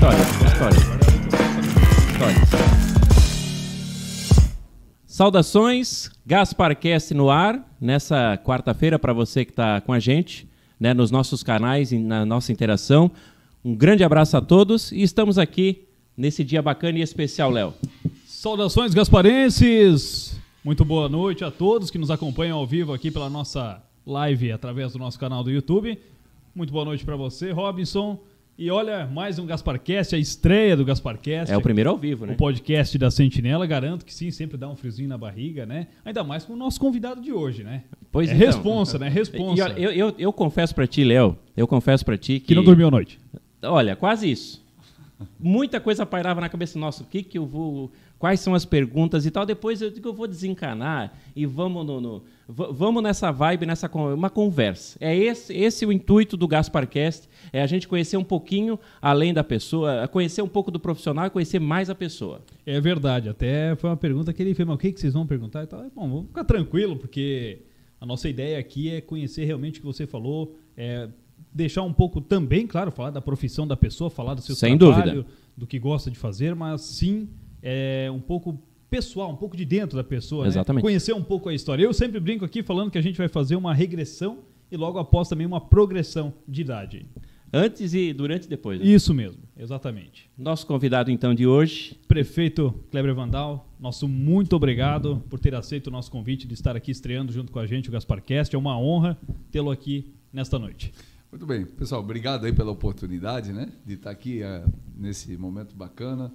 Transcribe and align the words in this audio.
História, 0.00 0.18
história. 0.46 0.78
História. 2.10 2.36
Saudações, 5.06 6.10
Gasparcast 6.24 7.12
no 7.12 7.28
ar, 7.28 7.76
nessa 7.78 8.38
quarta-feira 8.42 8.98
para 8.98 9.12
você 9.12 9.44
que 9.44 9.50
está 9.52 9.78
com 9.82 9.92
a 9.92 9.98
gente, 9.98 10.48
né, 10.80 10.94
nos 10.94 11.10
nossos 11.10 11.42
canais, 11.42 11.92
na 11.92 12.24
nossa 12.24 12.50
interação. 12.50 13.10
Um 13.62 13.74
grande 13.74 14.02
abraço 14.02 14.38
a 14.38 14.40
todos 14.40 14.90
e 14.90 15.02
estamos 15.02 15.36
aqui 15.36 15.86
nesse 16.16 16.42
dia 16.44 16.62
bacana 16.62 16.98
e 16.98 17.02
especial, 17.02 17.50
Léo. 17.50 17.74
Saudações 18.24 18.94
gasparenses! 18.94 20.40
Muito 20.64 20.82
boa 20.82 21.10
noite 21.10 21.44
a 21.44 21.50
todos 21.50 21.90
que 21.90 21.98
nos 21.98 22.10
acompanham 22.10 22.56
ao 22.56 22.66
vivo 22.66 22.94
aqui 22.94 23.10
pela 23.10 23.28
nossa 23.28 23.82
live 24.06 24.50
através 24.50 24.94
do 24.94 24.98
nosso 24.98 25.18
canal 25.18 25.44
do 25.44 25.50
YouTube. 25.50 25.98
Muito 26.54 26.72
boa 26.72 26.86
noite 26.86 27.04
para 27.04 27.16
você, 27.16 27.52
Robinson. 27.52 28.18
E 28.60 28.70
olha, 28.70 29.06
mais 29.06 29.38
um 29.38 29.46
Gasparcast, 29.46 30.14
a 30.14 30.18
estreia 30.18 30.76
do 30.76 30.84
Gasparcast. 30.84 31.50
É 31.50 31.56
o 31.56 31.62
primeiro 31.62 31.88
ao 31.88 31.96
vivo, 31.96 32.26
né? 32.26 32.34
O 32.34 32.36
podcast 32.36 32.98
da 32.98 33.10
Sentinela. 33.10 33.66
Garanto 33.66 34.04
que 34.04 34.12
sim, 34.12 34.30
sempre 34.30 34.58
dá 34.58 34.68
um 34.68 34.76
friozinho 34.76 35.08
na 35.08 35.16
barriga, 35.16 35.64
né? 35.64 35.86
Ainda 36.04 36.22
mais 36.22 36.44
com 36.44 36.52
o 36.52 36.56
nosso 36.56 36.78
convidado 36.78 37.22
de 37.22 37.32
hoje, 37.32 37.64
né? 37.64 37.84
Pois 38.12 38.28
é 38.28 38.34
então. 38.34 38.46
responsa, 38.46 38.98
né? 38.98 39.08
Responsa. 39.08 39.58
E, 39.58 39.62
olha, 39.62 39.78
eu, 39.78 39.90
eu, 39.92 40.14
eu 40.18 40.30
confesso 40.30 40.74
para 40.74 40.86
ti, 40.86 41.02
Léo, 41.02 41.38
eu 41.56 41.66
confesso 41.66 42.04
para 42.04 42.18
ti 42.18 42.38
que... 42.38 42.48
Que 42.48 42.54
não 42.54 42.62
dormiu 42.62 42.88
a 42.88 42.90
noite. 42.90 43.18
Olha, 43.62 43.96
quase 43.96 44.30
isso. 44.30 44.62
Muita 45.38 45.80
coisa 45.80 46.04
pairava 46.04 46.42
na 46.42 46.50
cabeça, 46.50 46.78
nossa, 46.78 47.02
o 47.02 47.06
que 47.06 47.22
que 47.22 47.38
eu 47.38 47.46
vou... 47.46 47.90
Quais 48.20 48.38
são 48.40 48.54
as 48.54 48.66
perguntas 48.66 49.24
e 49.24 49.30
tal. 49.30 49.46
Depois 49.46 49.80
eu 49.80 49.90
digo, 49.90 50.06
eu 50.10 50.12
vou 50.12 50.28
desencanar 50.28 51.10
e 51.34 51.46
vamos 51.46 51.86
no, 51.86 52.00
no- 52.02 52.22
vamos 52.46 53.02
nessa 53.02 53.30
vibe, 53.32 53.64
nessa 53.64 53.88
uma 53.90 54.28
conversa. 54.28 54.98
É 55.00 55.16
esse, 55.16 55.54
esse 55.56 55.86
o 55.86 55.90
intuito 55.90 56.36
do 56.36 56.46
Gasparcast, 56.46 57.26
é 57.50 57.62
a 57.62 57.66
gente 57.66 57.88
conhecer 57.88 58.18
um 58.18 58.22
pouquinho 58.22 58.78
além 59.00 59.32
da 59.32 59.42
pessoa, 59.42 60.06
conhecer 60.06 60.42
um 60.42 60.48
pouco 60.48 60.70
do 60.70 60.78
profissional 60.78 61.24
e 61.26 61.30
conhecer 61.30 61.58
mais 61.58 61.88
a 61.88 61.94
pessoa. 61.94 62.42
É 62.66 62.78
verdade, 62.78 63.30
até 63.30 63.74
foi 63.76 63.88
uma 63.88 63.96
pergunta 63.96 64.34
que 64.34 64.42
ele 64.42 64.54
fez, 64.54 64.68
mas 64.68 64.74
o 64.74 64.78
que, 64.78 64.92
que 64.92 65.00
vocês 65.00 65.14
vão 65.14 65.26
perguntar 65.26 65.62
e 65.64 65.66
tal? 65.66 65.80
Bom, 65.96 66.06
vamos 66.08 66.26
ficar 66.26 66.44
tranquilo, 66.44 66.96
porque 66.96 67.62
a 67.98 68.04
nossa 68.04 68.28
ideia 68.28 68.58
aqui 68.58 68.90
é 68.90 69.00
conhecer 69.00 69.46
realmente 69.46 69.78
o 69.78 69.80
que 69.80 69.86
você 69.86 70.06
falou, 70.06 70.54
é 70.76 71.08
deixar 71.54 71.82
um 71.84 71.92
pouco 71.92 72.20
também, 72.20 72.66
claro, 72.66 72.90
falar 72.90 73.10
da 73.12 73.22
profissão 73.22 73.66
da 73.66 73.78
pessoa, 73.78 74.10
falar 74.10 74.34
do 74.34 74.42
seu 74.42 74.54
Sem 74.54 74.76
trabalho, 74.76 75.04
dúvida. 75.22 75.26
do 75.56 75.66
que 75.66 75.78
gosta 75.78 76.10
de 76.10 76.18
fazer, 76.18 76.54
mas 76.54 76.82
sim 76.82 77.26
é 77.62 78.10
um 78.10 78.20
pouco 78.20 78.58
pessoal, 78.88 79.30
um 79.30 79.36
pouco 79.36 79.56
de 79.56 79.64
dentro 79.64 79.96
da 79.96 80.04
pessoa, 80.04 80.44
né? 80.44 80.48
Exatamente. 80.48 80.82
Conhecer 80.82 81.12
um 81.12 81.22
pouco 81.22 81.48
a 81.48 81.54
história. 81.54 81.82
Eu 81.82 81.92
sempre 81.92 82.18
brinco 82.18 82.44
aqui 82.44 82.62
falando 82.62 82.90
que 82.90 82.98
a 82.98 83.02
gente 83.02 83.16
vai 83.16 83.28
fazer 83.28 83.56
uma 83.56 83.72
regressão 83.72 84.38
e 84.70 84.76
logo 84.76 84.98
após 84.98 85.28
também 85.28 85.46
uma 85.46 85.60
progressão 85.60 86.32
de 86.46 86.60
idade. 86.60 87.06
Antes 87.52 87.94
e 87.94 88.12
durante 88.12 88.44
e 88.44 88.48
depois. 88.48 88.78
né? 88.78 88.86
Isso 88.86 89.12
mesmo, 89.12 89.42
exatamente. 89.56 90.30
Nosso 90.38 90.64
convidado, 90.66 91.10
então, 91.10 91.34
de 91.34 91.48
hoje, 91.48 91.98
Prefeito 92.06 92.72
Kleber 92.92 93.12
Vandal, 93.12 93.68
nosso 93.78 94.06
muito 94.06 94.54
obrigado 94.54 95.20
por 95.28 95.40
ter 95.40 95.54
aceito 95.56 95.88
o 95.88 95.90
nosso 95.90 96.12
convite 96.12 96.46
de 96.46 96.54
estar 96.54 96.76
aqui 96.76 96.92
estreando 96.92 97.32
junto 97.32 97.50
com 97.50 97.58
a 97.58 97.66
gente 97.66 97.88
o 97.88 97.92
Gasparcast. 97.92 98.54
É 98.54 98.58
uma 98.58 98.78
honra 98.78 99.18
tê-lo 99.50 99.70
aqui 99.70 100.12
nesta 100.32 100.60
noite. 100.60 100.92
Muito 101.32 101.44
bem, 101.44 101.64
pessoal, 101.64 102.00
obrigado 102.00 102.44
aí 102.44 102.52
pela 102.52 102.70
oportunidade, 102.70 103.52
né, 103.52 103.68
de 103.84 103.94
estar 103.94 104.10
aqui 104.10 104.42
eh, 104.42 104.64
nesse 104.96 105.36
momento 105.36 105.76
bacana. 105.76 106.32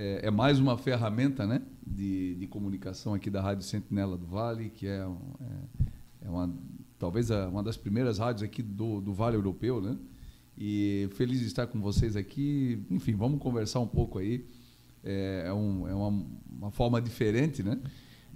É, 0.00 0.28
é 0.28 0.30
mais 0.30 0.60
uma 0.60 0.78
ferramenta, 0.78 1.44
né, 1.44 1.60
de, 1.84 2.36
de 2.36 2.46
comunicação 2.46 3.14
aqui 3.14 3.28
da 3.28 3.40
Rádio 3.42 3.64
Sentinela 3.64 4.16
do 4.16 4.26
Vale, 4.26 4.70
que 4.70 4.86
é, 4.86 5.00
é, 5.00 6.26
é 6.26 6.30
uma, 6.30 6.54
talvez 7.00 7.32
a- 7.32 7.48
uma 7.48 7.64
das 7.64 7.76
primeiras 7.76 8.18
rádios 8.18 8.44
aqui 8.44 8.62
do, 8.62 9.00
do 9.00 9.12
Vale 9.12 9.34
Europeu, 9.36 9.80
né, 9.80 9.96
e 10.56 11.08
feliz 11.16 11.40
de 11.40 11.46
estar 11.46 11.66
com 11.66 11.80
vocês 11.80 12.14
aqui. 12.14 12.80
Enfim, 12.90 13.14
vamos 13.16 13.40
conversar 13.40 13.80
um 13.80 13.86
pouco 13.88 14.18
aí. 14.20 14.44
É, 15.02 15.44
é 15.48 15.52
um- 15.52 15.88
é 15.88 15.94
uma, 15.94 16.26
uma 16.60 16.70
forma 16.70 17.00
diferente, 17.02 17.62
né, 17.64 17.76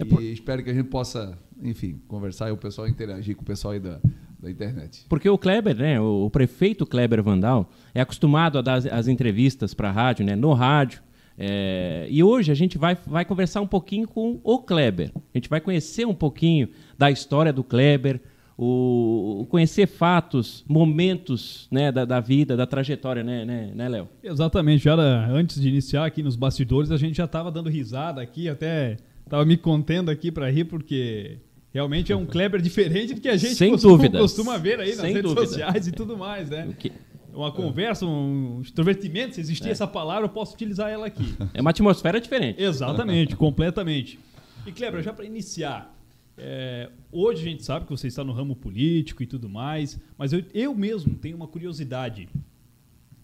É 0.01 0.03
e 0.03 0.09
por- 0.09 0.21
espero 0.21 0.65
que 0.65 0.71
a 0.71 0.75
gente 0.75 0.89
possa, 0.89 1.39
enfim, 1.63 2.01
conversar 2.09 2.49
e 2.49 2.53
o 2.53 2.57
pessoal 2.57 2.89
interagir 2.89 3.37
com 3.37 3.43
o 3.43 3.47
pessoal 3.47 3.75
aí 3.75 3.79
da, 3.81 4.01
da 4.41 4.51
internet. 4.51 5.07
Porque 5.09 5.29
o 5.29 5.39
Kleber, 5.39 5.77
né, 5.77 6.01
o, 6.01 6.25
o 6.27 6.31
prefeito 6.31 6.85
Kleber 6.85 7.23
Vandal, 7.23 7.71
é 7.95 8.01
acostumado 8.01 8.59
a 8.59 8.63
dar 8.63 8.75
as, 8.75 8.87
as 8.87 9.07
entrevistas 9.07 9.73
para 9.75 9.91
a 9.91 9.93
rádio, 9.93 10.27
né, 10.27 10.35
no 10.35 10.53
rádio. 10.55 11.01
É, 11.45 12.07
e 12.09 12.23
hoje 12.23 12.53
a 12.53 12.55
gente 12.55 12.79
vai, 12.79 12.97
vai 13.05 13.25
conversar 13.25 13.61
um 13.61 13.67
pouquinho 13.67 14.07
com 14.07 14.39
o 14.45 14.59
Kleber. 14.61 15.11
A 15.17 15.37
gente 15.39 15.49
vai 15.49 15.61
conhecer 15.61 16.07
um 16.07 16.15
pouquinho 16.15 16.69
da 16.97 17.11
história 17.11 17.53
do 17.53 17.65
Kleber, 17.65 18.21
o, 18.57 19.45
conhecer 19.51 19.89
fatos, 19.89 20.65
momentos 20.69 21.67
né, 21.69 21.91
da, 21.91 22.05
da 22.05 22.21
vida, 22.21 22.57
da 22.57 22.65
trajetória, 22.65 23.25
né, 23.25 23.45
né, 23.45 23.73
né 23.75 23.89
Léo? 23.89 24.09
Exatamente, 24.23 24.85
já 24.85 24.93
era- 24.93 25.27
antes 25.33 25.61
de 25.61 25.69
iniciar 25.69 26.05
aqui 26.07 26.23
nos 26.23 26.37
bastidores, 26.37 26.93
a 26.93 26.97
gente 26.97 27.17
já 27.17 27.25
estava 27.25 27.51
dando 27.51 27.69
risada 27.69 28.21
aqui, 28.23 28.49
até 28.49 28.99
estava 29.25 29.45
me 29.45 29.57
contendo 29.57 30.13
aqui 30.13 30.31
para 30.31 30.49
rir, 30.49 30.67
porque 30.67 31.39
realmente 31.73 32.13
é 32.13 32.17
um 32.17 32.25
Kleber 32.27 32.61
diferente 32.63 33.15
do 33.15 33.21
que 33.21 33.29
a 33.29 33.37
gente 33.37 33.57
Sem 33.57 33.73
costuma, 33.73 33.97
dúvidas. 33.97 34.21
costuma 34.21 34.59
ver 34.59 34.79
aí 34.79 34.91
nas 34.91 34.99
Sem 34.99 35.13
redes 35.15 35.23
dúvida. 35.23 35.47
sociais 35.49 35.89
e 35.89 35.93
tudo 35.93 36.17
mais, 36.17 36.49
né? 36.51 36.67
O 36.71 36.75
que- 36.75 36.93
Uma 37.33 37.51
conversa, 37.51 38.05
um 38.05 38.61
extrovertimento, 38.61 39.35
se 39.35 39.41
existir 39.41 39.71
essa 39.71 39.87
palavra, 39.87 40.25
eu 40.25 40.29
posso 40.29 40.55
utilizar 40.55 40.91
ela 40.91 41.07
aqui. 41.07 41.35
é 41.55 41.61
uma 41.61 41.71
atmosfera 41.71 42.21
diferente. 42.21 42.63
Exatamente, 42.63 43.35
completamente. 43.37 44.19
E 44.67 44.73
Kleber, 44.73 45.03
já 45.03 45.13
para 45.13 45.25
iniciar, 45.25 45.97
é, 46.37 46.91
hoje 47.11 47.41
a 47.41 47.51
gente 47.51 47.65
sabe 47.65 47.87
que 47.87 47.91
você 47.91 48.09
está 48.09 48.23
no 48.23 48.33
ramo 48.33 48.55
político 48.55 49.23
e 49.23 49.27
tudo 49.27 49.49
mais, 49.49 49.99
mas 50.17 50.33
eu, 50.33 50.43
eu 50.53 50.75
mesmo 50.75 51.15
tenho 51.15 51.37
uma 51.37 51.49
curiosidade. 51.49 52.29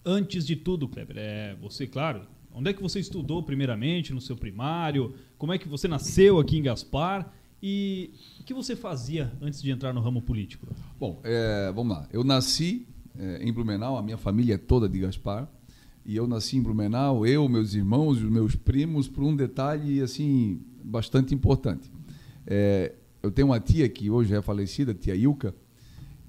Antes 0.05 0.45
de 0.45 0.55
tudo, 0.55 0.87
Kleber, 0.87 1.17
é, 1.17 1.55
você, 1.61 1.85
claro, 1.85 2.21
onde 2.53 2.69
é 2.69 2.73
que 2.73 2.81
você 2.81 2.99
estudou 2.99 3.43
primeiramente 3.43 4.13
no 4.13 4.21
seu 4.21 4.35
primário? 4.35 5.13
Como 5.37 5.53
é 5.53 5.57
que 5.57 5.67
você 5.67 5.87
nasceu 5.87 6.39
aqui 6.39 6.57
em 6.57 6.63
Gaspar? 6.63 7.31
E 7.61 8.11
o 8.39 8.43
que 8.43 8.53
você 8.53 8.75
fazia 8.75 9.31
antes 9.41 9.61
de 9.61 9.69
entrar 9.69 9.93
no 9.93 9.99
ramo 9.99 10.21
político? 10.21 10.67
Bom, 10.97 11.19
é, 11.23 11.71
vamos 11.75 11.97
lá. 11.97 12.07
Eu 12.11 12.23
nasci 12.23 12.87
é, 13.17 13.43
em 13.43 13.51
Blumenau, 13.51 13.97
a 13.97 14.01
minha 14.01 14.17
família 14.17 14.55
é 14.55 14.57
toda 14.57 14.87
de 14.89 14.99
Gaspar. 14.99 15.47
E 16.05 16.15
eu 16.15 16.27
nasci 16.27 16.57
em 16.57 16.61
Blumenau, 16.61 17.25
eu, 17.25 17.47
meus 17.47 17.73
irmãos 17.73 18.19
e 18.19 18.25
os 18.25 18.31
meus 18.31 18.55
primos, 18.55 19.07
por 19.07 19.23
um 19.23 19.35
detalhe 19.35 20.01
assim 20.01 20.61
bastante 20.83 21.35
importante. 21.35 21.91
É, 22.47 22.95
eu 23.21 23.29
tenho 23.31 23.49
uma 23.49 23.59
tia 23.59 23.87
que 23.89 24.09
hoje 24.09 24.33
é 24.33 24.41
falecida, 24.41 24.93
tia 24.93 25.15
Ilka, 25.15 25.53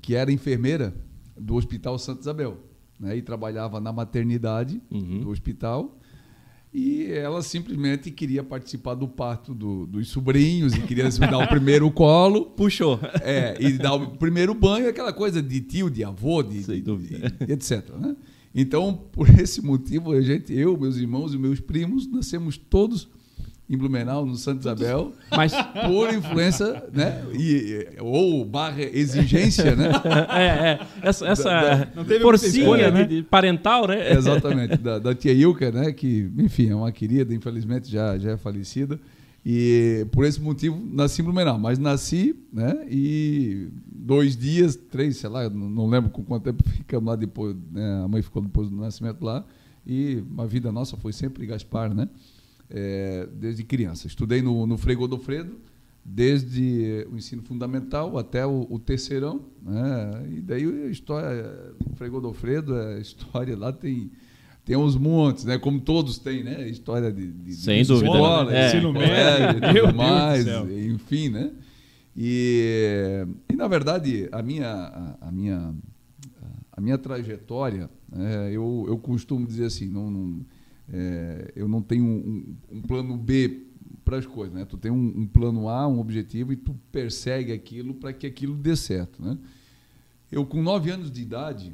que 0.03 0.15
era 0.15 0.31
enfermeira 0.33 0.95
do 1.39 1.55
Hospital 1.55 1.99
Santa 1.99 2.21
Isabel. 2.21 2.59
Né, 2.99 3.17
e 3.17 3.23
trabalhava 3.23 3.81
na 3.81 3.91
maternidade 3.91 4.83
Uhum. 4.91 5.21
do 5.21 5.31
hospital. 5.31 5.99
E 6.73 7.07
ela 7.11 7.43
simplesmente 7.43 8.13
queria 8.13 8.45
participar 8.45 8.95
do 8.95 9.09
parto 9.09 9.53
do- 9.53 9.87
dos 9.87 10.07
sobrinhos 10.09 10.73
e 10.73 10.81
queria 10.83 11.05
me 11.05 11.11
dar 11.27 11.39
o 11.39 11.49
primeiro 11.49 11.91
colo. 11.91 12.47
Puxou. 12.47 13.01
É, 13.23 13.57
e 13.61 13.73
dar 13.73 13.95
o 13.95 14.11
primeiro 14.17 14.55
banho, 14.55 14.89
aquela 14.89 15.13
coisa 15.13 15.43
de 15.43 15.61
tio, 15.61 15.91
de 15.91 16.05
avô, 16.05 16.43
de, 16.45 16.63
Sem 16.63 16.77
de- 16.77 16.83
dúvida. 16.83 17.29
de- 17.45 17.53
etc. 17.53 17.91
né? 17.99 18.15
Então, 18.55 18.95
por 19.11 19.29
esse 19.41 19.61
motivo, 19.61 20.13
a 20.13 20.21
gente, 20.21 20.53
eu, 20.53 20.77
meus 20.79 20.97
irmãos 20.97 21.35
e 21.35 21.39
meus 21.39 21.59
primos, 21.61 22.07
nascemos 22.07 22.57
todos 22.57 23.09
em 23.71 23.77
Blumenau, 23.77 24.27
no 24.27 24.35
Santa 24.35 24.61
Isabel, 24.61 25.13
Mas 25.31 25.53
por 25.87 26.13
influência, 26.13 26.83
né? 26.93 27.25
E, 27.33 27.87
e- 27.97 28.01
ou 28.01 28.45
barra 28.45 28.83
exigência, 28.83 29.77
né? 29.77 29.91
é, 30.37 30.45
é, 30.73 30.81
essa, 31.03 31.27
essa 31.29 31.89
Não 31.95 32.05
teve 32.05 32.29
escolha, 32.35 32.91
né? 32.91 33.05
de- 33.05 33.23
parental, 33.23 33.87
né? 33.87 34.13
Exatamente, 34.13 34.77
da, 34.77 34.99
da 34.99 35.15
tia 35.15 35.33
Ilka, 35.33 35.71
né? 35.71 35.93
Que, 35.93 36.29
enfim, 36.39 36.71
é 36.71 36.75
uma 36.75 36.91
querida, 36.91 37.33
infelizmente 37.33 37.89
já, 37.89 38.19
já 38.19 38.33
é 38.33 38.37
falecida. 38.37 38.99
E 39.47 40.05
por 40.11 40.25
esse 40.27 40.41
motivo 40.41 40.79
nasci 40.93 41.23
em 41.23 41.25
Blumenau, 41.25 41.59
mas 41.59 41.79
nasci, 41.79 42.35
né? 42.53 42.85
E 42.91 43.69
dois 43.87 44.37
dias, 44.37 44.75
três, 44.77 45.17
sei 45.17 45.31
lá, 45.31 45.49
não 45.49 45.71
não 45.71 45.87
lembro 45.89 46.11
com 46.11 46.23
quanto 46.25 46.43
tempo 46.43 46.63
ficamos 46.69 47.07
lá 47.09 47.15
depois, 47.17 47.55
né? 47.73 48.03
A 48.05 48.09
mãe 48.09 48.21
ficou 48.21 48.43
depois 48.43 48.69
do 48.69 48.77
nascimento 48.77 49.25
lá. 49.25 49.45
E 49.87 50.23
a 50.37 50.45
vida 50.45 50.71
nossa 50.71 50.97
foi 50.97 51.13
sempre 51.13 51.47
Gaspar, 51.47 51.95
né? 51.95 52.09
É, 52.71 53.27
desde 53.33 53.65
criança. 53.65 54.07
Estudei 54.07 54.43
no, 54.43 54.67
no 54.67 54.79
Frei 54.79 54.95
Godofredo, 54.95 55.57
desde 56.05 57.07
o 57.11 57.17
ensino 57.17 57.43
fundamental 57.43 58.17
até 58.17 58.47
o, 58.47 58.67
o 58.71 58.79
terceirão, 58.79 59.45
né? 59.63 60.25
E 60.31 60.41
daí 60.41 60.65
a 60.85 60.87
história, 60.87 61.75
o 61.85 61.97
Frei 61.97 62.09
Godofredo, 62.09 62.75
a 62.75 62.99
história 62.99 63.57
lá 63.57 63.73
tem 63.73 64.11
tem 64.65 64.77
uns 64.77 64.95
montes, 64.95 65.45
né? 65.45 65.59
Como 65.59 65.81
todos 65.81 66.19
têm, 66.19 66.45
né? 66.45 66.69
História 66.69 67.11
de, 67.11 67.33
de 67.33 67.55
Sem 67.55 67.83
de 67.83 67.89
dúvida, 67.89 68.07
escola, 68.07 68.51
né? 68.51 68.69
Ensino 68.69 68.93
médio, 68.95 69.59
e 69.59 69.61
tudo 69.61 69.87
do 69.89 69.97
mais, 69.97 70.47
enfim, 70.47 71.29
né? 71.29 71.51
E, 72.17 73.27
e 73.49 73.57
na 73.57 73.67
verdade 73.67 74.29
a 74.31 74.43
minha 74.43 74.69
a, 74.69 75.29
a 75.29 75.33
minha 75.33 75.75
a 76.81 76.81
minha 76.81 76.97
trajetória, 76.97 77.91
é, 78.17 78.49
eu, 78.53 78.87
eu 78.89 78.97
costumo 78.97 79.47
dizer 79.47 79.67
assim, 79.67 79.87
não, 79.87 80.11
não, 80.11 80.41
é, 80.93 81.53
eu 81.55 81.69
não 81.69 81.81
tenho 81.83 82.05
um, 82.05 82.57
um 82.71 82.83
plano 82.83 83.17
B 83.17 83.67
para 84.05 84.19
as 84.19 84.27
coisas, 84.27 84.55
né? 84.55 84.65
Tu 84.65 84.77
tem 84.77 84.91
um, 84.91 85.21
um 85.21 85.27
plano 85.27 85.69
A, 85.69 85.87
um 85.87 86.01
objetivo 86.01 86.53
e 86.53 86.57
tu 86.57 86.75
persegue 86.91 87.53
aquilo 87.53 87.95
para 87.95 88.13
que 88.13 88.27
aquilo 88.27 88.55
dê 88.57 88.75
certo, 88.77 89.23
né? 89.23 89.39
Eu 90.31 90.45
com 90.47 90.63
nove 90.63 90.91
anos 90.91 91.11
de 91.11 91.23
idade, 91.23 91.73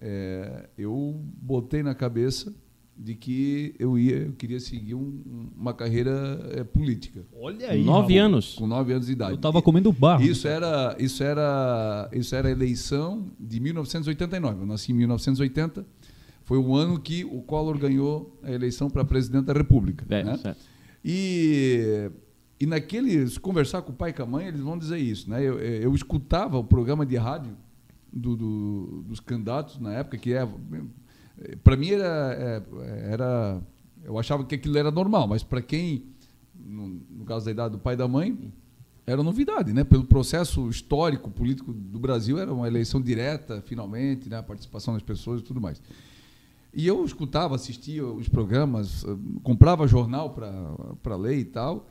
é, 0.00 0.68
eu 0.76 1.20
botei 1.40 1.82
na 1.82 1.94
cabeça 1.94 2.52
de 2.96 3.14
que 3.14 3.74
eu 3.78 3.98
ia, 3.98 4.16
eu 4.16 4.32
queria 4.32 4.60
seguir 4.60 4.94
um- 4.94 5.48
uma 5.58 5.72
carreira 5.72 6.38
eh, 6.52 6.62
política 6.62 7.24
Olha 7.34 7.70
aí. 7.70 7.82
Nove 7.82 8.14
Raul. 8.18 8.26
anos. 8.26 8.54
com 8.54 8.66
nove 8.66 8.92
anos 8.92 9.06
de 9.06 9.12
idade. 9.12 9.32
Eu 9.32 9.38
tava 9.38 9.62
comendo 9.62 9.90
barro. 9.90 10.22
Isso 10.22 10.46
era, 10.46 10.94
isso 10.98 11.22
era, 11.24 12.08
isso 12.12 12.34
era 12.34 12.48
a 12.48 12.50
eleição 12.52 13.26
de 13.40 13.58
1989. 13.60 14.60
Eu 14.60 14.66
nasci 14.66 14.92
em 14.92 14.94
1980. 14.94 15.86
Foi 16.44 16.58
o 16.58 16.74
ano 16.74 16.98
que 17.00 17.24
o 17.24 17.40
Collor 17.42 17.78
ganhou 17.78 18.38
a 18.42 18.50
eleição 18.50 18.90
para 18.90 19.04
presidente 19.04 19.44
da 19.46 19.52
República. 19.52 20.04
É, 20.08 20.24
né? 20.24 20.36
certo. 20.38 20.60
E, 21.04 22.10
e 22.60 22.66
naquele, 22.66 23.26
se 23.28 23.38
conversar 23.38 23.82
com 23.82 23.92
o 23.92 23.94
pai 23.94 24.10
e 24.10 24.12
com 24.12 24.22
a 24.22 24.26
mãe, 24.26 24.46
eles 24.46 24.60
vão 24.60 24.78
dizer 24.78 24.98
isso. 24.98 25.28
Né? 25.30 25.42
Eu, 25.42 25.58
eu 25.58 25.94
escutava 25.94 26.58
o 26.58 26.64
programa 26.64 27.04
de 27.06 27.16
rádio 27.16 27.56
do- 28.12 28.36
do- 28.36 29.04
dos 29.08 29.20
candidatos 29.20 29.78
na 29.78 29.92
época, 29.94 30.16
que 30.18 30.32
é, 30.32 30.46
para 31.62 31.76
mim 31.76 31.90
era, 31.90 32.62
é, 32.84 33.12
era. 33.12 33.60
Eu 34.04 34.18
achava 34.18 34.44
que 34.44 34.54
aquilo 34.54 34.76
era 34.76 34.90
normal, 34.90 35.28
mas 35.28 35.42
para 35.44 35.62
quem, 35.62 36.04
no, 36.54 37.00
no 37.10 37.24
caso 37.24 37.44
da 37.46 37.50
idade 37.52 37.72
do 37.72 37.78
pai 37.78 37.94
e 37.94 37.96
da 37.96 38.06
mãe, 38.08 38.52
era 39.06 39.22
novidade, 39.22 39.72
né? 39.72 39.82
Pelo 39.84 40.04
processo 40.04 40.68
histórico, 40.68 41.30
político 41.30 41.72
do 41.72 41.98
Brasil, 41.98 42.38
era 42.38 42.52
uma 42.52 42.66
eleição 42.66 43.00
direta, 43.00 43.60
finalmente, 43.66 44.28
né? 44.28 44.38
a 44.38 44.42
participação 44.42 44.94
das 44.94 45.02
pessoas 45.02 45.40
e 45.40 45.44
tudo 45.44 45.60
mais. 45.60 45.80
E 46.74 46.86
eu 46.86 47.04
escutava, 47.04 47.54
assistia 47.54 48.04
os 48.06 48.28
programas, 48.28 49.04
eh, 49.04 49.08
comprava 49.42 49.86
jornal 49.86 50.30
para 51.02 51.16
ler 51.16 51.38
e 51.38 51.44
tal. 51.44 51.88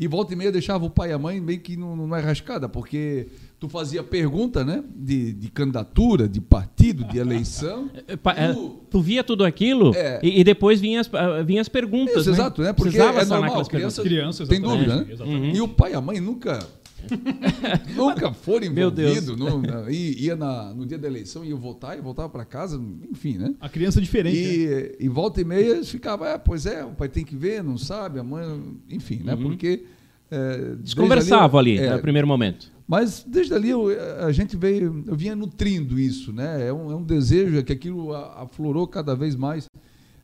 E 0.00 0.06
volta 0.06 0.32
e 0.32 0.36
meia 0.36 0.52
deixava 0.52 0.84
o 0.84 0.90
pai 0.90 1.10
e 1.10 1.12
a 1.12 1.18
mãe 1.18 1.40
meio 1.40 1.58
que 1.58 1.76
não, 1.76 1.96
não 1.96 2.14
é 2.14 2.20
rascada, 2.20 2.68
porque 2.68 3.26
tu 3.58 3.68
fazia 3.68 4.00
pergunta, 4.00 4.64
né? 4.64 4.84
De, 4.94 5.32
de 5.32 5.50
candidatura, 5.50 6.28
de 6.28 6.40
partido, 6.40 7.02
de 7.02 7.18
eleição. 7.18 7.90
É, 8.06 8.14
pa- 8.16 8.32
é, 8.34 8.52
Tu- 8.52 8.76
tu 8.88 9.00
via 9.00 9.24
tudo 9.24 9.44
aquilo 9.44 9.92
É. 9.96 10.20
e, 10.22 10.38
e 10.40 10.44
depois 10.44 10.80
vinha 10.80 11.00
as, 11.00 11.10
vinha 11.44 11.60
as 11.60 11.68
perguntas. 11.68 12.14
Isso, 12.18 12.30
né? 12.30 12.36
exato, 12.36 12.62
né? 12.62 12.72
Porque 12.72 12.90
Precisava 12.92 13.22
é 13.22 13.24
normal, 13.24 13.64
criança- 13.66 13.70
perguntas. 13.70 13.98
Criança, 13.98 14.46
Tem 14.46 14.60
dúvida, 14.60 14.96
né? 14.98 15.06
Exatamente. 15.10 15.56
E 15.56 15.60
o 15.60 15.66
pai 15.66 15.92
e 15.92 15.94
a 15.96 16.00
mãe 16.00 16.20
nunca. 16.20 16.64
nunca 17.96 18.32
foram 18.32 18.70
Meu 18.70 18.90
Deus. 18.90 19.18
envolvidos. 19.22 19.38
não- 19.38 19.90
e 19.90 20.24
ia 20.24 20.36
na, 20.36 20.72
no 20.74 20.84
dia 20.86 20.98
da 20.98 21.06
eleição, 21.08 21.44
ia 21.44 21.54
votar 21.56 21.96
e 21.96 22.00
voltava 22.00 22.28
para 22.28 22.44
casa, 22.44 22.80
enfim, 23.10 23.38
né? 23.38 23.54
A 23.60 23.68
criança 23.68 23.98
é 23.98 24.02
diferente. 24.02 24.36
né? 24.36 24.44
E, 24.44 24.96
e 25.00 25.08
volta 25.08 25.40
e 25.40 25.44
meia 25.44 25.70
eles 25.76 25.88
ficavam, 25.90 26.26
é, 26.26 26.36
pois 26.38 26.66
é, 26.66 26.84
o 26.84 26.90
pai 26.90 27.08
tem 27.08 27.24
que 27.24 27.36
ver, 27.36 27.62
não 27.62 27.78
sabe, 27.78 28.18
a 28.18 28.24
mãe, 28.24 28.76
enfim, 28.90 29.20
né? 29.24 29.34
Uhum. 29.34 29.42
Porque. 29.42 29.84
É, 30.30 30.54
Eles 30.56 30.76
desde 30.78 30.96
conversavam 30.96 31.58
ali, 31.58 31.78
é, 31.78 31.94
no 31.94 32.02
primeiro 32.02 32.28
momento. 32.28 32.70
Mas 32.86 33.24
desde 33.26 33.54
ali 33.54 33.70
eu- 33.70 33.86
a 34.24 34.30
gente 34.32 34.56
veio, 34.56 35.02
eu 35.06 35.16
vinha 35.16 35.34
nutrindo 35.34 35.98
isso, 35.98 36.32
né? 36.32 36.66
É 36.68 36.72
um, 36.72 36.90
é 36.92 36.94
um 36.96 37.02
desejo 37.02 37.62
que 37.62 37.72
aquilo 37.72 38.14
aflorou 38.14 38.86
cada 38.86 39.14
vez 39.14 39.34
mais 39.34 39.66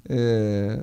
é, 0.08 0.78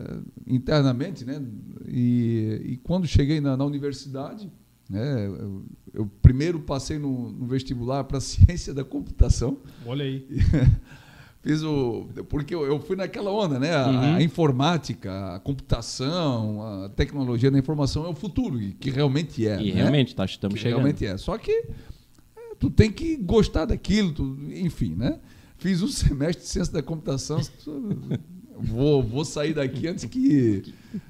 internamente, 0.48 1.24
né? 1.26 1.42
E, 1.88 2.62
e 2.66 2.78
quando 2.78 3.06
cheguei 3.08 3.40
na, 3.40 3.56
na 3.56 3.66
universidade, 3.66 4.50
né? 4.92 5.26
Eu, 5.28 5.64
eu 5.94 6.06
primeiro 6.22 6.60
passei 6.60 7.00
no, 7.00 7.32
no 7.32 7.46
vestibular 7.48 8.04
para 8.04 8.20
ciência 8.22 8.74
da 8.74 8.84
computação. 8.84 9.58
Olha 9.86 10.04
aí. 10.06 10.26
Fiz 11.44 11.64
o. 11.64 12.08
Porque 12.30 12.54
eu, 12.54 12.64
eu 12.66 12.80
fui 12.80 12.96
naquela 12.96 13.32
onda, 13.32 13.58
né? 13.58 13.74
A, 13.76 13.88
Uhum. 13.90 14.16
a 14.18 14.22
informática, 14.22 15.36
a 15.36 15.40
computação, 15.40 16.62
a 16.84 16.90
tecnologia 16.90 17.50
da 17.50 17.58
informação 17.58 18.06
é 18.06 18.10
o 18.10 18.14
futuro, 18.14 18.62
e 18.62 18.74
que 18.74 18.92
realmente 18.92 19.48
é. 19.48 19.60
e 19.60 19.74
né? 19.74 19.82
realmente, 19.82 20.16
tá, 20.16 20.24
estamos 20.24 20.54
que 20.56 20.62
chegando. 20.62 20.78
realmente 20.80 21.04
é. 21.04 21.18
Só 21.18 21.36
que 21.40 21.52
é, 21.52 22.56
tu 22.60 22.70
tem 22.70 22.92
que 22.92 23.16
gostar 23.18 23.66
daquilo, 23.66 24.12
tu- 24.12 24.38
enfim, 24.54 24.94
né? 24.96 25.20
Fiz 25.58 25.82
um 25.82 25.88
semestre 25.90 26.44
de 26.44 26.50
ciência 26.50 26.72
da 26.74 26.84
computação. 26.84 27.40
tu- 27.64 27.98
vou, 28.60 29.02
vou 29.02 29.26
sair 29.26 29.56
daqui 29.56 29.88
antes 29.88 30.06
que 30.06 30.62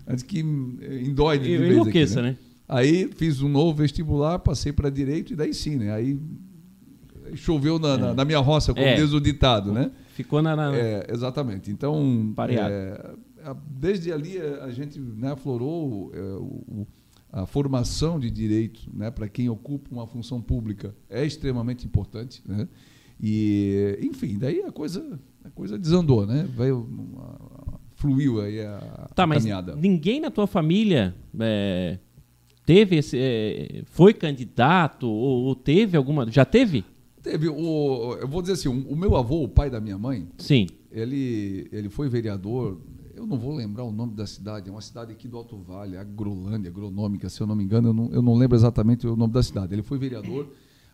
antes 0.07 0.23
que 0.23 0.39
endóide 0.39 1.43
de 1.43 1.51
Eu 1.51 1.59
vez 1.59 1.73
enlouqueça, 1.73 2.21
aqui, 2.21 2.29
né? 2.29 2.37
Aí 2.71 3.09
fiz 3.15 3.41
um 3.41 3.49
novo 3.49 3.73
vestibular, 3.77 4.39
passei 4.39 4.71
para 4.71 4.89
direito 4.89 5.33
e 5.33 5.35
daí 5.35 5.53
sim, 5.53 5.75
né? 5.75 5.93
Aí 5.93 6.17
choveu 7.35 7.77
na, 7.77 7.97
na- 7.97 8.13
na 8.13 8.25
minha 8.25 8.39
roça, 8.39 8.73
como 8.73 8.85
É. 8.85 8.95
diz 8.95 9.13
o 9.13 9.19
ditado, 9.19 9.71
né? 9.71 9.91
Ficou 10.13 10.41
na. 10.41 10.55
na- 10.55 10.75
É, 10.75 11.05
exatamente. 11.09 11.69
Então, 11.69 12.31
Pareado. 12.35 12.73
é, 12.73 13.15
desde 13.69 14.11
ali 14.11 14.37
a 14.39 14.65
a 14.65 14.71
gente 14.71 14.99
né, 14.99 15.31
aflorou 15.31 16.11
é, 16.13 16.19
o- 16.21 16.87
a 17.31 17.45
formação 17.45 18.19
de 18.19 18.29
direito 18.29 18.81
né, 18.93 19.09
para 19.11 19.27
quem 19.27 19.49
ocupa 19.49 19.89
uma 19.91 20.05
função 20.07 20.41
pública 20.41 20.93
é 21.09 21.25
extremamente 21.25 21.85
importante. 21.85 22.41
Né? 22.45 22.67
E, 23.21 23.97
enfim, 24.01 24.37
daí 24.37 24.61
a 24.63 24.71
coisa, 24.71 25.19
a 25.43 25.49
coisa 25.49 25.77
desandou, 25.77 26.25
né? 26.25 26.47
Veio, 26.57 26.81
uma- 26.89 27.79
fluiu 27.95 28.41
aí 28.41 28.59
a, 28.61 29.09
Tá, 29.15 29.23
a 29.23 29.27
mas 29.27 29.39
caminhada. 29.39 29.75
ninguém 29.75 30.19
na 30.19 30.29
tua 30.31 30.47
família 30.47 31.13
é, 31.39 31.99
teve 32.65 32.97
esse. 32.97 33.17
é, 33.19 33.83
foi 33.85 34.13
candidato 34.13 35.07
ou, 35.07 35.45
ou 35.45 35.55
teve 35.55 35.95
alguma. 35.97 36.29
Já 36.31 36.45
teve? 36.45 36.83
Teve 37.21 37.47
o, 37.49 38.17
eu 38.19 38.27
vou 38.27 38.41
dizer 38.41 38.53
assim, 38.53 38.67
o, 38.67 38.93
o 38.93 38.95
meu 38.95 39.15
avô, 39.15 39.43
o 39.43 39.47
pai 39.47 39.69
da 39.69 39.79
minha 39.79 39.97
mãe, 39.97 40.27
Sim. 40.37 40.67
Ele, 40.91 41.67
ele 41.71 41.87
foi 41.89 42.09
vereador, 42.09 42.81
eu 43.15 43.25
não 43.27 43.37
vou 43.37 43.55
lembrar 43.55 43.83
o 43.83 43.91
nome 43.91 44.13
da 44.13 44.25
cidade, 44.25 44.67
é 44.67 44.71
uma 44.71 44.81
cidade 44.81 45.11
aqui 45.11 45.27
do 45.27 45.37
Alto 45.37 45.55
Vale, 45.57 45.95
Agrolândia, 45.97 46.69
agronômica, 46.69 47.29
se 47.29 47.39
eu 47.39 47.45
não 47.47 47.55
me 47.55 47.63
engano, 47.63 47.89
eu 47.89 47.93
não, 47.93 48.09
eu 48.11 48.21
não 48.21 48.35
lembro 48.35 48.57
exatamente 48.57 49.05
o 49.07 49.15
nome 49.15 49.31
da 49.31 49.41
cidade. 49.43 49.73
Ele 49.73 49.83
foi 49.83 49.97
vereador, 49.99 50.47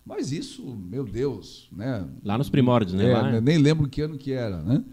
mas 0.06 0.32
isso, 0.32 0.64
meu 0.76 1.04
Deus, 1.06 1.70
né? 1.72 2.06
Lá 2.24 2.38
nos 2.38 2.50
primórdios, 2.50 2.94
né? 2.94 3.10
É, 3.10 3.14
Lá- 3.14 3.42
Nem 3.42 3.58
lembro 3.58 3.88
que 3.90 4.02
ano 4.02 4.18
que 4.18 4.34
era, 4.34 4.62
né? 4.62 4.84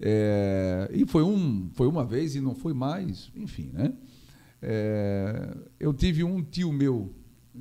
É, 0.00 0.90
e 0.92 1.06
foi, 1.06 1.22
um, 1.22 1.70
foi 1.74 1.86
uma 1.86 2.04
vez 2.04 2.34
e 2.34 2.40
não 2.40 2.54
foi 2.54 2.74
mais, 2.74 3.30
enfim, 3.36 3.70
né? 3.72 3.92
É, 4.62 5.56
eu 5.80 5.92
tive 5.92 6.22
um 6.22 6.40
tio 6.40 6.72
meu 6.72 7.12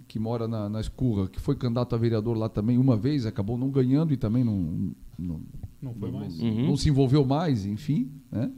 que 0.07 0.19
mora 0.19 0.47
na, 0.47 0.69
na 0.69 0.79
Escurra, 0.79 1.27
que 1.27 1.39
foi 1.39 1.55
candidato 1.55 1.95
a 1.95 1.97
vereador 1.97 2.37
lá 2.37 2.47
também 2.47 2.77
uma 2.77 2.95
vez, 2.95 3.25
acabou 3.25 3.57
não 3.57 3.69
ganhando 3.69 4.13
e 4.13 4.17
também 4.17 4.43
não, 4.43 4.93
não, 5.17 5.41
Não 5.81 5.93
foi 5.93 6.11
mais. 6.11 6.39
Uhum. 6.39 6.67
não 6.67 6.77
se 6.77 6.89
envolveu 6.89 7.25
mais, 7.25 7.65
enfim. 7.65 8.11
Né? 8.31 8.51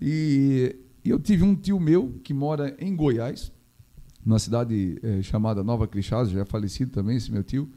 E, 0.00 0.76
e 1.04 1.10
eu 1.10 1.18
tive 1.18 1.44
um 1.44 1.54
tio 1.54 1.78
meu 1.78 2.18
que 2.22 2.32
mora 2.32 2.74
em 2.78 2.94
Goiás, 2.94 3.52
numa 4.24 4.38
cidade 4.38 4.98
eh, 5.02 5.20
chamada 5.22 5.64
Nova 5.64 5.86
Crixás, 5.86 6.30
já 6.30 6.40
é 6.40 6.44
falecido 6.44 6.92
também 6.92 7.16
esse 7.16 7.30
meu 7.30 7.42
tio, 7.42 7.68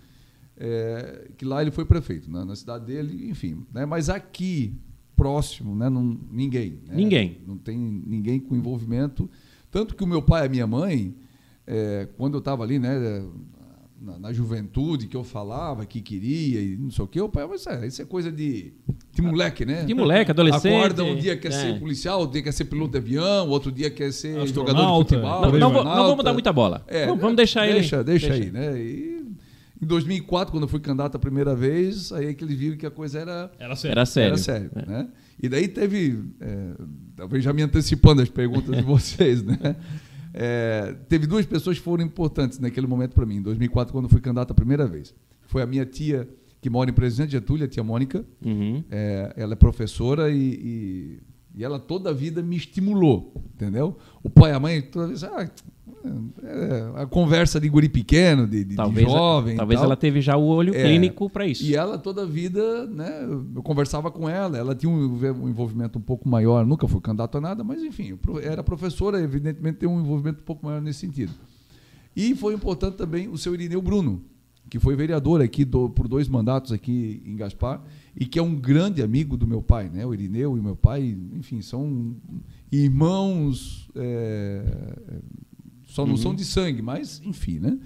eh, 0.56 1.32
que 1.38 1.44
lá 1.44 1.62
ele 1.62 1.72
foi 1.72 1.86
prefeito, 1.86 2.32
né? 2.32 2.44
na 2.46 2.56
cidade 2.56 2.86
dele, 2.86 3.30
enfim. 3.30 3.66
Né? 3.74 3.86
Mas 3.86 4.10
aqui, 4.10 4.74
próximo, 5.16 5.76
né? 5.76 5.90
não, 5.90 6.18
ninguém. 6.32 6.80
né? 6.88 6.96
Ninguém. 6.96 7.42
Não 7.46 7.58
tem 7.58 7.78
ninguém 7.78 8.40
com 8.40 8.56
envolvimento. 8.56 9.30
Tanto 9.76 9.94
que 9.94 10.06
o 10.06 10.08
meu 10.08 10.22
pai 10.22 10.44
e 10.44 10.46
a 10.46 10.50
minha 10.50 10.66
mãe, 10.66 11.14
eh, 11.68 12.08
quando 12.18 12.36
eu 12.36 12.40
estava 12.40 12.64
ali, 12.64 12.80
né, 12.80 13.22
na, 14.02 14.18
na 14.18 14.32
juventude, 14.32 15.06
que 15.06 15.18
eu 15.18 15.24
falava 15.26 15.86
que 15.86 16.00
queria 16.00 16.62
e 16.62 16.78
não 16.78 16.90
sei 16.90 17.04
o 17.04 17.08
quê, 17.10 17.20
o 17.20 17.28
pai, 17.28 17.46
mas 17.46 17.68
é, 17.68 17.86
isso 17.86 18.02
é 18.02 18.06
coisa 18.06 18.32
de, 18.32 18.72
de 19.12 19.22
moleque, 19.22 19.66
né? 19.66 19.84
De 19.84 19.94
moleque, 19.94 20.32
adolescente. 20.32 20.74
Acorda, 20.74 21.04
um 21.04 21.18
dia 21.18 21.36
quer 21.36 21.50
É. 21.50 21.52
ser 21.52 21.78
policial, 21.78 22.20
outro 22.20 22.32
dia 22.36 22.44
quer 22.44 22.54
ser 22.54 22.64
piloto 22.64 22.94
de 22.94 23.00
avião, 23.00 23.50
outro 23.50 23.70
dia 23.70 23.92
quer 23.92 24.14
ser 24.14 24.40
Astronauta. 24.40 24.54
jogador 24.54 24.92
de 25.04 25.10
futebol. 25.10 25.42
Não, 25.60 25.74
não, 25.74 25.84
não 25.84 26.08
vamos 26.08 26.24
dar 26.24 26.32
muita 26.32 26.54
bola. 26.54 26.82
É, 26.88 27.06
vamos, 27.08 27.20
vamos 27.20 27.36
deixar 27.36 27.66
ele. 27.68 27.80
deixa, 27.80 28.02
Deixa, 28.02 28.32
aí, 28.32 28.50
né? 28.52 28.80
E 28.82 29.26
em 29.82 29.86
2004, 29.86 30.54
quando 30.54 30.64
eu 30.64 30.70
fui 30.70 30.80
candidato 30.80 31.18
a 31.18 31.20
primeira 31.20 31.54
vez, 31.54 32.14
aí 32.14 32.28
é 32.28 32.34
que 32.34 32.46
eles 32.46 32.58
viram 32.58 32.78
que 32.78 32.86
a 32.86 32.92
coisa 32.92 33.20
era, 33.20 33.52
Era 33.60 33.76
sério. 33.76 33.92
Era 33.92 34.06
sério. 34.06 34.28
era 34.28 34.38
sério, 34.38 34.72
né? 34.74 35.10
E 35.42 35.50
daí 35.50 35.68
teve, 35.68 36.24
é, 36.40 36.74
talvez 37.16 37.44
já 37.44 37.52
me 37.54 37.62
antecipando 37.62 38.22
as 38.22 38.30
perguntas 38.30 38.76
de 38.76 38.82
vocês, 38.84 39.44
né? 39.44 39.76
É, 40.34 40.96
teve 41.08 41.26
duas 41.28 41.46
pessoas 41.46 41.78
que 41.78 41.84
foram 41.84 42.04
importantes 42.04 42.60
naquele 42.60 42.88
momento 42.88 43.14
para 43.14 43.26
mim, 43.26 43.38
em 43.38 43.42
2004, 43.42 43.94
quando 43.94 44.10
fui 44.10 44.20
candidato 44.22 44.52
a 44.52 44.54
primeira 44.54 44.86
vez. 44.86 45.14
Foi 45.48 45.62
a 45.62 45.66
minha 45.66 45.86
tia, 45.86 46.28
que 46.62 46.70
mora 46.70 46.90
em 46.90 46.94
Presidente 46.94 47.32
Getúlio, 47.32 47.66
a 47.66 47.68
tia 47.68 47.84
Mônica, 47.84 48.26
Uhum. 48.44 48.84
é, 48.90 49.34
ela 49.38 49.54
é 49.54 49.56
professora 49.56 50.30
e, 50.32 50.38
e, 50.38 51.20
e 51.56 51.64
ela 51.64 51.80
toda 51.80 52.10
a 52.10 52.14
vida 52.14 52.42
me 52.42 52.56
estimulou, 52.58 53.34
entendeu? 53.54 53.98
O 54.24 54.30
pai 54.30 54.52
e 54.52 54.54
a 54.56 54.60
mãe 54.60 54.82
toda 54.82 55.08
vez, 55.08 55.24
ah, 55.24 55.50
é, 56.44 57.02
a 57.02 57.06
conversa 57.06 57.60
de 57.60 57.68
guri 57.70 57.88
pequeno, 57.90 58.46
de, 58.48 58.60
de- 58.64 58.70
de 58.72 58.76
Talvez, 58.76 59.08
jovem. 59.10 59.54
e 59.54 59.58
talvez 59.58 59.80
tal. 59.80 59.86
ela 59.86 59.96
teve 59.96 60.22
já 60.22 60.36
o 60.38 60.44
olho 60.46 60.74
É. 60.76 60.84
clínico 60.84 61.30
para 61.30 61.46
isso. 61.48 61.64
E 61.64 61.76
ela 61.76 61.98
toda 61.98 62.24
a 62.24 62.26
vida, 62.26 62.86
né, 62.88 63.24
eu 63.56 63.62
conversava 63.64 64.10
com 64.12 64.28
ela, 64.28 64.58
ela 64.58 64.74
tinha 64.76 64.92
um 64.92 65.06
um 65.06 65.50
envolvimento 65.50 65.98
um 66.00 66.02
pouco 66.02 66.28
maior, 66.28 66.66
nunca 66.66 66.88
foi 66.88 67.00
candidato 67.02 67.38
a 67.38 67.42
nada, 67.42 67.64
mas 67.64 67.82
enfim, 67.84 68.18
era 68.44 68.64
professora, 68.64 69.22
evidentemente 69.22 69.78
tem 69.80 69.90
um 69.90 70.00
envolvimento 70.00 70.42
um 70.42 70.46
pouco 70.46 70.66
maior 70.66 70.82
nesse 70.82 71.00
sentido. 71.00 71.32
E 72.16 72.34
foi 72.36 72.54
importante 72.54 72.96
também 72.96 73.28
o 73.28 73.38
seu 73.38 73.54
Irineu 73.54 73.82
Bruno, 73.82 74.22
que 74.70 74.80
foi 74.80 74.96
vereador 74.96 75.42
aqui 75.42 75.64
do- 75.66 75.90
por 75.90 76.08
dois 76.08 76.28
mandatos 76.28 76.72
aqui 76.72 77.22
em 77.26 77.36
Gaspar 77.36 77.84
e 78.18 78.26
que 78.26 78.40
é 78.40 78.42
um 78.42 78.56
grande 78.56 79.02
amigo 79.04 79.38
do 79.38 79.46
meu 79.46 79.62
pai, 79.62 79.90
né? 79.94 80.06
O 80.06 80.14
Irineu 80.14 80.58
e 80.58 80.62
meu 80.62 80.76
pai, 80.76 81.16
enfim, 81.34 81.62
são 81.62 82.16
irmãos, 82.72 83.90
é, 83.96 84.64
só 85.96 86.06
não 86.06 86.12
Uhum. 86.12 86.18
são 86.18 86.36
de 86.36 86.44
sangue, 86.44 86.82
mas 86.82 87.22
enfim, 87.24 87.60
né? 87.60 87.80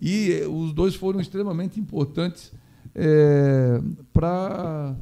E 0.00 0.32
eh, 0.32 0.46
os 0.46 0.72
dois 0.72 0.94
foram 0.94 1.20
extremamente 1.20 1.78
importantes 1.78 2.52
para 4.12 4.96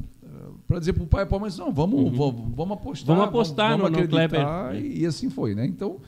para 0.67 0.79
dizer 0.79 0.93
para 0.93 1.03
o 1.03 1.07
pai 1.07 1.23
e 1.23 1.25
para 1.25 1.37
a 1.37 1.39
mãe, 1.39 1.51
não, 1.57 1.71
vamos, 1.71 1.99
uhum. 1.99 2.11
vamos, 2.11 2.55
vamos 2.55 2.77
apostar. 2.77 3.15
Vamos 3.15 3.29
apostar 3.29 3.69
vamos, 3.77 3.83
vamos 3.83 3.97
no, 3.97 4.03
no 4.03 4.09
Kleber. 4.09 4.41
E, 4.83 5.05
assim 5.05 5.29
foi, 5.29 5.53
né? 5.53 5.65
Então, 5.65 5.99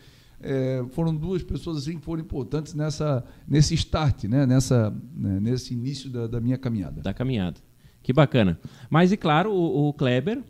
é, 0.41 0.83
foram 0.91 1.15
duas 1.15 1.43
pessoas 1.43 1.77
assim 1.77 1.97
que 1.97 2.05
foram 2.05 2.21
importantes 2.21 2.73
nessa, 2.73 3.23
nesse 3.47 3.75
start, 3.75 4.23
né? 4.25 4.45
Nessa, 4.45 4.93
né? 5.15 5.39
nesse 5.39 5.73
início 5.73 6.09
da, 6.09 6.27
da, 6.27 6.41
minha 6.41 6.57
caminhada. 6.57 7.01
Da 7.01 7.13
caminhada. 7.13 7.59
Que 8.01 8.13
bacana. 8.13 8.59
Mas, 8.89 9.11
e 9.11 9.17
claro, 9.17 9.51
o, 9.51 9.89
o 9.89 9.93
Kleber, 9.93 10.41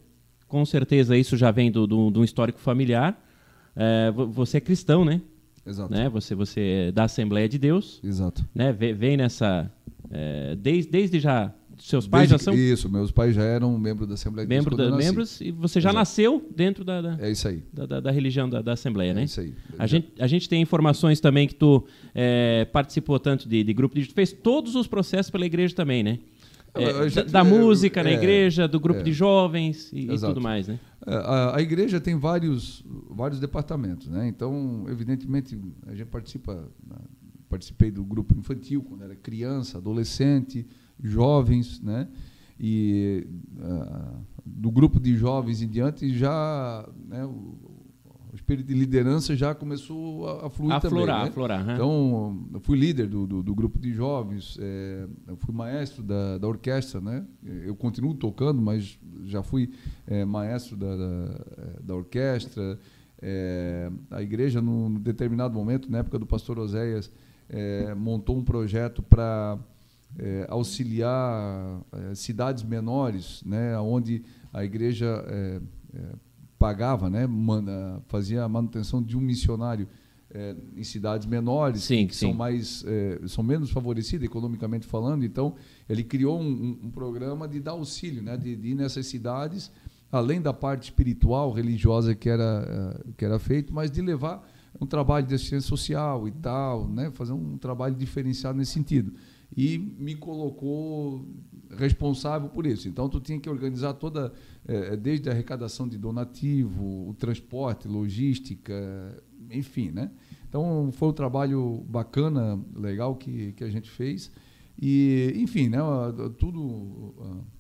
com 0.48 0.66
certeza 0.66 1.18
isso 1.18 1.36
já 1.36 1.52
vem 1.52 1.72
do, 1.72 1.86
do, 1.86 2.12
do 2.12 2.24
histórico 2.24 2.60
familiar. 2.60 3.22
É, 3.76 4.12
você 4.12 4.58
é 4.58 4.62
cristão, 4.62 5.04
né? 5.04 5.22
Exato. 5.66 5.92
Né? 5.92 6.10
Você, 6.10 6.36
você 6.36 6.62
é 6.88 6.92
da 6.92 7.06
Assembleia 7.06 7.50
de 7.50 7.58
Deus. 7.58 8.00
Exato. 8.04 8.46
Né? 8.54 8.72
Vem 8.72 9.18
nessa. 9.18 9.72
É, 10.12 10.56
desde, 10.56 10.92
desde 10.92 11.20
já 11.20 11.52
seus 11.78 12.08
pais 12.08 12.30
Desde, 12.30 12.46
já 12.46 12.52
são? 12.52 12.58
Isso, 12.58 12.90
meus 12.90 13.12
pais 13.12 13.36
já 13.36 13.44
eram 13.44 13.78
membros 13.78 14.08
da 14.08 14.14
Assembleia 14.14 14.48
de 14.48 14.56
Membro 14.56 14.76
Deus. 14.76 14.92
Da, 14.92 14.98
membros 14.98 15.42
e 15.42 15.52
você 15.52 15.82
já 15.82 15.90
Exato. 15.90 16.00
nasceu 16.00 16.50
dentro 16.56 16.84
da, 16.84 17.02
da, 17.02 17.18
é 17.20 17.32
isso 17.32 17.48
aí. 17.48 17.64
da, 17.72 17.86
da, 17.86 18.00
da 18.00 18.12
religião 18.12 18.50
da, 18.50 18.62
da 18.62 18.74
Assembleia, 18.74 19.12
é 19.12 19.14
né? 19.14 19.22
É 19.22 19.26
isso 19.26 19.42
aí. 19.42 19.54
A 19.78 19.88
gente, 19.88 20.08
a 20.20 20.28
gente 20.28 20.48
tem 20.48 20.62
informações 20.62 21.20
também 21.20 21.48
que 21.48 21.56
tu 21.56 21.86
é, 22.14 22.66
participou 22.66 23.20
tanto 23.20 23.48
de, 23.48 23.64
de 23.64 23.74
grupo 23.74 23.96
de. 23.96 24.08
Tu 24.08 24.14
fez 24.14 24.32
todos 24.32 24.76
os 24.76 24.88
processos 24.88 25.30
pela 25.30 25.46
igreja 25.46 25.76
também, 25.76 26.04
né? 26.04 26.20
É, 26.74 27.10
gente, 27.10 27.32
da, 27.32 27.42
da, 27.42 27.44
música 27.44 28.04
na 28.04 28.10
é, 28.10 28.14
igreja, 28.14 28.68
do 28.68 28.80
grupo 28.80 29.00
é. 29.00 29.04
de 29.04 29.14
jovens 29.14 29.92
e, 29.94 30.12
e, 30.12 30.20
tudo 30.20 30.42
mais, 30.42 30.68
né? 30.68 30.78
É, 31.06 31.16
a, 31.16 31.56
a, 31.58 31.62
igreja 31.62 32.02
tem 32.02 32.16
vários, 32.16 32.84
vários 33.10 33.40
departamentos, 33.40 34.08
né? 34.08 34.28
Então, 34.28 34.86
evidentemente, 34.88 35.58
a 35.86 35.94
gente 35.94 36.08
participa, 36.08 36.68
participei 37.48 37.92
do 37.92 38.04
grupo 38.04 38.36
infantil 38.38 38.82
quando 38.82 39.04
era 39.04 39.16
criança, 39.16 39.78
adolescente, 39.78 40.66
jovens, 41.02 41.80
né? 41.82 42.08
E 42.60 43.28
uh, 43.58 44.26
do 44.46 44.72
grupo 44.72 45.00
de 45.00 45.16
jovens 45.18 45.62
em 45.62 45.68
diante 45.68 46.14
já 46.18 46.88
né, 47.06 47.28
o, 48.36 48.38
espírito 48.38 48.68
de 48.68 48.74
liderança 48.74 49.36
já 49.36 49.56
começou 49.56 50.28
a, 50.28 50.48
a 50.48 50.50
fluir 50.50 50.74
a 50.74 50.80
também. 50.80 50.98
Florar, 50.98 51.24
né? 51.24 51.30
a 51.30 51.32
florar, 51.32 51.70
Então, 51.74 52.48
eu 52.54 52.60
fui 52.60 52.78
líder 52.78 53.08
do, 53.08 53.26
do, 53.26 53.42
do 53.42 53.56
grupo 53.56 53.80
de 53.80 53.94
jovens, 53.94 54.58
é, 54.60 55.08
eu 55.28 55.38
fui 55.38 55.56
maestro 55.56 56.04
da, 56.04 56.38
da 56.38 56.48
orquestra, 56.48 57.00
né? 57.00 57.26
Eu 57.44 57.76
continuo 57.76 58.14
tocando, 58.14 58.62
mas 58.62 59.00
já 59.24 59.42
fui 59.42 59.72
é, 60.06 60.26
maestro 60.26 60.76
da, 60.76 60.96
da, 60.96 61.40
da 61.82 61.96
orquestra. 61.96 62.78
É, 63.22 63.90
a 64.12 64.22
igreja, 64.22 64.62
num 64.62 64.94
determinado 65.00 65.54
momento, 65.54 65.90
na 65.90 66.00
época 66.00 66.20
do 66.20 66.26
pastor 66.26 66.60
Oséias, 66.60 67.10
montou 67.96 68.38
um 68.38 68.44
projeto 68.44 69.02
para 69.04 69.58
auxiliar 70.48 71.82
cidades 72.16 72.64
menores, 72.64 73.44
né, 73.46 73.78
onde 73.78 74.24
a 74.52 74.66
igreja 74.66 75.24
pagava, 76.66 77.12
né, 77.12 77.28
man, 77.28 78.02
fazia 78.08 78.44
a 78.44 78.50
manutenção 78.50 79.00
de 79.00 79.16
um 79.16 79.22
missionário 79.22 79.88
é, 80.32 80.56
em 80.76 80.84
cidades 80.84 81.28
menores, 81.28 81.84
sim, 81.84 82.08
que 82.08 82.16
sim. 82.16 82.26
são 82.26 82.34
mais 82.34 82.84
é, 82.88 83.20
são 83.28 83.44
menos 83.44 83.70
favorecidas 83.70 84.26
economicamente 84.26 84.88
falando. 84.88 85.24
Então, 85.24 85.54
ele 85.88 86.04
criou 86.04 86.42
um, 86.42 86.80
um 86.86 86.90
programa 86.90 87.48
de 87.48 87.60
dar 87.60 87.74
auxílio, 87.74 88.24
né, 88.24 88.36
de, 88.36 88.56
de 88.56 88.70
ir 88.70 88.76
nessas 88.76 89.06
cidades, 89.06 89.72
além 90.12 90.42
da 90.42 90.52
parte 90.52 90.86
espiritual, 90.86 91.52
religiosa 91.52 92.16
que 92.16 92.28
era 92.28 93.00
que 93.16 93.24
era 93.24 93.38
feito, 93.38 93.72
mas 93.72 93.92
de 93.92 94.02
levar 94.02 94.44
um 94.82 94.88
trabalho 94.88 95.28
de 95.28 95.36
assistência 95.36 95.70
social 95.70 96.28
e 96.28 96.32
tal, 96.32 96.88
né, 96.88 97.12
fazer 97.12 97.34
um 97.34 97.60
trabalho 97.60 97.94
diferenciado 97.94 98.58
nesse 98.58 98.72
sentido 98.72 99.14
e 99.56 99.78
me 99.78 100.16
colocou 100.16 101.26
responsável 101.78 102.50
por 102.50 102.66
isso. 102.66 102.88
Então, 102.88 103.10
tu 103.10 103.20
tinha 103.20 103.40
que 103.40 103.50
organizar 103.50 103.94
toda, 103.94 104.34
é, 104.68 104.96
desde 104.96 105.30
a 105.30 105.32
arrecadação 105.32 105.88
de 105.88 105.98
donativo, 105.98 107.10
o 107.10 107.14
transporte, 107.14 107.88
logística, 107.88 108.74
enfim, 109.52 109.92
né? 109.92 110.12
Então, 110.48 110.90
foi 110.94 111.10
um 111.10 111.14
trabalho 111.14 111.84
bacana, 111.90 112.60
legal 112.76 113.16
que, 113.16 113.52
que 113.54 113.64
a 113.64 113.70
gente 113.70 113.90
fez. 113.90 114.32
E, 114.82 115.34
enfim, 115.38 115.70
né, 115.70 115.80
tudo 116.38 116.62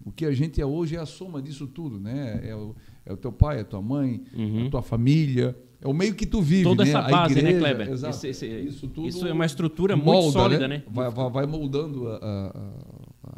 o 0.05 0.11
que 0.11 0.25
a 0.25 0.33
gente 0.33 0.61
é 0.61 0.65
hoje 0.65 0.95
é 0.95 0.99
a 0.99 1.05
soma 1.05 1.41
disso 1.41 1.65
tudo, 1.65 1.99
né? 1.99 2.41
É 2.43 2.55
o, 2.55 2.75
é 3.05 3.13
o 3.13 3.17
teu 3.17 3.31
pai, 3.31 3.57
é 3.57 3.61
a 3.61 3.65
tua 3.65 3.81
mãe, 3.81 4.23
uhum. 4.33 4.67
a 4.67 4.69
tua 4.69 4.81
família, 4.81 5.57
é 5.81 5.87
o 5.87 5.93
meio 5.93 6.15
que 6.15 6.25
tu 6.25 6.41
vive, 6.41 6.63
Toda 6.63 6.83
né? 6.83 6.89
essa 6.89 7.01
base, 7.01 7.35
né, 7.35 7.39
igreja, 7.41 7.57
né, 7.57 7.59
Kleber? 7.59 7.93
Exato. 7.93 8.15
Esse, 8.15 8.27
esse, 8.27 8.47
isso, 8.47 8.87
tudo 8.87 9.07
isso 9.07 9.27
é 9.27 9.33
uma 9.33 9.45
estrutura 9.45 9.95
molda, 9.95 10.21
muito 10.21 10.33
sólida, 10.33 10.67
né? 10.67 10.77
né? 10.77 10.83
Vai, 10.89 11.09
vai, 11.11 11.45
moldando 11.45 12.07
a, 12.07 12.53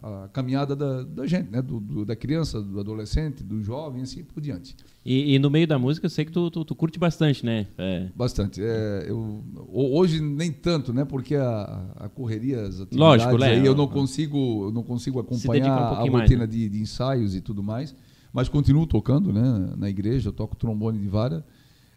a, 0.02 0.24
a 0.26 0.28
caminhada 0.30 0.76
da, 0.76 1.04
da, 1.04 1.28
gente, 1.28 1.50
né? 1.52 1.62
Do, 1.62 1.80
do, 1.80 2.06
da 2.06 2.16
criança, 2.16 2.62
do 2.62 2.80
adolescente, 2.80 3.44
do 3.44 3.62
jovem, 3.62 4.02
assim 4.02 4.24
por 4.24 4.40
diante. 4.40 4.76
E, 5.06 5.36
e 5.36 5.40
no 5.40 5.50
meio 5.50 5.68
da 5.68 5.80
música, 5.80 6.06
eu 6.06 6.10
sei 6.10 6.26
que 6.26 6.32
tu, 6.32 6.50
tu, 6.52 6.64
tu 6.64 6.76
curte 6.76 7.00
bastante, 7.00 7.46
né? 7.46 7.68
É. 7.78 8.08
Bastante. 8.16 8.62
É, 8.64 9.06
eu, 9.08 9.44
hoje 9.74 10.22
nem 10.22 10.52
tanto, 10.52 10.94
né? 10.94 11.06
Porque 11.06 11.36
a, 11.36 11.86
a 11.96 12.10
correria, 12.10 12.62
as 12.62 12.82
atividades, 12.82 13.26
Lógico, 13.26 13.44
aí 13.44 13.60
né? 13.60 13.68
eu 13.68 13.76
não 13.76 13.88
consigo, 13.88 14.68
eu 14.68 14.72
não 14.72 14.84
consigo 14.84 15.20
acompanhar 15.20 16.02
um 16.02 16.16
a 16.16 16.20
rotina 16.20 16.42
né? 16.42 16.48
de, 16.48 16.70
de 16.70 16.80
ensaios 16.80 17.36
e 17.36 17.42
tudo 17.42 17.64
mais. 17.64 17.96
Mas 18.32 18.48
continuo 18.48 18.86
tocando, 18.86 19.34
né? 19.34 19.74
Na 19.78 19.90
igreja, 19.90 20.30
eu 20.30 20.34
toco 20.34 20.56
trombone 20.56 21.00
de 21.00 21.08
vara. 21.08 21.44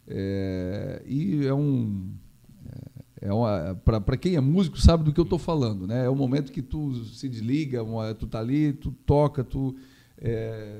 É, 0.07 1.03
e 1.07 1.47
é 1.47 1.55
um. 1.55 2.11
É, 3.21 3.29
é 3.29 3.75
para 3.75 4.17
quem 4.17 4.37
é 4.37 4.41
músico 4.41 4.81
sabe 4.81 5.05
do 5.05 5.13
que 5.13 5.21
eu 5.21 5.25
estou 5.25 5.39
falando, 5.39 5.87
né? 5.87 6.07
É 6.07 6.09
o 6.09 6.17
momento 6.17 6.53
que 6.53 6.63
tu 6.63 6.95
se 7.05 7.29
desliga, 7.29 7.81
tu 8.19 8.27
tá 8.27 8.39
ali, 8.39 8.73
tu 8.73 8.93
toca, 9.05 9.45
tu 9.45 9.77
é, 10.21 10.77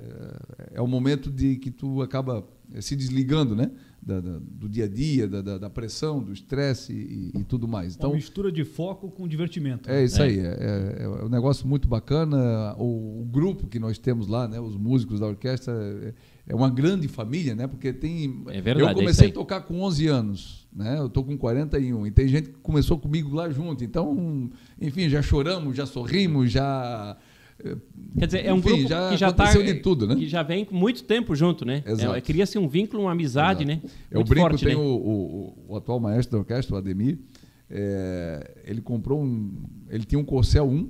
é 0.75 0.83
o 0.83 0.87
momento 0.87 1.31
de 1.31 1.57
que 1.57 1.71
tu 1.71 2.03
acaba 2.03 2.47
se 2.79 2.95
desligando, 2.95 3.57
né? 3.57 3.71
Da, 4.03 4.21
da, 4.21 4.39
do 4.39 4.69
dia 4.69 4.85
a 4.85 4.89
dia, 4.89 5.29
da, 5.29 5.59
da 5.59 5.69
pressão, 5.69 6.23
do 6.23 6.33
estresse 6.33 6.93
e, 6.93 7.39
e, 7.39 7.45
tudo 7.45 7.69
mais. 7.69 7.97
Então, 7.97 8.11
Uma 8.11 8.17
mistura 8.17 8.51
de 8.51 8.65
foco 8.65 9.11
com 9.11 9.29
divertimento. 9.29 9.91
É 9.91 10.03
isso 10.03 10.23
é. 10.23 10.25
aí, 10.25 10.39
é, 10.39 10.43
é, 10.43 11.03
é, 11.03 11.25
um 11.25 11.29
negócio 11.29 11.67
muito 11.67 11.87
bacana. 11.87 12.75
O, 12.79 13.21
o, 13.21 13.25
grupo 13.27 13.67
que 13.67 13.79
nós 13.79 13.99
temos 13.99 14.27
lá, 14.27 14.49
né, 14.49 14.59
os 14.59 14.75
músicos 14.77 15.21
da 15.21 15.27
orquestra, 15.27 16.15
é, 16.47 16.53
é 16.53 16.55
uma 16.55 16.71
grande 16.71 17.09
família, 17.09 17.55
né? 17.55 17.67
Porque 17.67 17.93
tem. 17.93 18.43
É 18.49 18.61
verdade, 18.61 18.91
eu 18.91 18.95
comecei 18.95 19.29
a 19.29 19.33
tocar 19.33 19.61
com 19.63 19.81
11 19.83 20.07
anos, 20.09 20.69
né? 20.73 20.99
Eu 20.99 21.09
tô 21.09 21.23
com 21.23 21.37
41 21.37 22.07
e 22.07 22.11
tem 22.11 22.29
gente 22.29 22.51
que 22.51 22.59
começou 22.59 22.99
comigo 22.99 23.35
lá 23.35 23.51
junto. 23.51 23.85
Então, 23.85 24.51
enfim, 24.81 25.09
já 25.09 25.23
choramos, 25.23 25.77
já 25.77 25.87
sorrimos, 25.87 26.51
já 26.51 27.17
Quer 28.19 28.27
dizer, 28.27 28.47
é 28.47 28.53
um 28.53 28.59
Enfim, 28.59 28.69
grupo 28.69 28.89
já 28.89 29.11
que 29.11 29.17
já 29.17 29.33
tá, 29.33 29.53
de 29.53 29.75
tudo, 29.75 30.07
né? 30.07 30.17
que 30.17 30.29
já 30.29 30.43
vem 30.43 30.67
muito 30.71 31.05
tempo 31.05 31.35
junto, 31.35 31.65
né? 31.65 31.83
Exato. 31.87 32.15
É, 32.15 32.21
Cria-se 32.21 32.59
um 32.59 32.69
vínculo, 32.69 33.03
uma 33.03 33.13
amizade, 33.13 33.65
Exato. 33.65 33.87
né? 33.87 33.93
Eu 34.11 34.25
brinco, 34.25 34.49
forte, 34.49 34.65
tem 34.65 34.75
né? 34.75 34.81
o, 34.81 34.87
o, 34.87 35.65
o, 35.69 35.77
atual 35.77 36.01
maestro 36.01 36.33
da 36.33 36.39
orquestra, 36.39 36.75
o 36.75 36.79
Ademir, 36.79 37.19
é, 37.69 38.63
ele 38.65 38.81
comprou 38.81 39.23
um, 39.23 39.53
ele 39.89 40.05
tinha 40.05 40.19
um 40.19 40.25
Corcel 40.25 40.67
1 40.69 40.89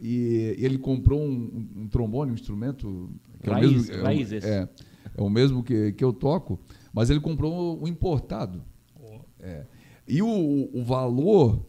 e 0.00 0.54
ele 0.58 0.78
comprou 0.78 1.20
um, 1.20 1.66
um 1.76 1.88
trombone, 1.88 2.30
um 2.30 2.34
instrumento 2.34 3.10
que 3.42 3.50
raiz, 3.50 3.90
é 3.90 4.00
o 4.00 4.06
mesmo, 4.06 4.34
é, 4.34 4.48
é, 4.48 4.68
é, 5.16 5.22
o 5.22 5.28
mesmo 5.28 5.62
que, 5.62 5.92
que 5.92 6.04
eu 6.04 6.12
toco, 6.12 6.60
mas 6.92 7.10
ele 7.10 7.20
comprou 7.20 7.82
um 7.82 7.88
importado. 7.88 8.62
Oh. 9.00 9.20
É. 9.40 9.66
E 10.06 10.22
o, 10.22 10.70
o 10.72 10.84
valor 10.84 11.64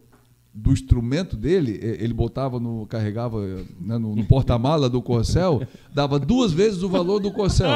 do 0.52 0.72
instrumento 0.72 1.36
dele, 1.36 1.78
ele 1.80 2.12
botava 2.12 2.58
no. 2.58 2.86
carregava 2.86 3.40
né, 3.80 3.98
no, 3.98 4.16
no 4.16 4.24
porta-mala 4.24 4.88
do 4.88 5.00
Corcel, 5.00 5.62
dava 5.94 6.18
duas 6.18 6.52
vezes 6.52 6.82
o 6.82 6.88
valor 6.88 7.20
do 7.20 7.30
Corcel. 7.30 7.70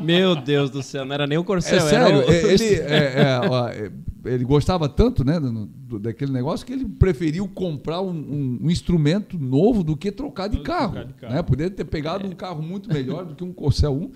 Meu 0.00 0.36
Deus 0.36 0.70
do 0.70 0.82
céu, 0.82 1.04
não 1.04 1.14
era 1.14 1.26
nem 1.26 1.38
o 1.38 1.44
Corcel. 1.44 1.78
É 1.78 1.80
sério, 1.80 2.18
o... 2.18 2.30
ele, 2.30 2.74
é, 2.74 3.22
é, 3.22 3.40
ó, 3.48 3.68
é, 3.68 3.90
ele 4.24 4.44
gostava 4.44 4.88
tanto 4.88 5.24
né, 5.24 5.38
do, 5.40 5.98
daquele 5.98 6.32
negócio 6.32 6.66
que 6.66 6.72
ele 6.72 6.84
preferiu 6.84 7.48
comprar 7.48 8.00
um, 8.00 8.10
um, 8.10 8.58
um 8.62 8.70
instrumento 8.70 9.38
novo 9.38 9.82
do 9.82 9.96
que 9.96 10.12
trocar 10.12 10.48
de 10.48 10.60
carro. 10.60 10.92
Trocar 10.92 11.06
de 11.06 11.14
carro. 11.14 11.34
Né? 11.34 11.42
Poderia 11.42 11.74
ter 11.74 11.84
pegado 11.84 12.26
um 12.26 12.32
carro 12.32 12.62
muito 12.62 12.88
melhor 12.88 13.24
do 13.24 13.34
que 13.34 13.44
um 13.44 13.52
Corcel 13.52 13.92
1 13.92 14.10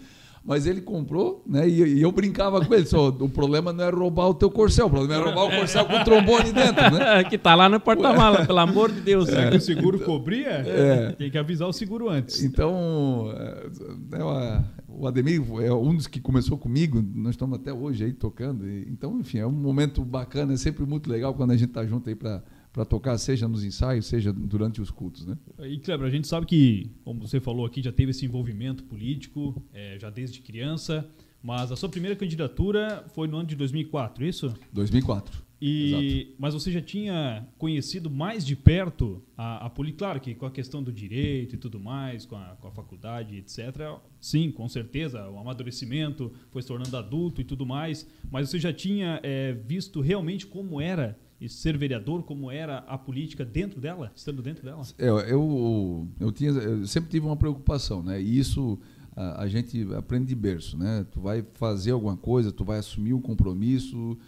mas 0.47 0.67
ele 0.67 0.83
comprou, 0.83 1.43
né? 1.47 1.67
E, 1.67 1.97
e 1.97 2.03
eu 2.03 2.13
brincava 2.13 2.63
com 2.63 2.75
ele, 2.75 2.85
só, 2.85 3.09
o 3.09 3.29
problema 3.31 3.73
não 3.73 3.83
é 3.83 3.91
roubar 3.91 4.29
o 4.29 4.35
teu 4.35 4.51
corcel, 4.51 4.87
o 4.87 4.91
problema 4.91 5.15
é 5.15 5.25
roubar 5.25 5.45
o 5.47 5.59
corcel 5.59 5.87
com 5.87 5.97
o 5.97 6.05
trombone 6.05 6.53
dentro, 6.53 6.91
né? 6.91 7.25
que 7.31 7.39
tá 7.39 7.55
lá 7.55 7.67
no 7.67 7.81
porta-mala, 7.81 8.45
pelo 8.45 8.59
amor 8.59 8.93
de 8.93 9.01
Deus. 9.01 9.31
Será 9.31 9.45
é. 9.45 9.51
que 9.51 9.57
o 9.57 9.61
seguro 9.61 9.99
cobria? 10.01 10.51
É. 10.51 11.13
Tem 11.13 11.31
que 11.31 11.39
avisar 11.39 11.67
o 11.67 11.73
seguro 11.73 12.11
antes. 12.11 12.45
Então, 12.45 13.33
é, 13.35 14.19
é 14.19 14.65
o 14.99 15.07
Ademir 15.07 15.43
é 15.63 15.73
um 15.73 15.95
dos 15.95 16.07
que 16.07 16.21
começou 16.21 16.57
comigo, 16.57 17.03
nós 17.15 17.35
estamos 17.35 17.59
até 17.59 17.73
hoje 17.73 18.05
aí 18.05 18.13
tocando. 18.13 18.69
então, 18.69 19.19
enfim, 19.19 19.39
é 19.39 19.47
um 19.47 19.53
momento 19.53 20.05
bacana, 20.05 20.53
é 20.55 20.57
sempre 20.57 20.85
muito 20.87 21.11
legal 21.11 21.35
quando 21.35 21.53
a 21.53 21.57
gente 21.57 21.69
está 21.69 21.85
junto 21.87 22.09
aí 22.09 22.15
para 22.15 22.43
para 22.75 22.85
tocar, 22.85 23.17
seja 23.19 23.47
nos 23.47 23.63
ensaios, 23.63 24.05
seja 24.05 24.33
durante 24.33 24.83
os 24.83 24.91
cultos. 24.91 25.25
Né? 25.25 25.39
E, 25.61 25.79
Kleber, 25.79 26.09
a 26.09 26.11
gente 26.11 26.27
sabe 26.27 26.45
que, 26.45 26.91
como 27.05 27.21
você 27.21 27.39
falou 27.39 27.65
aqui, 27.65 27.81
já 27.81 27.93
teve 27.93 28.11
esse 28.11 28.27
envolvimento 28.27 28.83
político, 28.83 29.63
é, 29.73 29.97
já 29.97 30.11
desde 30.11 30.41
criança, 30.41 31.09
mas 31.41 31.71
a 31.71 31.77
sua 31.77 31.89
primeira 31.89 32.17
candidatura 32.17 33.05
foi 33.15 33.29
no 33.29 33.37
ano 33.37 33.47
de 33.47 33.55
2004, 33.55 34.27
isso? 34.27 34.53
2004. 34.73 35.41
E, 35.67 36.35
mas 36.39 36.53
você 36.53 36.71
já 36.71 36.83
tinha 36.83 37.49
conhecido 37.57 38.11
mais 38.11 38.45
de 38.45 38.55
perto 38.55 39.23
a, 39.35 39.65
a 39.65 39.71
política? 39.71 40.05
Claro 40.05 40.21
que 40.21 40.35
com 40.35 40.45
a 40.45 40.51
questão 40.51 40.83
do 40.83 40.93
direito 40.93 41.55
e 41.55 41.59
tudo 41.59 41.81
mais, 41.81 42.27
com 42.27 42.37
a, 42.37 42.55
com 42.61 42.69
a 42.69 42.71
faculdade, 42.71 43.39
etc. 43.39 43.99
Sim, 44.21 44.51
com 44.51 44.69
certeza, 44.69 45.27
o 45.31 45.39
amadurecimento, 45.39 46.31
foi 46.51 46.61
se 46.61 46.69
tornando 46.69 46.95
adulto 46.95 47.41
e 47.41 47.45
tudo 47.45 47.65
mais. 47.65 48.07
Mas 48.31 48.51
você 48.51 48.59
já 48.59 48.75
tinha 48.75 49.19
é, 49.23 49.55
visto 49.55 50.03
realmente 50.03 50.47
como 50.47 50.83
era 50.83 51.19
ser 51.49 51.79
vereador, 51.79 52.25
como 52.25 52.51
era 52.51 52.79
a 52.81 52.99
política 52.99 53.43
dentro 53.43 53.81
dela, 53.81 54.13
estando 54.15 54.43
dentro 54.43 54.63
dela? 54.63 54.83
É, 54.99 55.09
eu, 55.09 56.07
eu, 56.21 56.31
tinha, 56.31 56.51
eu 56.51 56.87
sempre 56.87 57.09
tive 57.09 57.25
uma 57.25 57.37
preocupação, 57.37 58.03
né? 58.03 58.21
E 58.21 58.39
isso 58.39 58.79
a, 59.17 59.45
a, 59.45 59.49
gente 59.49 59.83
aprende 59.95 60.27
de 60.27 60.35
berço, 60.35 60.77
né? 60.77 61.07
Tu 61.11 61.23
vai 61.23 61.43
fazer 61.55 61.93
alguma 61.93 62.19
coisa, 62.19 62.53
tu 62.53 62.67
vai 62.67 62.81
assumir 62.81 63.15
um 63.15 63.21
compromisso, 63.21 64.19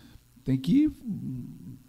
tem 0.47 0.57
que 0.57 0.91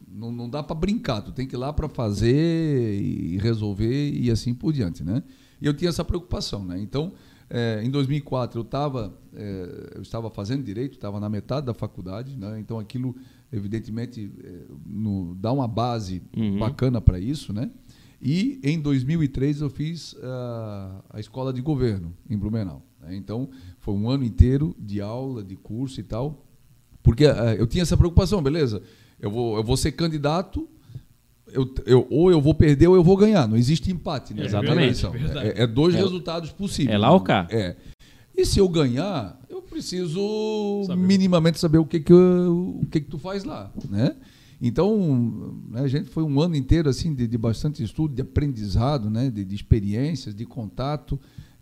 não, 0.08 0.32
não 0.32 0.50
dá 0.50 0.64
para 0.64 0.76
brincar, 0.76 1.22
tu 1.22 1.32
tem 1.32 1.46
que 1.48 1.56
ir 1.56 1.60
lá 1.60 1.72
para 1.72 1.88
fazer 1.88 3.00
e 3.00 3.38
resolver 3.38 4.12
e 4.12 4.32
assim 4.32 4.54
por 4.54 4.74
diante, 4.74 5.04
né? 5.04 5.22
E 5.62 5.66
eu 5.68 5.74
tinha 5.76 5.90
essa 5.90 6.04
preocupação, 6.04 6.66
né? 6.66 6.80
Então, 6.80 7.14
é, 7.50 7.82
em 7.84 7.92
2004 7.92 8.60
eu 8.60 8.64
estava 8.64 9.16
é, 9.36 9.92
eu 9.96 10.02
estava 10.02 10.32
fazendo 10.32 10.64
direito, 10.64 10.94
estava 10.94 11.20
na 11.20 11.30
metade 11.30 11.68
da 11.68 11.74
faculdade, 11.74 12.36
né? 12.36 12.60
Então 12.60 12.80
aquilo 12.80 13.16
evidentemente 13.54 14.32
é, 14.44 14.64
no, 14.86 15.36
dá 15.36 15.52
uma 15.52 15.68
base 15.68 16.24
uhum. 16.36 16.58
bacana 16.58 17.00
para 17.00 17.20
isso, 17.20 17.54
né? 17.54 17.70
E 18.20 18.60
em 18.64 18.82
2003 18.82 19.62
eu 19.62 19.70
fiz 19.70 20.14
uh, 20.14 21.04
a 21.12 21.20
escola 21.20 21.54
de 21.54 21.62
governo 21.62 22.12
em 22.28 22.36
Blumenau. 22.36 22.84
Né? 23.00 23.16
Então 23.16 23.50
foi 23.78 23.94
um 23.94 24.10
ano 24.10 24.24
inteiro 24.24 24.76
de 24.80 25.00
aula, 25.00 25.44
de 25.44 25.56
curso 25.56 26.00
e 26.00 26.04
tal, 26.04 26.47
porque 27.08 27.26
uh, 27.26 27.56
eu 27.58 27.66
tinha 27.66 27.84
essa 27.84 27.96
preocupação, 27.96 28.42
beleza? 28.42 28.82
Eu 29.18 29.32
vou, 29.32 29.56
eu 29.56 29.64
vou 29.64 29.78
ser 29.78 29.94
candidato, 29.94 30.68
eu, 31.48 31.74
eu, 31.86 32.06
ou 32.10 32.30
eu 32.30 32.42
vou 32.42 32.54
perder 32.54 32.90
ou 32.90 32.98
eu 32.98 33.04
vou 33.04 33.16
ganhar. 33.16 33.48
Não 33.48 33.56
existe 33.56 33.90
empate 33.90 34.34
né? 34.34 34.44
Exatamente. 34.44 35.06
É, 35.38 35.64
é, 35.64 35.68
dois 35.68 35.96
é, 35.96 36.00
resultados 36.00 36.52
possíveis. 36.52 36.94
É 36.94 36.98
lá 36.98 37.10
ou 37.14 37.22
cá. 37.22 37.48
É. 37.50 37.78
E 38.36 38.46
se 38.46 38.60
eu 38.60 38.68
ganhar, 38.68 39.40
eu 39.50 39.62
preciso 39.62 40.84
saber. 40.86 41.02
minimamente 41.02 41.58
saber 41.60 41.78
o 41.78 41.86
que 41.86 42.02
que, 42.02 42.12
eu, 42.12 42.82
o 42.82 42.86
que 42.88 43.00
que 43.00 43.10
tu 43.10 43.18
faz 43.18 43.46
lá, 43.46 43.72
né? 43.90 44.14
Então, 44.62 45.64
né, 45.70 45.84
a 45.84 45.88
gente 45.88 46.10
foi 46.10 46.24
um 46.24 46.42
ano 46.42 46.58
inteiro 46.58 46.90
assim 46.90 47.16
de, 47.16 47.26
de 47.26 47.38
bastante 47.38 47.82
estudo, 47.82 48.14
de 48.14 48.22
aprendizado, 48.22 49.10
né, 49.10 49.30
de, 49.30 49.46
de 49.46 49.56
experiências, 49.56 50.36
de 50.36 50.46
contato 50.46 51.18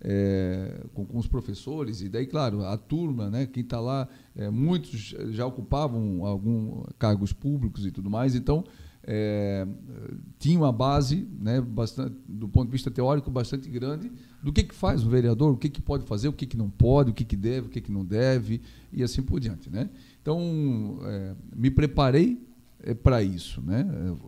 é, 0.08 0.84
com, 0.94 1.04
com, 1.04 1.18
os 1.18 1.26
professores. 1.26 2.02
E 2.02 2.08
daí, 2.08 2.28
claro, 2.28 2.64
a 2.64 2.78
turma, 2.78 3.28
né, 3.28 3.48
quem 3.48 3.64
está 3.64 3.80
lá, 3.80 4.08
é, 4.36 4.52
muitos 4.52 5.16
já 5.32 5.48
ocupavam 5.48 6.24
alguns 6.24 6.86
cargos 7.00 7.34
públicos 7.34 7.88
e 7.88 7.92
tudo 7.92 8.08
mais. 8.08 8.36
Então, 8.36 8.64
é, 9.04 9.68
tinha 10.38 10.60
uma 10.60 10.72
base, 10.72 11.28
né, 11.40 11.60
bastante, 11.60 12.16
do 12.28 12.48
ponto 12.48 12.68
de 12.68 12.72
vista 12.72 12.92
teórico, 12.92 13.32
bastante 13.32 13.68
grande 13.68 14.12
do 14.44 14.54
que, 14.54 14.64
que 14.64 14.76
faz 14.76 15.04
o 15.04 15.10
vereador, 15.10 15.52
o 15.52 15.58
que, 15.58 15.70
que 15.70 15.82
pode 15.82 16.06
fazer, 16.06 16.28
o 16.28 16.34
que, 16.34 16.46
que 16.46 16.56
não 16.56 16.70
pode, 16.70 17.10
o 17.10 17.14
que, 17.14 17.26
que 17.26 17.36
deve, 17.36 17.68
o 17.68 17.70
que, 17.70 17.82
que 17.82 17.92
não 17.92 18.06
deve, 18.06 18.62
e 18.94 19.02
assim 19.02 19.24
por 19.24 19.40
diante. 19.40 19.72
Né? 19.72 19.90
Então, 20.22 21.00
é, 21.04 21.36
me 21.56 21.72
preparei 21.72 22.40
para 23.02 23.24
isso. 23.24 23.60
Né? 23.62 23.84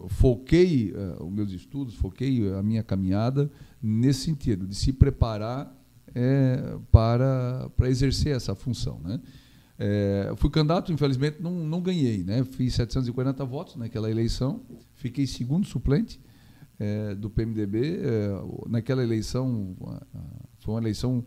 Foquei 0.08 0.92
os 1.20 1.32
meus 1.32 1.52
estudos, 1.52 1.94
foquei 1.94 2.52
a 2.54 2.64
minha 2.64 2.82
caminhada 2.82 3.52
nesse 3.82 4.22
sentido, 4.22 4.68
de 4.68 4.76
se 4.76 4.92
preparar 4.92 5.76
é, 6.14 6.78
para, 6.92 7.70
para 7.76 7.90
exercer 7.90 8.36
essa 8.36 8.56
função. 8.56 9.00
Né? 9.04 9.20
É, 9.78 10.34
fui 10.38 10.50
candidato, 10.50 10.92
infelizmente 10.92 11.42
não, 11.42 11.52
não 11.52 11.82
ganhei. 11.82 12.24
Né? 12.24 12.44
Fiz 12.44 12.74
740 12.76 13.46
votos 13.46 13.76
naquela 13.76 14.10
eleição, 14.10 14.62
fiquei 14.96 15.28
segundo 15.28 15.66
suplente 15.68 16.20
é, 16.80 17.16
do 17.16 17.30
PMDB. 17.30 18.00
É, 18.02 18.30
naquela 18.68 19.04
eleição, 19.04 19.76
foi 20.60 20.74
uma 20.74 20.80
eleição 20.82 21.24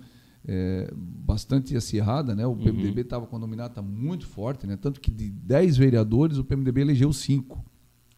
é, 0.47 0.91
bastante 0.95 1.77
acirrada, 1.77 2.35
né? 2.35 2.47
O 2.47 2.57
PMDB 2.57 3.03
estava 3.03 3.25
uhum. 3.25 3.31
com 3.31 3.37
a 3.37 3.39
nominata 3.39 3.83
muito 3.83 4.27
forte, 4.27 4.67
né? 4.67 4.77
Tanto 4.77 5.01
que 5.01 5.11
de 5.11 5.31
10 5.31 5.77
vereadores, 5.77 6.39
o 6.39 6.45
PMDB 6.45 6.81
elegeu 6.81 7.13
5. 7.13 7.65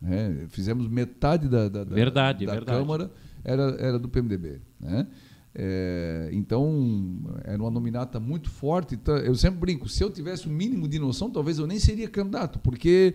Né? 0.01 0.47
Fizemos 0.49 0.89
metade 0.89 1.49
da, 1.49 1.69
da, 1.69 1.85
verdade, 1.85 2.47
da 2.47 2.55
verdade. 2.55 2.79
Câmara 2.79 3.11
era, 3.45 3.77
era 3.79 3.99
do 3.99 4.09
PMDB, 4.09 4.61
né? 4.81 5.07
É, 5.55 6.31
então, 6.33 7.21
era 7.45 7.63
uma 7.63 7.71
nominata 7.71 8.19
muito 8.19 8.49
forte. 8.49 8.95
Então, 8.95 9.17
eu 9.19 9.35
sempre 9.35 9.61
brinco, 9.61 9.89
se 9.89 10.03
eu 10.03 10.11
tivesse 10.11 10.47
o 10.47 10.51
mínimo 10.51 10.89
de 10.89 10.99
noção, 10.99 11.31
talvez 11.31 11.59
eu 11.59 11.67
nem 11.67 11.79
seria 11.79 12.09
candidato, 12.09 12.59
porque 12.59 13.15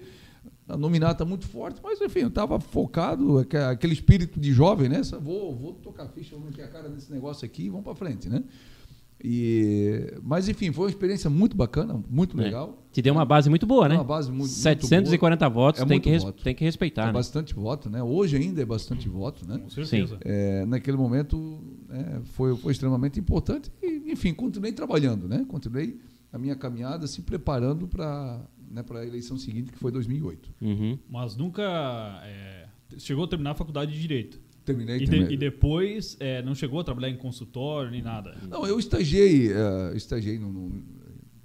a 0.67 0.77
nominata 0.77 1.25
muito 1.25 1.47
forte, 1.47 1.79
mas 1.83 1.99
enfim, 2.01 2.19
eu 2.19 2.27
estava 2.27 2.59
focado, 2.59 3.39
aquele 3.39 3.93
espírito 3.93 4.39
de 4.39 4.51
jovem, 4.51 4.89
né? 4.89 5.01
Vou, 5.21 5.55
vou 5.55 5.73
tocar 5.73 6.07
ficha, 6.09 6.35
vou 6.35 6.45
meter 6.45 6.63
a 6.63 6.67
cara 6.67 6.89
nesse 6.89 7.11
negócio 7.11 7.45
aqui 7.45 7.63
e 7.63 7.69
vamos 7.69 7.85
para 7.85 7.95
frente, 7.95 8.29
né? 8.29 8.43
E, 9.23 10.13
mas 10.21 10.47
enfim, 10.47 10.71
foi 10.71 10.85
uma 10.85 10.89
experiência 10.89 11.29
muito 11.29 11.57
bacana, 11.57 12.01
muito 12.09 12.39
é. 12.39 12.43
legal. 12.43 12.83
Te 12.91 13.01
deu 13.01 13.13
uma 13.13 13.25
base 13.25 13.49
muito 13.49 13.65
boa, 13.65 13.89
né? 13.89 13.95
Uma 13.95 14.03
base 14.03 14.31
muito, 14.31 14.47
740 14.47 15.45
muito 15.45 15.53
votos, 15.53 15.81
é 15.81 15.85
tem, 15.85 15.99
que 15.99 16.17
voto. 16.19 16.43
tem 16.43 16.55
que 16.55 16.63
respeitar. 16.63 17.03
É 17.03 17.05
né? 17.07 17.11
bastante 17.11 17.53
voto, 17.53 17.89
né? 17.89 18.01
Hoje 18.01 18.37
ainda 18.37 18.61
é 18.61 18.65
bastante 18.65 19.09
voto, 19.09 19.47
né? 19.47 19.57
Com 19.57 19.69
certeza. 19.69 20.17
É, 20.21 20.65
naquele 20.65 20.97
momento 20.97 21.59
é, 21.89 22.19
foi, 22.25 22.55
foi 22.57 22.71
extremamente 22.71 23.19
importante 23.19 23.71
e, 23.81 24.11
enfim, 24.11 24.33
continuei 24.33 24.71
trabalhando, 24.71 25.27
né? 25.27 25.45
Continuei 25.47 25.99
a 26.31 26.37
minha 26.37 26.55
caminhada 26.55 27.07
se 27.07 27.21
preparando 27.21 27.87
para 27.87 28.39
né, 28.69 28.83
a 28.87 29.05
eleição 29.05 29.37
seguinte, 29.37 29.71
que 29.71 29.79
foi 29.79 29.91
2008. 29.91 30.53
Uhum. 30.61 30.99
Mas 31.09 31.35
nunca 31.35 31.63
é, 32.23 32.67
chegou 32.97 33.25
a 33.25 33.27
terminar 33.27 33.51
a 33.51 33.55
faculdade 33.55 33.91
de 33.93 33.99
Direito? 33.99 34.39
Terminei, 34.67 34.97
e, 34.97 35.07
terminei. 35.07 35.33
e 35.33 35.37
depois 35.37 36.17
é, 36.19 36.41
não 36.41 36.53
chegou 36.53 36.81
a 36.81 36.83
trabalhar 36.83 37.09
em 37.09 37.15
consultório 37.15 37.89
nem 37.89 38.01
nada? 38.01 38.35
Não, 38.49 38.67
eu 38.67 38.77
estagiei, 38.77 39.49
uh, 39.49 39.95
estagiei 39.95 40.37
no, 40.37 40.51
no, 40.51 40.83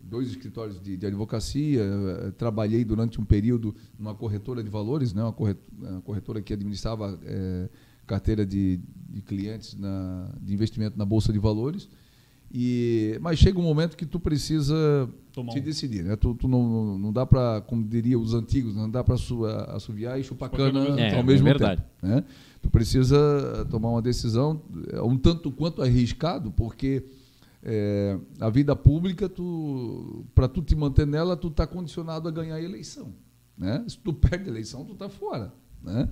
dois 0.03 0.29
escritórios 0.29 0.81
de, 0.81 0.97
de 0.97 1.07
advocacia, 1.07 1.83
uh, 1.85 2.33
trabalhei 2.33 2.85
durante 2.85 3.21
um 3.21 3.25
período 3.25 3.77
numa 3.97 4.13
corretora 4.13 4.61
de 4.61 4.69
valores, 4.69 5.15
né, 5.15 5.23
uma, 5.23 5.33
corretora, 5.33 5.93
uma 5.93 6.03
corretora 6.03 6.43
que 6.43 6.53
administrava 6.53 7.15
uh, 7.15 7.71
carteira 8.09 8.45
de, 8.45 8.81
de 9.09 9.23
clientes 9.23 9.79
na, 9.79 10.35
de 10.41 10.53
investimento 10.53 10.99
na 10.99 11.05
Bolsa 11.05 11.33
de 11.33 11.39
Valores. 11.39 11.89
E, 12.55 13.19
mas 13.23 13.39
chega 13.39 13.59
um 13.59 13.63
momento 13.63 13.97
que 13.97 14.05
tu 14.05 14.21
precisa 14.21 15.09
Tomar 15.33 15.55
te 15.55 15.61
um. 15.61 15.63
decidir. 15.63 16.05
Né? 16.05 16.17
Tu, 16.17 16.35
tu 16.35 16.47
não, 16.47 16.99
não 16.99 17.11
dá 17.11 17.25
para, 17.25 17.63
como 17.63 17.83
diria 17.83 18.19
os 18.19 18.35
antigos, 18.35 18.75
não 18.75 18.91
dá 18.91 19.03
para 19.03 19.15
assoviar 19.69 20.21
e 20.21 20.23
chupar 20.23 20.51
cana 20.51 21.01
é, 21.01 21.17
ao 21.17 21.25
mesmo 21.25 21.49
é 21.49 21.51
verdade. 21.51 21.81
tempo. 21.81 22.15
Né? 22.15 22.25
Tu 22.61 22.69
precisa 22.69 23.67
tomar 23.71 23.89
uma 23.89 24.03
decisão 24.03 24.61
é, 24.93 25.01
um 25.01 25.17
tanto 25.17 25.51
quanto 25.51 25.81
arriscado, 25.81 26.51
porque 26.51 27.07
é, 27.63 28.19
a 28.39 28.51
vida 28.51 28.77
pública, 28.77 29.31
tu, 29.31 30.27
para 30.35 30.47
tu 30.47 30.61
te 30.61 30.77
manter 30.77 31.07
nela, 31.07 31.35
tu 31.35 31.49
está 31.49 31.67
condicionado 31.67 32.29
a 32.29 32.31
ganhar 32.31 32.57
a 32.57 32.63
eleição. 32.63 33.15
Né? 33.57 33.83
Se 33.89 33.97
tu 33.97 34.13
perde 34.13 34.45
a 34.45 34.49
eleição, 34.49 34.85
tu 34.85 34.93
está 34.93 35.09
fora. 35.09 35.55
Né? 35.83 36.07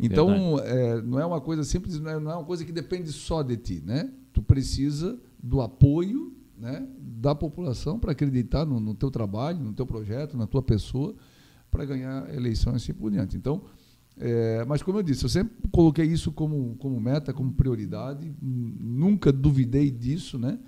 Então, 0.00 0.58
é, 0.58 1.00
não 1.02 1.20
é 1.20 1.24
uma 1.24 1.40
coisa 1.40 1.62
simples, 1.62 2.00
não 2.00 2.10
é, 2.10 2.18
não 2.18 2.30
é 2.32 2.34
uma 2.34 2.44
coisa 2.44 2.64
que 2.64 2.72
depende 2.72 3.12
só 3.12 3.44
de 3.44 3.56
ti. 3.56 3.80
Né? 3.86 4.10
Tu 4.32 4.42
precisa 4.42 5.16
do 5.44 5.60
apoio 5.60 6.32
né, 6.56 6.86
da 6.98 7.34
população 7.34 7.98
para 7.98 8.12
acreditar 8.12 8.64
no, 8.64 8.80
no 8.80 8.94
teu 8.94 9.10
trabalho, 9.10 9.58
no 9.58 9.74
teu 9.74 9.84
projeto, 9.84 10.36
na 10.36 10.46
tua 10.46 10.62
pessoa, 10.62 11.14
para 11.70 11.84
ganhar 11.84 12.32
eleições 12.34 12.74
e 12.74 12.76
assim 12.76 12.94
por 12.94 13.10
diante. 13.10 13.36
Então, 13.36 13.62
é, 14.16 14.64
mas 14.64 14.82
como 14.82 14.98
eu 14.98 15.02
disse, 15.02 15.24
eu 15.24 15.28
sempre 15.28 15.54
coloquei 15.70 16.06
isso 16.06 16.32
como, 16.32 16.76
como 16.76 16.98
meta, 16.98 17.32
como 17.32 17.52
prioridade, 17.52 18.32
nunca 18.40 19.30
duvidei 19.30 19.90
disso, 19.90 20.38
né? 20.38 20.58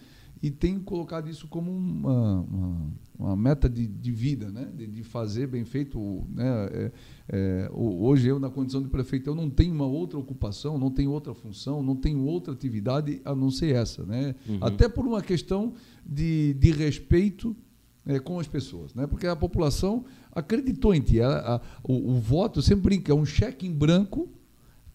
E 0.42 0.51
tenho 0.51 0.81
colocado 0.81 1.31
isso 1.31 1.49
como 1.49 1.70
uma, 1.70 2.40
uma, 2.40 2.92
uma 3.18 3.37
meta 3.37 3.68
de, 3.68 3.87
de, 3.87 4.12
vida, 4.12 4.51
né? 4.51 4.70
De, 4.75 4.87
de, 4.87 5.03
fazer 5.03 5.46
bem 5.46 5.64
feito. 5.64 5.99
Né? 6.29 6.44
É, 6.72 6.92
é, 7.29 7.70
hoje 7.72 8.29
eu, 8.29 8.38
na 8.38 8.51
condição 8.51 8.83
de 8.83 8.88
prefeito, 8.88 9.31
eu 9.31 9.35
não 9.35 9.49
tenho 9.49 9.75
uma 9.75 9.87
outra 9.87 10.18
ocupação, 10.18 10.77
não 10.79 10.90
tenho 10.90 11.11
outra 11.11 11.35
função, 11.35 11.83
não 11.83 11.96
tenho 11.96 12.22
outra 12.25 12.53
atividade 12.53 13.20
a 13.25 13.35
não 13.35 13.51
ser 13.51 13.75
essa. 13.75 14.05
Né? 14.05 14.35
Uhum. 14.46 14.59
Até 14.61 14.88
por 14.88 15.07
uma 15.07 15.22
questão 15.22 15.72
de, 16.05 16.55
de 16.55 16.70
respeito 16.70 17.57
é, 18.05 18.20
com 18.20 18.38
as 18.38 18.46
pessoas, 18.46 18.94
né? 18.94 19.07
porque 19.07 19.27
a 19.27 19.35
população 19.35 20.05
acreditou 20.31 20.94
em 20.94 21.01
ti. 21.01 21.20
A, 21.20 21.57
a, 21.57 21.61
o, 21.83 22.12
o, 22.12 22.20
voto, 22.20 22.61
sempre 22.61 22.83
brinco, 22.83 23.11
é 23.11 23.14
um 23.14 23.25
cheque 23.25 23.66
em 23.66 23.72
branco 23.72 24.29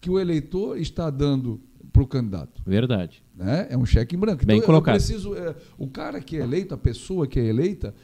que 0.00 0.08
o 0.10 0.18
eleitor 0.18 0.78
está 0.78 1.10
dando 1.10 1.60
para 1.92 2.02
o 2.02 2.06
candidato. 2.06 2.62
Verdade. 2.64 3.22
Né? 3.34 3.66
É 3.70 3.76
um 3.76 3.84
cheque 3.84 4.16
em 4.16 4.18
branco. 4.18 4.44
Bem 4.44 4.56
então, 4.56 4.66
colocado. 4.66 4.94
Eu 4.94 4.98
preciso, 4.98 5.34
é, 5.34 5.54
o 5.76 5.86
cara 5.86 6.20
que 6.20 6.36
é 6.36 6.40
eleito, 6.40 6.74
a 6.74 6.78
pessoa 6.78 7.26
que 7.26 7.38
é 7.38 7.44
eleita, 7.44 7.94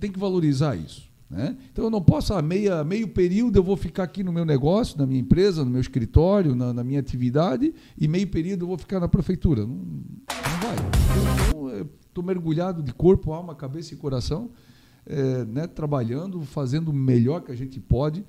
tem 0.00 0.10
que 0.10 0.18
valorizar 0.18 0.74
isso. 0.76 1.12
Né? 1.28 1.56
Então 1.72 1.84
eu 1.84 1.90
não 1.90 2.00
posso, 2.00 2.32
a 2.32 2.38
ah, 2.38 2.42
meia, 2.42 2.84
meio 2.84 3.08
período 3.08 3.56
eu 3.56 3.62
vou 3.62 3.76
ficar 3.76 4.04
aqui 4.04 4.22
no 4.22 4.32
meu 4.32 4.44
negócio, 4.44 4.96
na 4.98 5.06
minha 5.06 5.20
empresa, 5.20 5.64
no 5.64 5.70
meu 5.70 5.80
escritório, 5.80 6.54
na, 6.54 6.72
na 6.72 6.84
minha 6.84 7.00
atividade, 7.00 7.74
e 7.98 8.06
meio 8.06 8.28
período 8.28 8.62
eu 8.62 8.68
vou 8.68 8.78
ficar 8.78 9.00
na 9.00 9.08
prefeitura. 9.08 9.62
Não, 9.62 9.74
não 9.74 10.04
vai. 10.60 11.86
Estou 12.06 12.22
mergulhado 12.22 12.82
de 12.82 12.94
corpo, 12.94 13.32
alma, 13.32 13.54
cabeça 13.54 13.92
e 13.92 13.96
coração, 13.96 14.50
é, 15.04 15.44
né, 15.44 15.66
trabalhando, 15.66 16.40
fazendo 16.42 16.88
o 16.88 16.94
melhor 16.94 17.40
que 17.40 17.50
a 17.50 17.56
gente 17.56 17.80
pode 17.80 18.24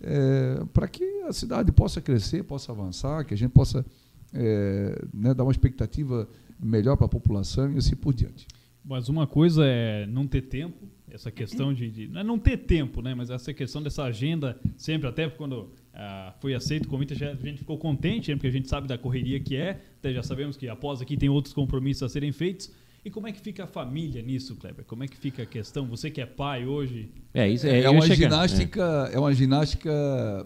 é, 0.00 0.64
para 0.72 0.88
que 0.88 1.04
a 1.22 1.32
cidade 1.32 1.70
possa 1.70 2.00
crescer, 2.00 2.42
possa 2.42 2.72
avançar, 2.72 3.24
que 3.24 3.34
a 3.34 3.36
gente 3.36 3.50
possa 3.50 3.84
é, 4.32 5.02
né, 5.12 5.34
dar 5.34 5.44
uma 5.44 5.52
expectativa 5.52 6.28
melhor 6.58 6.96
para 6.96 7.06
a 7.06 7.08
população 7.08 7.72
e 7.72 7.78
assim 7.78 7.96
por 7.96 8.14
diante. 8.14 8.46
Mas 8.84 9.08
uma 9.08 9.26
coisa 9.26 9.64
é 9.64 10.06
não 10.06 10.26
ter 10.26 10.42
tempo, 10.42 10.88
essa 11.10 11.30
questão 11.30 11.72
de, 11.72 11.90
de 11.90 12.08
não, 12.08 12.20
é 12.20 12.24
não 12.24 12.38
ter 12.38 12.56
tempo, 12.56 13.02
né? 13.02 13.14
Mas 13.14 13.30
essa 13.30 13.52
questão 13.52 13.82
dessa 13.82 14.04
agenda 14.04 14.58
sempre 14.76 15.08
até 15.08 15.28
quando 15.28 15.70
ah, 15.92 16.34
foi 16.40 16.54
aceito 16.54 16.86
o 16.86 16.88
convite 16.88 17.12
a 17.12 17.34
gente 17.34 17.58
ficou 17.58 17.76
contente, 17.76 18.30
né? 18.30 18.36
porque 18.36 18.46
a 18.46 18.52
gente 18.52 18.68
sabe 18.68 18.88
da 18.88 18.96
correria 18.96 19.38
que 19.40 19.56
é, 19.56 19.80
até 19.98 20.12
já 20.12 20.22
sabemos 20.22 20.56
que 20.56 20.68
após 20.68 21.00
aqui 21.00 21.16
tem 21.16 21.28
outros 21.28 21.52
compromissos 21.52 22.02
a 22.02 22.08
serem 22.08 22.32
feitos. 22.32 22.70
E 23.02 23.10
como 23.10 23.26
é 23.26 23.32
que 23.32 23.40
fica 23.40 23.64
a 23.64 23.66
família 23.66 24.20
nisso, 24.20 24.54
Kleber? 24.56 24.84
Como 24.84 25.02
é 25.02 25.08
que 25.08 25.16
fica 25.16 25.42
a 25.42 25.46
questão? 25.46 25.86
Você 25.86 26.10
que 26.10 26.20
é 26.20 26.26
pai 26.26 26.66
hoje? 26.66 27.10
É, 27.32 27.48
isso 27.48 27.66
é, 27.66 27.80
é 27.80 27.90
uma 27.90 28.06
ginástica, 28.06 29.08
é. 29.10 29.14
é. 29.14 29.18
uma 29.18 29.32
ginástica 29.32 29.90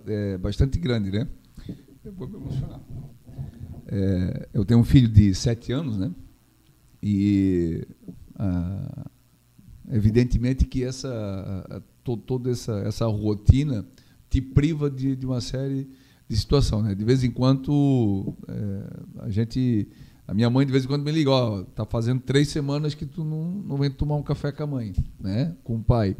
é, 0.06 0.38
bastante 0.38 0.78
grande, 0.78 1.10
né? 1.10 1.26
Eu 2.04 2.12
vou 2.12 2.28
me 2.28 2.36
emocionar. 2.36 2.80
É, 3.96 4.48
eu 4.52 4.64
tenho 4.64 4.80
um 4.80 4.85
filho 4.85 5.09
de 5.09 5.33
sete 5.37 5.70
anos, 5.70 5.96
né? 5.96 6.11
E 7.00 7.87
ah, 8.37 9.07
evidentemente 9.88 10.64
que 10.64 10.83
essa 10.83 11.85
to, 12.02 12.16
toda 12.16 12.50
essa, 12.50 12.72
essa 12.80 13.07
rotina 13.07 13.87
te 14.28 14.40
priva 14.40 14.90
de, 14.90 15.14
de 15.14 15.24
uma 15.24 15.40
série 15.40 15.88
de 16.28 16.37
situações, 16.37 16.83
né? 16.87 16.94
De 16.96 17.04
vez 17.04 17.22
em 17.22 17.30
quando 17.30 18.35
é, 18.48 19.26
a 19.26 19.30
gente 19.30 19.87
a 20.26 20.35
minha 20.35 20.50
mãe 20.50 20.66
de 20.66 20.72
vez 20.72 20.85
em 20.85 20.88
quando 20.88 21.04
me 21.04 21.12
liga, 21.12 21.30
ó, 21.30 21.62
tá 21.62 21.85
fazendo 21.85 22.20
três 22.20 22.48
semanas 22.48 22.94
que 22.96 23.07
tu 23.07 23.22
não, 23.22 23.44
não 23.44 23.76
vem 23.76 23.92
tomar 23.92 24.16
um 24.16 24.24
café 24.24 24.50
com 24.50 24.64
a 24.64 24.66
mãe, 24.66 24.92
né? 25.20 25.54
Com 25.62 25.76
o 25.76 25.83
pai. 25.85 26.16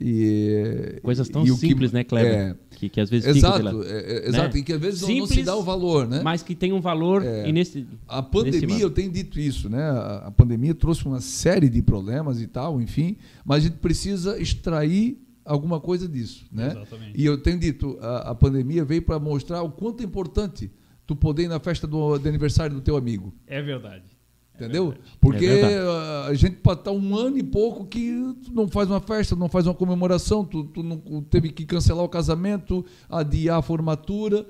E, 0.00 0.98
Coisas 1.02 1.28
tão 1.28 1.44
e 1.44 1.50
simples, 1.50 1.90
que, 1.90 1.96
né, 1.96 2.04
Kleber? 2.04 2.32
É, 2.32 2.56
que, 2.70 2.88
que 2.88 3.00
às 3.00 3.08
vezes 3.08 3.28
exato, 3.28 3.58
pela, 3.58 3.84
é, 3.86 4.26
é, 4.26 4.28
exato, 4.28 4.54
né? 4.54 4.60
e 4.60 4.62
que 4.64 4.72
às 4.72 4.80
vezes 4.80 5.00
simples, 5.00 5.18
não, 5.18 5.26
se 5.28 5.42
dá 5.44 5.56
o 5.56 5.62
valor, 5.62 6.08
né? 6.08 6.20
Mas 6.22 6.42
que 6.42 6.54
tem 6.54 6.72
um 6.72 6.80
valor 6.80 7.24
é, 7.24 7.50
nesse. 7.52 7.86
A 8.08 8.20
pandemia, 8.20 8.66
nesse 8.66 8.82
eu 8.82 8.90
tenho 8.90 9.10
dito 9.10 9.38
isso, 9.38 9.68
né? 9.68 9.82
A, 9.82 10.24
a, 10.26 10.30
pandemia 10.32 10.74
trouxe 10.74 11.06
uma 11.06 11.20
série 11.20 11.68
de 11.68 11.80
problemas 11.80 12.40
e 12.40 12.46
tal, 12.48 12.80
enfim, 12.80 13.16
mas 13.44 13.62
a 13.64 13.68
gente 13.68 13.78
precisa 13.78 14.40
extrair 14.40 15.22
alguma 15.44 15.78
coisa 15.78 16.08
disso, 16.08 16.44
né? 16.50 16.72
Exatamente. 16.72 17.12
E 17.14 17.24
eu 17.24 17.38
tenho 17.38 17.58
dito, 17.58 17.96
a, 18.00 18.30
a 18.30 18.34
pandemia 18.34 18.84
veio 18.84 19.02
para 19.02 19.20
mostrar 19.20 19.62
o 19.62 19.70
quanto 19.70 20.00
é 20.00 20.04
importante 20.04 20.70
tu 21.06 21.14
poder 21.14 21.44
ir 21.44 21.48
na 21.48 21.60
festa 21.60 21.86
do, 21.86 22.18
de 22.18 22.28
aniversário 22.28 22.74
do 22.74 22.80
teu 22.80 22.96
amigo. 22.96 23.32
É 23.46 23.62
verdade. 23.62 24.13
Entendeu? 24.54 24.92
É 24.92 24.96
Porque 25.20 25.46
é 25.46 26.28
a 26.28 26.34
gente 26.34 26.56
pode 26.56 26.80
estar 26.80 26.92
um 26.92 27.16
ano 27.16 27.36
e 27.36 27.42
pouco 27.42 27.86
que 27.86 28.34
tu 28.44 28.52
não 28.52 28.68
faz 28.68 28.88
uma 28.88 29.00
festa, 29.00 29.34
não 29.34 29.48
faz 29.48 29.66
uma 29.66 29.74
comemoração, 29.74 30.44
tu, 30.44 30.64
tu 30.64 30.82
não 30.82 30.98
teve 31.22 31.50
que 31.50 31.66
cancelar 31.66 32.04
o 32.04 32.08
casamento, 32.08 32.84
adiar 33.10 33.58
a 33.58 33.62
formatura 33.62 34.46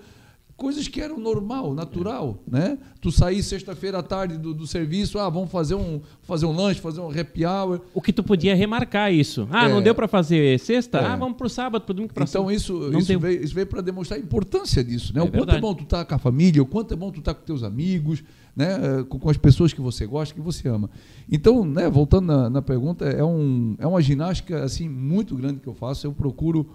coisas 0.56 0.86
que 0.86 1.00
eram 1.00 1.18
normal, 1.18 1.74
natural, 1.74 2.38
né? 2.46 2.78
Tu 3.00 3.10
sair 3.10 3.42
sexta-feira 3.42 3.98
à 3.98 4.02
tarde 4.02 4.38
do, 4.38 4.54
do, 4.54 4.66
serviço, 4.66 5.18
ah, 5.18 5.28
vamos 5.28 5.50
fazer 5.50 5.74
um, 5.74 6.00
fazer 6.22 6.46
um 6.46 6.52
lanche, 6.52 6.80
fazer 6.80 7.00
um 7.00 7.08
happy 7.08 7.44
hour. 7.44 7.80
O 7.92 8.00
que 8.00 8.12
tu 8.12 8.22
podia 8.22 8.54
remarcar 8.54 9.12
isso. 9.12 9.48
Ah, 9.50 9.66
é, 9.66 9.68
não 9.68 9.82
deu 9.82 9.94
para 9.94 10.06
fazer 10.06 10.58
sexta? 10.60 10.98
É. 10.98 11.06
Ah, 11.06 11.16
vamos 11.16 11.36
para 11.36 11.46
o 11.46 11.50
sábado, 11.50 11.82
para 11.82 11.94
domingo, 11.94 12.14
para 12.14 12.24
Então 12.24 12.50
isso, 12.50 12.96
isso 12.96 13.18
veio, 13.18 13.44
isso 13.44 13.54
veio 13.54 13.66
para 13.66 13.80
demonstrar 13.80 14.18
a 14.18 14.22
importância 14.22 14.82
disso, 14.84 15.12
né? 15.12 15.20
É 15.20 15.22
o 15.22 15.26
quanto 15.26 15.34
verdade. 15.34 15.58
é 15.58 15.60
bom 15.60 15.74
tu 15.74 15.84
estar 15.84 15.98
tá 15.98 16.04
com 16.04 16.14
a 16.14 16.18
família, 16.18 16.62
o 16.62 16.66
quanto 16.66 16.94
é 16.94 16.96
bom 16.96 17.10
tu 17.10 17.18
estar 17.18 17.34
tá 17.34 17.40
com 17.40 17.44
teus 17.44 17.62
amigos, 17.62 18.22
né? 18.54 19.02
Com, 19.08 19.18
com, 19.18 19.30
as 19.30 19.36
pessoas 19.36 19.72
que 19.72 19.80
você 19.80 20.06
gosta, 20.06 20.34
que 20.34 20.40
você 20.40 20.68
ama. 20.68 20.88
Então, 21.30 21.64
né, 21.64 21.90
voltando 21.90 22.26
na, 22.26 22.48
na 22.48 22.62
pergunta, 22.62 23.04
é, 23.04 23.24
um, 23.24 23.74
é 23.78 23.86
uma 23.86 24.00
ginástica 24.00 24.62
assim 24.62 24.88
muito 24.88 25.34
grande 25.34 25.58
que 25.58 25.66
eu 25.66 25.74
faço. 25.74 26.06
Eu 26.06 26.12
procuro 26.12 26.70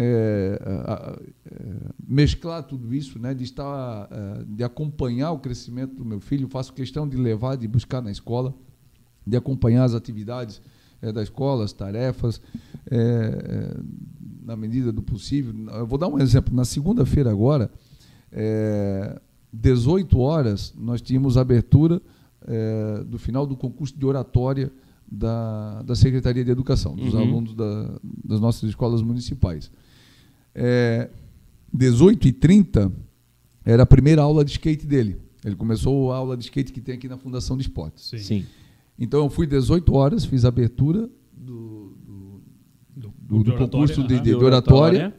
é, 0.00 0.60
é, 1.50 1.92
mesclar 2.06 2.62
tudo 2.62 2.94
isso, 2.94 3.18
né, 3.18 3.34
de 3.34 3.42
estar, 3.42 4.08
é, 4.08 4.44
de 4.46 4.62
acompanhar 4.62 5.32
o 5.32 5.40
crescimento 5.40 5.92
do 5.96 6.04
meu 6.04 6.20
filho, 6.20 6.46
faço 6.48 6.72
questão 6.72 7.08
de 7.08 7.16
levar, 7.16 7.56
de 7.56 7.66
buscar 7.66 8.00
na 8.00 8.10
escola, 8.10 8.54
de 9.26 9.36
acompanhar 9.36 9.82
as 9.82 9.94
atividades 9.94 10.62
é, 11.02 11.10
da 11.10 11.20
escola, 11.20 11.64
as 11.64 11.72
tarefas, 11.72 12.40
é, 12.88 12.96
é, 12.96 13.80
na 14.44 14.54
medida 14.54 14.92
do 14.92 15.02
possível. 15.02 15.52
Eu 15.74 15.86
vou 15.86 15.98
dar 15.98 16.06
um 16.06 16.20
exemplo. 16.20 16.54
Na 16.54 16.64
segunda-feira 16.64 17.30
agora, 17.30 17.70
18 19.52 20.18
horas, 20.18 20.72
nós 20.78 21.02
tínhamos 21.02 21.36
a 21.36 21.40
abertura 21.40 22.00
do 23.06 23.18
final 23.18 23.46
do 23.46 23.56
concurso 23.56 23.98
de 23.98 24.06
oratória 24.06 24.72
da, 25.10 25.82
da 25.82 25.94
Secretaria 25.94 26.44
de 26.44 26.50
Educação, 26.50 26.94
dos 26.94 27.12
uhum. 27.12 27.20
alunos 27.20 27.54
da, 27.54 27.98
das 28.24 28.40
nossas 28.40 28.70
escolas 28.70 29.02
municipais 29.02 29.70
é, 30.58 31.08
18h30 31.76 32.92
era 33.64 33.84
a 33.84 33.86
primeira 33.86 34.22
aula 34.22 34.44
de 34.44 34.50
skate 34.50 34.86
dele. 34.86 35.20
Ele 35.44 35.54
começou 35.54 36.10
a 36.12 36.16
aula 36.16 36.36
de 36.36 36.44
skate 36.44 36.72
que 36.72 36.80
tem 36.80 36.96
aqui 36.96 37.08
na 37.08 37.16
Fundação 37.16 37.56
de 37.56 37.62
Esportes. 37.62 38.06
Sim. 38.06 38.18
Sim. 38.18 38.46
Então 38.98 39.22
eu 39.22 39.30
fui 39.30 39.46
18 39.46 39.94
horas, 39.94 40.24
fiz 40.24 40.44
a 40.44 40.48
abertura 40.48 41.08
do, 41.32 41.94
do, 42.04 42.42
do, 42.96 43.12
do, 43.20 43.44
do 43.44 43.56
concurso 43.56 44.02
de, 44.02 44.18
de, 44.18 44.20
de, 44.20 44.34
oratória. 44.34 45.14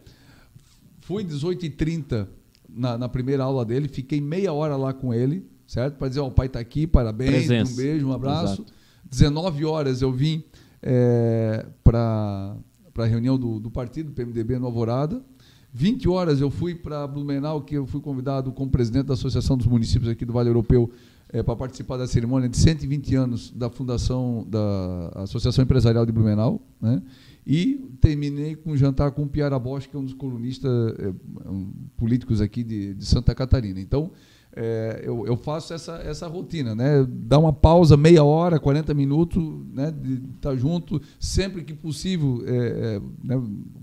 Fui 0.99 1.23
18h30 1.23 2.28
na, 2.67 2.97
na, 2.97 3.08
primeira 3.08 3.43
aula 3.43 3.63
dele, 3.63 3.88
fiquei 3.88 4.19
meia 4.19 4.52
hora 4.52 4.75
lá 4.75 4.93
com 4.93 5.13
ele, 5.13 5.47
certo? 5.65 5.95
Para 5.95 6.10
dizer, 6.10 6.19
ó, 6.19 6.25
oh, 6.25 6.28
o 6.28 6.32
pai 6.32 6.47
está 6.47 6.60
aqui, 6.60 6.86
parabéns, 6.86 7.47
Presença. 7.47 7.71
um 7.71 7.75
beijo, 7.75 8.08
um 8.08 8.13
abraço. 8.13 8.62
Exato. 8.62 8.73
19 9.10 9.65
horas 9.65 10.02
eu 10.02 10.12
vim 10.12 10.43
é, 10.84 11.65
para 11.84 12.58
para 12.99 13.05
a 13.05 13.07
reunião 13.07 13.39
do, 13.39 13.62
do 13.62 13.71
partido, 13.71 14.12
PMDB 14.12 14.59
no 14.59 14.65
Alvorada. 14.65 15.23
20 15.71 16.09
horas 16.09 16.41
eu 16.41 16.51
fui 16.51 16.75
para 16.75 17.07
Blumenau, 17.07 17.62
que 17.62 17.75
eu 17.75 17.88
fui 17.88 18.01
convidado 18.01 18.51
como 18.51 18.69
presidente 18.69 19.05
da 19.05 19.13
Associação 19.13 19.55
dos 19.55 19.67
Municípios 19.67 20.12
aqui 20.12 20.25
do 20.25 20.33
Vale 20.33 20.49
Europeu 20.49 20.91
é, 21.29 21.41
para 21.41 21.55
participar 21.55 21.95
da 21.95 22.05
cerimônia 22.05 22.49
de 22.49 22.57
120 22.57 23.15
anos 23.15 23.51
da 23.51 23.69
fundação 23.69 24.45
da 24.49 25.12
Associação 25.15 25.63
Empresarial 25.63 26.05
de 26.05 26.12
Blumenau. 26.12 26.62
Né? 26.81 27.01
E 27.47 27.89
terminei 28.01 28.57
com 28.57 28.71
um 28.71 28.75
jantar 28.75 29.12
com 29.12 29.23
o 29.23 29.27
Piara 29.29 29.57
Bosch, 29.57 29.88
que 29.88 29.95
é 29.95 29.99
um 29.99 30.03
dos 30.03 30.13
colunistas 30.13 30.69
é, 30.99 31.13
um, 31.49 31.71
políticos 31.95 32.41
aqui 32.41 32.65
de, 32.65 32.95
de 32.95 33.05
Santa 33.05 33.33
Catarina. 33.33 33.79
Então, 33.79 34.12
é, 34.55 35.01
eu, 35.03 35.27
eu, 35.27 35.38
faço 35.38 35.73
essa, 35.73 35.97
essa 35.97 36.27
rotina, 36.27 36.73
né? 36.73 37.05
Dar 37.07 37.38
uma 37.38 37.53
pausa, 37.53 37.95
meia 37.95 38.23
hora, 38.23 38.59
40 38.59 38.93
minutos, 38.93 39.43
né? 39.73 39.91
De 39.91 40.21
estar 40.35 40.55
junto, 40.55 41.01
sempre 41.19 41.63
que 41.63 41.73
possível, 41.73 42.43
é, 42.45 42.55
é, 42.55 43.01
né? 43.23 43.41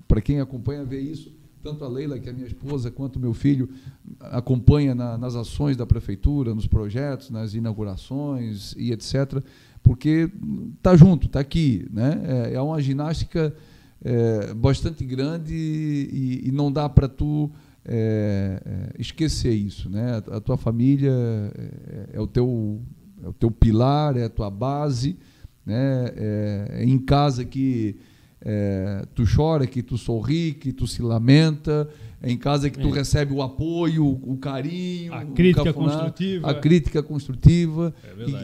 para 0.08 0.20
quem 0.20 0.40
acompanha 0.40 0.84
ver 0.84 1.00
isso, 1.00 1.32
tanto 1.62 1.84
a 1.84 1.88
Leila, 1.88 2.18
que 2.18 2.28
é 2.28 2.32
minha 2.32 2.46
esposa, 2.46 2.90
quanto 2.90 3.18
meu 3.18 3.32
filho, 3.32 3.68
acompanha 4.20 4.94
na, 4.94 5.16
nas 5.16 5.34
ações 5.34 5.76
da 5.76 5.86
prefeitura, 5.86 6.54
nos 6.54 6.66
projetos, 6.66 7.30
nas 7.30 7.54
inaugurações 7.54 8.74
e 8.76 8.92
etc., 8.92 9.42
porque 9.82 10.28
está 10.76 10.96
junto, 10.96 11.26
está 11.26 11.38
aqui. 11.38 11.86
Né? 11.92 12.22
É, 12.50 12.54
é 12.54 12.60
uma 12.60 12.80
ginástica 12.82 13.54
é, 14.04 14.52
bastante 14.52 15.04
grande 15.04 15.54
e, 15.54 16.48
e 16.48 16.52
não 16.52 16.72
dá 16.72 16.88
para 16.88 17.08
tu 17.08 17.50
é, 17.88 18.60
é, 18.64 19.00
esquecer 19.00 19.52
isso, 19.52 19.88
né? 19.88 20.22
A, 20.30 20.36
a 20.36 20.40
tua 20.40 20.56
família 20.56 21.12
é, 21.12 22.08
é, 22.14 22.20
o 22.20 22.26
teu 22.26 22.82
é 23.22 23.28
o 23.28 23.32
teu 23.32 23.50
pilar, 23.50 24.16
é 24.16 24.24
a 24.24 24.28
tua 24.28 24.50
base, 24.50 25.16
né? 25.64 26.12
É, 26.16 26.68
é 26.80 26.84
em 26.84 26.98
casa 26.98 27.44
que 27.44 27.96
é, 28.40 29.06
tu 29.14 29.24
chora, 29.24 29.66
que 29.66 29.82
tu 29.82 29.96
sorri, 29.96 30.52
que 30.52 30.72
tu 30.72 30.86
se 30.86 31.00
lamenta, 31.00 31.88
é 32.20 32.30
em 32.30 32.36
casa 32.36 32.68
que 32.68 32.78
tu 32.78 32.90
recebe 32.90 33.32
o 33.32 33.40
apoio, 33.40 34.06
o 34.06 34.36
carinho, 34.36 35.12
a 35.14 35.24
crítica 35.24 35.72
construtiva, 35.72 36.50
a 36.50 36.54
crítica 36.54 37.02
construtiva. 37.02 37.94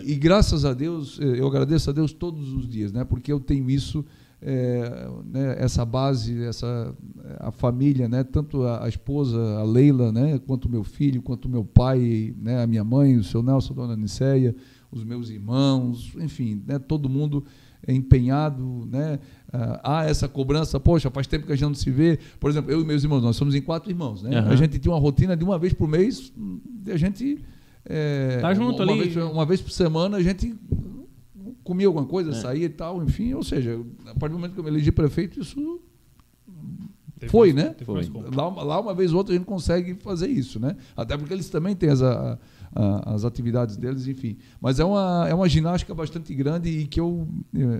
E, 0.05 0.13
e 0.13 0.15
graças 0.17 0.65
a 0.65 0.73
Deus, 0.73 1.19
eu 1.21 1.47
agradeço 1.47 1.91
a 1.91 1.93
Deus 1.93 2.13
todos 2.13 2.53
os 2.53 2.69
dias, 2.69 2.93
né? 2.93 3.05
Porque 3.05 3.33
eu 3.33 3.41
tenho 3.41 3.69
isso 3.69 4.05
é, 4.43 5.09
né, 5.25 5.57
essa 5.59 5.85
base, 5.85 6.43
essa 6.45 6.95
a 7.39 7.53
família, 7.53 8.09
né, 8.09 8.25
tanto 8.25 8.65
a, 8.65 8.85
a, 8.85 8.89
esposa, 8.89 9.39
a 9.59 9.63
Leila, 9.63 10.11
né, 10.11 10.41
quanto 10.47 10.67
o 10.67 10.71
meu 10.71 10.83
filho, 10.83 11.23
quanto 11.23 11.47
o 11.47 11.49
meu 11.49 11.65
pai, 11.65 12.35
né, 12.37 12.63
a 12.63 12.67
minha 12.67 12.83
mãe, 12.83 13.17
o 13.17 13.25
seu 13.25 13.43
Nelson, 13.43 13.73
a 13.73 13.77
dona 13.77 13.97
Niceia, 13.97 14.55
os 14.91 15.05
meus 15.05 15.31
irmãos, 15.31 16.13
enfim, 16.19 16.63
né, 16.67 16.79
todo 16.79 17.09
mundo 17.09 17.45
é 17.85 17.93
empenhado, 17.93 18.87
né? 18.89 19.19
Há 19.83 20.05
essa 20.05 20.29
cobrança, 20.29 20.79
poxa, 20.79 21.11
faz 21.11 21.27
tempo 21.27 21.47
que 21.47 21.53
a 21.53 21.57
gente 21.57 21.67
não 21.67 21.75
se 21.75 21.91
vê. 21.91 22.17
Por 22.39 22.49
exemplo, 22.49 22.71
eu 22.71 22.81
e 22.81 22.85
meus 22.85 23.03
irmãos, 23.03 23.23
nós 23.23 23.35
somos 23.35 23.57
em 23.57 23.61
quatro 23.61 23.91
irmãos, 23.91 24.23
né? 24.23 24.41
Uhum. 24.41 24.51
A 24.51 24.55
gente 24.55 24.79
tinha 24.79 24.93
uma 24.95 25.01
rotina 25.01 25.37
de 25.37 25.43
uma 25.43 25.59
vez 25.59 25.73
por 25.73 25.89
mês, 25.89 26.33
a 26.87 26.97
gente 26.97 27.43
é, 27.85 28.39
tá 28.41 28.55
junto 28.55 28.83
uma, 28.83 28.93
ali. 28.93 29.09
Vez, 29.09 29.17
uma 29.17 29.45
vez 29.45 29.61
por 29.61 29.71
semana 29.71 30.17
a 30.17 30.23
gente 30.23 30.55
comia 31.63 31.87
alguma 31.87 32.07
coisa, 32.07 32.31
é. 32.31 32.35
saía 32.35 32.67
e 32.67 32.69
tal, 32.69 33.03
enfim, 33.03 33.35
ou 33.35 33.43
seja, 33.43 33.81
a 34.07 34.15
partir 34.15 34.33
do 34.33 34.39
momento 34.39 34.55
que 34.55 34.61
eu 34.61 34.65
me 34.65 34.71
elegi 34.71 34.91
prefeito, 34.91 35.41
isso 35.41 35.81
teve 37.19 37.31
foi, 37.31 37.53
mais, 37.53 37.67
né? 37.67 37.77
Foi. 37.85 38.05
Lá, 38.35 38.49
lá, 38.49 38.81
uma 38.81 38.95
vez 38.95 39.13
ou 39.13 39.19
outra 39.19 39.35
a 39.35 39.39
gente 39.39 39.47
consegue 39.47 39.95
fazer 39.95 40.29
isso, 40.29 40.59
né? 40.59 40.77
Até 40.97 41.17
porque 41.17 41.33
eles 41.33 41.49
também 41.49 41.75
têm 41.75 41.91
as, 41.91 42.03
a, 42.03 42.39
a, 42.75 43.15
as 43.15 43.25
atividades 43.25 43.77
deles, 43.77 44.07
enfim. 44.07 44.37
Mas 44.61 44.81
é 44.81 44.85
uma, 44.85 45.27
é 45.29 45.35
uma 45.35 45.49
ginástica 45.49 45.95
bastante 45.95 46.35
grande 46.35 46.69
e 46.69 46.87
que 46.87 46.99
eu, 46.99 47.29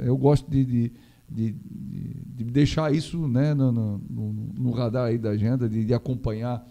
eu 0.05 0.17
gosto 0.17 0.49
de, 0.51 0.65
de, 0.65 0.93
de, 1.29 1.53
de, 1.53 2.15
de 2.37 2.45
deixar 2.45 2.95
isso 2.95 3.27
né, 3.27 3.53
no, 3.55 3.73
no, 3.73 3.99
no, 3.99 4.71
radar 4.71 5.07
aí 5.07 5.19
da 5.19 5.31
agenda, 5.31 5.69
de, 5.69 5.85
de 5.85 5.95
acompanhar 5.95 6.65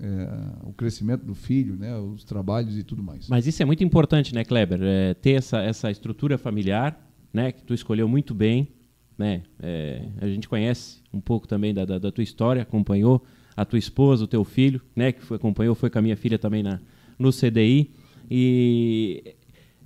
é, 0.00 0.68
o 0.68 0.72
crescimento 0.72 1.24
do 1.24 1.34
filho, 1.34 1.76
né, 1.76 1.96
os 1.98 2.24
trabalhos 2.24 2.76
e 2.78 2.82
tudo 2.82 3.02
mais. 3.02 3.28
Mas 3.28 3.46
isso 3.46 3.62
é 3.62 3.66
muito 3.66 3.82
importante, 3.82 4.34
né, 4.34 4.44
Kleber? 4.44 4.80
É, 4.82 5.14
ter 5.14 5.32
essa, 5.32 5.60
essa 5.60 5.90
estrutura 5.90 6.38
familiar, 6.38 6.98
né, 7.32 7.52
que 7.52 7.62
tu 7.62 7.74
escolheu 7.74 8.08
muito 8.08 8.34
bem. 8.34 8.68
Né? 9.16 9.42
É, 9.60 10.08
a 10.20 10.28
gente 10.28 10.48
conhece 10.48 11.02
um 11.12 11.20
pouco 11.20 11.48
também 11.48 11.74
da, 11.74 11.84
da, 11.84 11.98
da, 11.98 12.12
tua 12.12 12.22
história, 12.22 12.62
acompanhou 12.62 13.24
a 13.56 13.64
tua 13.64 13.78
esposa, 13.78 14.24
o 14.24 14.28
teu 14.28 14.44
filho, 14.44 14.80
né, 14.94 15.10
que 15.10 15.22
foi, 15.22 15.36
acompanhou, 15.36 15.74
foi 15.74 15.90
com 15.90 15.98
a 15.98 16.02
minha 16.02 16.16
filha 16.16 16.38
também 16.38 16.62
na, 16.62 16.78
no 17.18 17.32
CDI. 17.32 17.90
E 18.30 19.34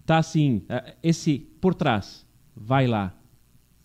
tá 0.04 0.18
assim, 0.18 0.62
é, 0.68 0.94
esse 1.02 1.38
por 1.60 1.74
trás, 1.74 2.26
vai 2.54 2.86
lá, 2.86 3.16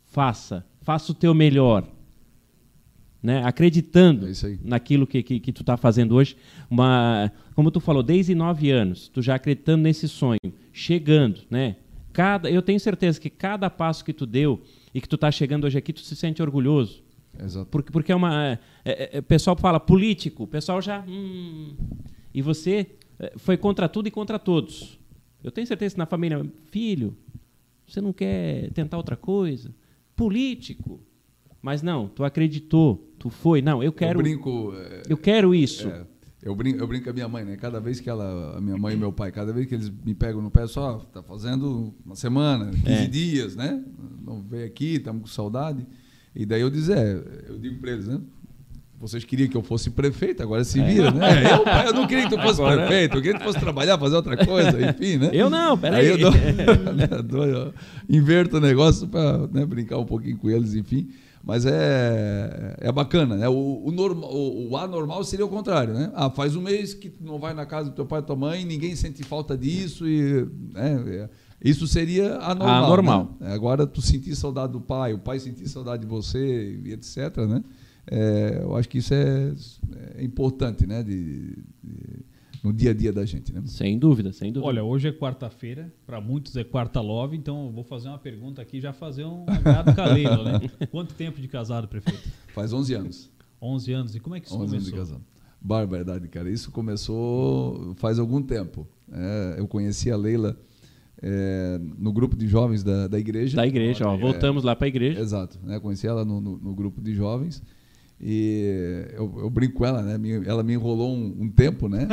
faça, 0.04 0.66
faça 0.82 1.14
o 1.14 1.16
teu 1.16 1.34
melhor, 1.34 1.88
né? 3.22 3.44
acreditando 3.44 4.28
é 4.28 4.32
naquilo 4.64 5.08
que, 5.08 5.24
que, 5.24 5.40
que 5.40 5.52
tu 5.52 5.62
está 5.62 5.78
fazendo 5.78 6.16
hoje. 6.16 6.36
Uma, 6.70 7.32
como 7.56 7.72
tu 7.72 7.80
falou, 7.80 8.04
desde 8.04 8.36
nove 8.36 8.72
anos, 8.72 9.08
tu 9.10 9.22
já 9.22 9.36
acreditando 9.36 9.84
nesse 9.84 10.08
sonho, 10.08 10.54
chegando, 10.72 11.42
né? 11.50 11.78
Cada, 12.14 12.50
eu 12.50 12.62
tenho 12.62 12.80
certeza 12.80 13.20
que 13.20 13.30
cada 13.30 13.70
passo 13.70 14.04
que 14.04 14.12
tu 14.12 14.26
deu 14.26 14.62
e 14.94 15.00
que 15.00 15.08
tu 15.08 15.16
está 15.16 15.30
chegando 15.30 15.66
hoje 15.66 15.78
aqui, 15.78 15.94
tu 15.94 16.02
se 16.02 16.16
sente 16.16 16.42
orgulhoso. 16.42 17.04
Exato. 17.40 17.68
Porque, 17.68 17.92
porque 17.92 18.12
é 18.12 18.16
uma. 18.16 18.54
É, 18.54 18.60
é, 18.84 19.10
é, 19.18 19.20
o 19.20 19.24
pessoal 19.24 19.56
fala 19.56 19.80
político, 19.80 20.44
o 20.44 20.48
pessoal 20.48 20.82
já. 20.82 21.04
Hum, 21.08 21.76
e 22.34 22.42
você 22.42 22.88
é, 23.20 23.34
foi 23.38 23.58
contra 23.58 23.88
tudo 23.88 24.08
e 24.08 24.12
contra 24.12 24.40
todos. 24.40 25.00
Eu 25.44 25.52
tenho 25.52 25.68
certeza 25.68 25.94
que 25.94 26.00
na 26.00 26.06
família, 26.06 26.44
filho, 26.72 27.16
você 27.88 28.02
não 28.02 28.12
quer 28.12 28.72
tentar 28.72 28.98
outra 28.98 29.16
coisa? 29.16 29.74
Político. 30.16 31.00
Mas 31.68 31.82
não, 31.82 32.08
tu 32.08 32.24
acreditou, 32.24 33.14
tu 33.20 33.30
foi. 33.30 33.62
Não, 33.62 33.84
eu 33.84 33.92
quero. 33.92 34.20
Eu 34.20 34.24
brinco. 34.24 34.74
É, 34.74 35.02
eu 35.10 35.18
quero 35.18 35.54
isso. 35.54 35.90
É, 35.90 36.06
eu 36.42 36.56
brinco, 36.56 36.80
eu 36.80 36.88
brinco 36.88 37.04
com 37.04 37.10
a 37.10 37.14
minha 37.14 37.28
mãe, 37.28 37.44
né? 37.44 37.58
Cada 37.58 37.78
vez 37.78 38.00
que 38.00 38.10
ela, 38.10 38.58
a 38.58 38.62
minha 38.62 38.78
mãe 38.78 38.94
e 38.94 38.98
meu 38.98 39.12
pai, 39.12 39.34
cada 39.34 39.52
vez 39.52 39.68
que 39.68 39.76
eles 39.76 39.92
me 40.06 40.16
pegam 40.16 40.42
no 40.42 40.50
pé, 40.50 40.66
só 40.66 41.00
tá 41.12 41.22
fazendo 41.22 41.94
uma 42.06 42.16
semana, 42.16 42.72
15 42.72 42.90
é. 42.90 43.08
dias, 43.08 43.56
né? 43.58 43.84
Não 44.26 44.42
veio 44.42 44.66
aqui, 44.66 44.96
estamos 44.96 45.24
com 45.24 45.28
saudade. 45.28 45.86
E 46.34 46.46
daí 46.46 46.62
eu 46.62 46.70
dizer, 46.70 46.98
é, 46.98 47.50
eu 47.50 47.60
digo 47.60 47.82
para 47.82 47.92
eles, 47.92 48.08
né? 48.08 48.22
Vocês 48.98 49.26
queriam 49.26 49.50
que 49.50 49.58
eu 49.58 49.62
fosse 49.62 49.90
prefeito, 49.90 50.42
agora 50.42 50.64
se 50.64 50.82
vira, 50.82 51.10
é. 51.12 51.12
né? 51.12 51.44
Eu, 51.52 51.88
eu, 51.88 51.94
não 51.94 52.08
queria 52.08 52.30
que 52.30 52.34
tu 52.34 52.42
fosse 52.42 52.62
agora... 52.62 52.78
prefeito, 52.78 53.18
eu 53.18 53.22
queria 53.22 53.34
que 53.34 53.44
tu 53.44 53.46
fosse 53.46 53.60
trabalhar, 53.60 53.98
fazer 53.98 54.16
outra 54.16 54.38
coisa, 54.38 54.90
enfim, 54.90 55.18
né? 55.18 55.32
Eu 55.34 55.50
não, 55.50 55.78
peraí. 55.78 56.00
Aí 56.00 56.08
eu, 56.08 56.18
dou, 56.18 57.44
eu 57.46 57.74
inverto 58.08 58.56
o 58.56 58.62
negócio 58.62 59.06
para 59.06 59.48
né, 59.48 59.66
brincar 59.66 59.98
um 59.98 60.06
pouquinho 60.06 60.38
com 60.38 60.50
eles, 60.50 60.74
enfim. 60.74 61.10
Mas 61.48 61.66
é, 61.66 62.76
é 62.78 62.92
bacana, 62.92 63.38
né? 63.38 63.48
O, 63.48 63.82
o, 63.86 63.90
normal, 63.90 64.30
o, 64.30 64.72
o 64.72 64.76
anormal 64.76 65.24
seria 65.24 65.46
o 65.46 65.50
contrário, 65.50 65.94
né? 65.94 66.12
Ah, 66.14 66.30
faz 66.30 66.58
um 66.58 66.62
mês 66.62 66.94
que 66.94 67.10
tu 67.10 67.24
não 67.24 67.40
vai 67.40 67.54
na 67.54 67.66
casa 67.66 67.90
do 67.90 67.96
teu 67.96 68.06
pai 68.06 68.20
e 68.20 68.24
tua 68.24 68.36
mãe, 68.36 68.66
ninguém 68.66 68.98
sente 68.98 69.24
falta 69.24 69.58
disso 69.58 70.06
e... 70.06 70.46
Né? 70.74 71.30
Isso 71.64 71.88
seria 71.88 72.36
anormal. 72.40 72.84
Anormal. 72.84 73.38
Né? 73.40 73.54
Agora, 73.54 73.88
tu 73.88 74.02
sentir 74.02 74.36
saudade 74.36 74.74
do 74.74 74.82
pai, 74.82 75.14
o 75.14 75.20
pai 75.20 75.40
sentir 75.40 75.70
saudade 75.70 76.02
de 76.02 76.10
você, 76.10 76.82
etc., 76.86 77.38
né? 77.48 77.64
É, 78.12 78.60
eu 78.64 78.76
acho 78.76 78.90
que 78.90 78.98
isso 78.98 79.14
é, 79.14 79.54
é 80.18 80.24
importante, 80.26 80.86
né? 80.86 81.02
De, 81.02 81.56
de, 81.82 82.26
no 82.64 82.74
dia 82.74 82.92
a 82.92 82.94
dia 82.94 83.12
da 83.12 83.26
gente, 83.26 83.54
né? 83.54 83.62
Sem 83.66 83.98
dúvida, 83.98 84.32
sem 84.32 84.52
dúvida. 84.52 84.68
Olha, 84.68 84.84
hoje 84.84 85.08
é 85.08 85.12
quarta-feira, 85.12 85.94
para 86.06 86.20
muitos 86.22 86.56
é 86.56 86.64
quarta 86.64 87.02
love, 87.02 87.36
então 87.36 87.66
eu 87.66 87.72
vou 87.72 87.84
fazer 87.84 88.08
uma 88.10 88.18
pergunta 88.18 88.62
aqui, 88.62 88.80
já 88.80 88.94
fazer 88.94 89.26
um 89.26 89.46
agrado 89.48 89.96
caleiro, 89.96 90.44
né? 90.44 90.60
Quanto 90.92 91.14
tempo 91.14 91.40
de 91.42 91.48
casado, 91.48 91.88
prefeito? 91.88 92.30
Faz 92.54 92.74
11 92.74 92.94
anos. 92.94 93.32
11 93.62 93.94
anos. 93.94 94.16
E 94.16 94.20
como 94.20 94.36
é 94.36 94.40
que 94.40 94.48
isso 94.48 94.56
11 94.56 94.66
começou? 94.66 94.78
Anos 94.78 94.86
de 94.86 95.14
casado. 95.14 95.26
Barbaridade, 95.60 96.28
cara. 96.28 96.50
Isso 96.50 96.72
começou 96.72 97.94
faz 97.96 98.20
algum 98.20 98.42
tempo. 98.42 98.88
É, 99.12 99.56
eu 99.58 99.68
conheci 99.68 100.12
a 100.12 100.18
Leila 100.18 100.58
é, 101.22 101.80
no 101.98 102.12
grupo 102.12 102.36
de 102.36 102.48
jovens 102.48 102.84
da, 102.84 103.08
da 103.08 103.20
igreja. 103.20 103.58
Da 103.58 103.66
igreja, 103.66 104.08
ó, 104.08 104.16
voltamos 104.16 104.64
lá 104.64 104.76
para 104.76 104.86
a 104.86 104.90
igreja. 104.90 105.20
Exato. 105.20 105.60
Né? 105.64 105.80
Conheci 105.80 106.08
ela 106.08 106.24
no, 106.24 106.40
no, 106.40 106.58
no 106.58 106.76
grupo 106.76 107.02
de 107.02 107.14
jovens. 107.14 107.62
E 108.20 109.06
eu, 109.14 109.32
eu, 109.40 109.50
brinco 109.50 109.76
com 109.76 109.86
ela, 109.86 110.02
né? 110.02 110.20
Ela 110.46 110.64
me 110.64 110.74
enrolou 110.74 111.16
um, 111.16 111.36
um 111.42 111.50
tempo, 111.50 111.88
né? 111.88 112.08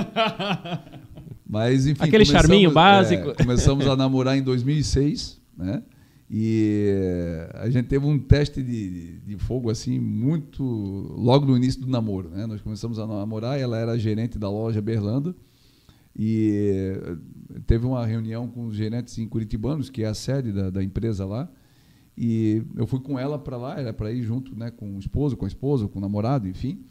Mas, 1.48 1.86
enfim. 1.86 2.04
Aquele 2.04 2.24
charminho 2.24 2.70
básico. 2.70 3.30
É, 3.30 3.34
começamos 3.34 3.86
a 3.86 3.96
namorar 3.96 4.36
em 4.36 4.42
2006, 4.42 5.40
né? 5.56 5.82
E 6.30 6.88
a 7.54 7.70
gente 7.70 7.86
teve 7.86 8.04
um 8.04 8.18
teste 8.18 8.62
de, 8.62 9.18
de 9.20 9.36
fogo, 9.38 9.70
assim, 9.70 9.98
muito. 9.98 10.62
logo 10.62 11.46
no 11.46 11.56
início 11.56 11.80
do 11.80 11.86
namoro, 11.86 12.28
né? 12.28 12.46
Nós 12.46 12.60
começamos 12.60 12.98
a 12.98 13.06
namorar, 13.06 13.58
ela 13.58 13.78
era 13.78 13.98
gerente 13.98 14.38
da 14.38 14.50
loja 14.50 14.82
Berlanda. 14.82 15.34
E 16.16 16.92
teve 17.66 17.86
uma 17.86 18.04
reunião 18.06 18.46
com 18.46 18.66
os 18.66 18.76
gerentes 18.76 19.18
em 19.18 19.26
Curitibanos, 19.26 19.90
que 19.90 20.04
é 20.04 20.06
a 20.06 20.14
sede 20.14 20.52
da, 20.52 20.70
da 20.70 20.82
empresa 20.82 21.24
lá. 21.24 21.48
E 22.16 22.62
eu 22.76 22.86
fui 22.86 23.00
com 23.00 23.18
ela 23.18 23.38
para 23.38 23.56
lá, 23.56 23.78
era 23.78 23.92
para 23.92 24.12
ir 24.12 24.22
junto 24.22 24.56
né, 24.56 24.70
com 24.70 24.96
o 24.96 24.98
esposo, 24.98 25.36
com 25.36 25.44
a 25.44 25.48
esposa, 25.48 25.88
com 25.88 25.98
o 25.98 26.02
namorado, 26.02 26.48
enfim. 26.48 26.84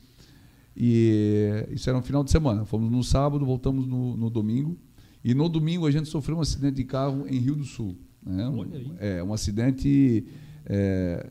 E 0.76 1.66
isso 1.72 1.90
era 1.90 1.98
um 1.98 2.02
final 2.02 2.24
de 2.24 2.32
semana. 2.32 2.66
Fomos 2.66 2.92
no 2.92 3.04
sábado, 3.04 3.46
voltamos 3.46 3.88
no, 3.88 4.18
no 4.18 4.30
domingo. 4.30 4.78
E 5.24 5.34
no 5.34 5.48
domingo 5.48 5.86
a 5.86 5.92
gente 5.92 6.10
sofreu 6.10 6.38
um 6.38 6.42
acidente 6.42 6.76
de 6.76 6.84
carro 6.84 7.26
em 7.28 7.38
Rio 7.38 7.56
do 7.56 7.64
Sul. 7.64 7.98
Né? 8.26 8.48
Olha 8.48 8.78
aí. 8.78 8.92
É, 9.00 9.24
um 9.24 9.34
acidente, 9.34 10.26
é, 10.66 11.26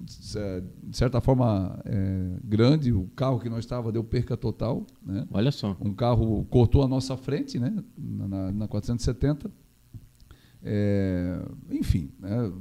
de 0.00 0.96
certa 0.96 1.20
forma, 1.20 1.78
é, 1.84 2.38
grande. 2.42 2.92
O 2.92 3.04
carro 3.14 3.38
que 3.38 3.48
nós 3.48 3.60
estava 3.60 3.92
deu 3.92 4.02
perca 4.02 4.36
total. 4.36 4.84
Né? 5.04 5.26
Olha 5.30 5.52
só. 5.52 5.76
Um 5.80 5.92
carro 5.92 6.44
cortou 6.46 6.82
a 6.82 6.88
nossa 6.88 7.16
frente, 7.16 7.58
né? 7.58 7.84
na, 7.96 8.50
na 8.50 8.66
470. 8.66 9.50
É, 10.62 11.40
enfim, 11.70 12.10
né? 12.18 12.52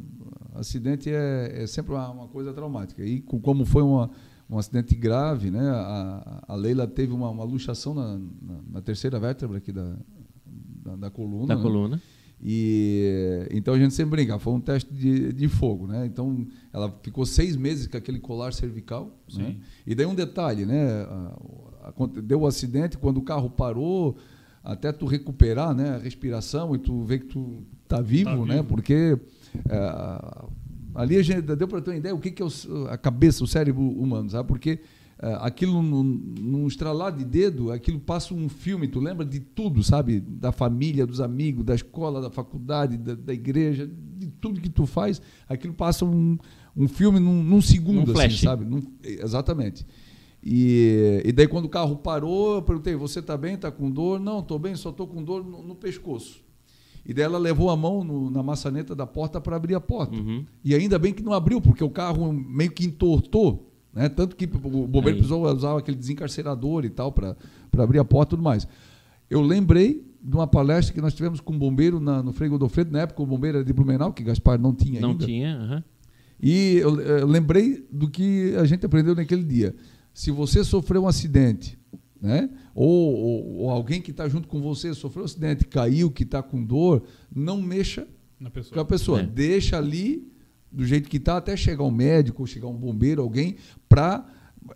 Acidente 0.59 1.09
é, 1.09 1.63
é 1.63 1.67
sempre 1.67 1.93
uma, 1.93 2.09
uma, 2.09 2.27
coisa 2.27 2.53
traumática. 2.53 3.03
E 3.03 3.21
como 3.21 3.65
foi 3.65 3.81
uma, 3.81 4.09
um 4.49 4.57
acidente 4.57 4.95
grave, 4.95 5.51
né? 5.51 5.69
a, 5.69 6.43
a 6.47 6.55
Leila 6.55 6.87
teve 6.87 7.13
uma, 7.13 7.29
uma 7.29 7.43
luxação 7.43 7.93
na, 7.93 8.17
na, 8.17 8.61
na, 8.71 8.81
terceira 8.81 9.19
vértebra 9.19 9.57
aqui 9.57 9.71
da, 9.71 9.95
da, 10.83 10.95
da 10.95 11.09
coluna. 11.09 11.47
Da 11.47 11.55
né? 11.55 11.61
coluna. 11.61 12.01
E 12.41 13.47
então 13.51 13.73
a 13.73 13.79
gente 13.79 13.93
sempre 13.95 14.11
brinca, 14.11 14.37
foi 14.37 14.53
um 14.53 14.59
teste 14.59 14.93
de, 14.93 15.33
de 15.33 15.47
fogo, 15.47 15.87
né? 15.87 16.05
Então 16.05 16.45
ela 16.71 16.95
ficou 17.01 17.25
seis 17.25 17.55
meses 17.55 17.87
com 17.87 17.97
aquele 17.97 18.19
colar 18.19 18.53
cervical. 18.53 19.11
Né? 19.33 19.55
E 19.85 19.95
daí 19.95 20.05
um 20.05 20.13
detalhe, 20.13 20.65
né? 20.65 21.05
Deu 22.23 22.41
o 22.41 22.43
um 22.43 22.45
acidente 22.45 22.97
quando 22.97 23.17
o 23.17 23.23
carro 23.23 23.49
parou, 23.49 24.17
até 24.63 24.91
tu 24.91 25.07
recuperar, 25.07 25.73
né? 25.73 25.95
A 25.95 25.97
respiração 25.97 26.75
e 26.75 26.77
tu 26.77 27.03
ver 27.03 27.21
que 27.21 27.25
tu 27.25 27.63
tá 27.87 28.01
vivo, 28.01 28.29
tá 28.29 28.45
né? 28.45 28.55
Vivo. 28.57 28.67
Porque 28.67 29.19
é, 29.69 30.47
ali 30.95 31.17
a 31.17 31.23
gente 31.23 31.41
deu 31.41 31.67
para 31.67 31.81
ter 31.81 31.91
uma 31.91 31.97
ideia 31.97 32.15
o 32.15 32.19
que, 32.19 32.31
que 32.31 32.41
é 32.41 32.45
o, 32.45 32.49
a 32.89 32.97
cabeça, 32.97 33.43
o 33.43 33.47
cérebro 33.47 33.81
humano, 33.81 34.29
sabe? 34.29 34.47
Porque 34.47 34.79
é, 35.19 35.37
aquilo 35.41 35.81
num, 35.81 36.03
num 36.03 36.67
estralar 36.67 37.11
de 37.11 37.25
dedo, 37.25 37.71
aquilo 37.71 37.99
passa 37.99 38.33
um 38.33 38.47
filme, 38.47 38.87
tu 38.87 38.99
lembra 38.99 39.25
de 39.25 39.39
tudo, 39.39 39.81
sabe? 39.81 40.19
Da 40.19 40.51
família, 40.51 41.07
dos 41.07 41.19
amigos, 41.19 41.65
da 41.65 41.73
escola, 41.73 42.21
da 42.21 42.29
faculdade, 42.29 42.97
da, 42.97 43.15
da 43.15 43.33
igreja, 43.33 43.87
de 43.87 44.27
tudo 44.27 44.61
que 44.61 44.69
tu 44.69 44.85
faz, 44.85 45.21
aquilo 45.49 45.73
passa 45.73 46.05
um, 46.05 46.37
um 46.75 46.87
filme 46.87 47.19
num, 47.19 47.43
num 47.43 47.61
segundo, 47.61 48.11
um 48.11 48.19
assim, 48.19 48.37
sabe? 48.37 48.63
Num, 48.63 48.81
exatamente. 49.03 49.85
E, 50.43 51.23
e, 51.25 51.31
daí 51.31 51.47
quando 51.47 51.65
o 51.65 51.69
carro 51.69 51.95
parou, 51.97 52.55
eu 52.55 52.61
perguntei, 52.61 52.95
você 52.95 53.19
está 53.19 53.35
bem, 53.35 53.55
está 53.55 53.71
com 53.71 53.89
dor? 53.89 54.19
Não, 54.19 54.39
estou 54.39 54.59
bem, 54.59 54.75
só 54.75 54.91
estou 54.91 55.07
com 55.07 55.23
dor 55.23 55.43
no, 55.43 55.63
no 55.63 55.75
pescoço. 55.75 56.46
E 57.07 57.13
daí 57.13 57.23
ela 57.23 57.37
levou 57.37 57.69
a 57.69 57.77
mão 57.77 58.03
no, 58.03 58.29
na 58.29 58.43
maçaneta 58.43 58.93
da 58.93 59.07
porta 59.07 59.39
para 59.39 59.55
abrir 59.55 59.73
a 59.73 59.79
porta. 59.79 60.13
Uhum. 60.13 60.43
E 60.61 60.75
ainda 60.75 60.99
bem 60.99 61.13
que 61.13 61.23
não 61.23 61.31
abriu, 61.31 61.61
porque 61.61 61.81
o 61.81 61.89
carro 61.89 62.33
meio 62.33 62.69
que 62.69 62.85
entortou. 62.85 63.71
Né? 63.93 64.09
Tanto 64.09 64.35
que 64.35 64.43
o 64.43 64.87
bombeiro 64.87 65.17
precisou 65.17 65.45
usar 65.49 65.77
aquele 65.77 65.95
desencarcerador 65.95 66.83
e 66.83 66.89
tal 66.89 67.13
para 67.13 67.37
abrir 67.77 67.99
a 67.99 68.03
porta 68.03 68.31
e 68.31 68.31
tudo 68.31 68.43
mais. 68.43 68.67
Eu 69.29 69.41
lembrei 69.41 70.05
de 70.21 70.35
uma 70.35 70.45
palestra 70.45 70.93
que 70.93 70.99
nós 70.99 71.13
tivemos 71.13 71.39
com 71.39 71.53
um 71.53 71.57
bombeiro 71.57 72.01
na, 72.01 72.21
no 72.21 72.33
Frei 72.33 72.49
Godofredo, 72.49 72.91
na 72.91 72.99
época 72.99 73.23
o 73.23 73.25
bombeiro 73.25 73.59
era 73.59 73.65
de 73.65 73.71
Blumenau, 73.71 74.11
que 74.11 74.23
Gaspar 74.23 74.59
não 74.59 74.73
tinha 74.73 74.99
não 74.99 75.11
ainda. 75.11 75.21
Não 75.21 75.27
tinha, 75.27 75.57
uhum. 75.57 75.83
E 76.41 76.77
eu, 76.77 76.99
eu 76.99 77.25
lembrei 77.25 77.87
do 77.89 78.09
que 78.09 78.53
a 78.57 78.65
gente 78.65 78.85
aprendeu 78.85 79.15
naquele 79.15 79.43
dia. 79.43 79.73
Se 80.13 80.29
você 80.29 80.61
sofreu 80.61 81.03
um 81.03 81.07
acidente 81.07 81.79
né? 82.21 82.49
Ou, 82.73 83.15
ou, 83.15 83.57
ou 83.57 83.69
alguém 83.69 84.01
que 84.01 84.11
está 84.11 84.27
junto 84.27 84.47
com 84.47 84.61
você 84.61 84.93
sofreu 84.93 85.23
um 85.23 85.25
acidente, 85.25 85.65
caiu, 85.65 86.09
que 86.11 86.23
está 86.23 86.41
com 86.41 86.63
dor, 86.63 87.03
não 87.33 87.61
mexa 87.61 88.07
com 88.73 88.79
a 88.79 88.85
pessoa. 88.85 89.21
É. 89.21 89.23
Deixa 89.23 89.77
ali 89.77 90.31
do 90.71 90.85
jeito 90.85 91.09
que 91.09 91.17
está 91.17 91.37
até 91.37 91.55
chegar 91.55 91.83
um 91.83 91.91
médico, 91.91 92.45
chegar 92.45 92.67
um 92.67 92.75
bombeiro, 92.75 93.21
alguém, 93.21 93.55
para 93.87 94.25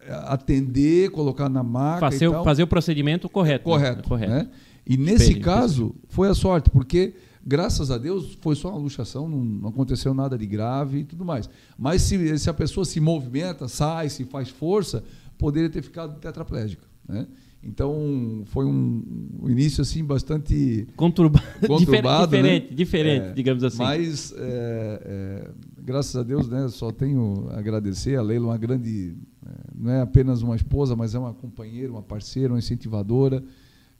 eh, 0.01 0.21
atender, 0.27 1.11
colocar 1.11 1.49
na 1.49 1.63
maca. 1.63 1.99
Fazer, 1.99 2.31
fazer 2.43 2.63
o 2.63 2.67
procedimento 2.67 3.29
correto. 3.29 3.65
Correto. 3.65 3.97
Né? 3.97 4.07
correto. 4.07 4.31
Né? 4.31 4.49
E 4.87 4.97
nesse 4.97 5.25
Espelho, 5.25 5.41
caso, 5.41 5.95
foi 6.07 6.29
a 6.29 6.33
sorte, 6.33 6.69
porque 6.69 7.13
graças 7.45 7.91
a 7.91 7.97
Deus, 7.97 8.37
foi 8.41 8.55
só 8.55 8.69
uma 8.69 8.79
luxação, 8.79 9.27
não, 9.27 9.43
não 9.43 9.69
aconteceu 9.69 10.13
nada 10.13 10.37
de 10.37 10.45
grave 10.45 10.99
e 10.99 11.03
tudo 11.03 11.25
mais. 11.25 11.49
Mas 11.77 12.01
se, 12.03 12.37
se 12.39 12.49
a 12.49 12.53
pessoa 12.53 12.85
se 12.85 12.99
movimenta, 12.99 13.67
sai, 13.67 14.09
se 14.09 14.25
faz 14.25 14.49
força, 14.49 15.03
poderia 15.37 15.69
ter 15.69 15.81
ficado 15.81 16.19
tetraplégica. 16.19 16.90
Né? 17.11 17.27
Então 17.63 18.41
foi 18.45 18.65
um, 18.65 19.03
um, 19.43 19.49
início 19.49 19.83
assim 19.83 20.03
bastante 20.03 20.87
Conturba 20.95 21.39
conturbado, 21.67 22.31
diferente, 22.31 22.69
né? 22.69 22.75
diferente, 22.75 23.25
É, 23.25 23.33
digamos 23.33 23.63
assim. 23.63 23.77
Mas 23.77 24.33
é, 24.35 25.01
é, 25.05 25.51
graças 25.79 26.15
a 26.15 26.23
Deus, 26.23 26.47
né? 26.49 26.67
Só 26.69 26.91
tenho 26.91 27.47
a 27.51 27.59
agradecer 27.59 28.15
a 28.15 28.21
Leila, 28.21 28.47
uma 28.47 28.57
grande, 28.57 29.15
é, 29.45 29.49
não 29.75 29.91
é 29.91 30.01
apenas 30.01 30.41
uma 30.41 30.55
esposa, 30.55 30.95
mas 30.95 31.13
é 31.13 31.19
uma 31.19 31.33
companheira, 31.33 31.91
uma 31.91 32.01
parceira, 32.01 32.51
uma 32.51 32.59
incentivadora. 32.59 33.43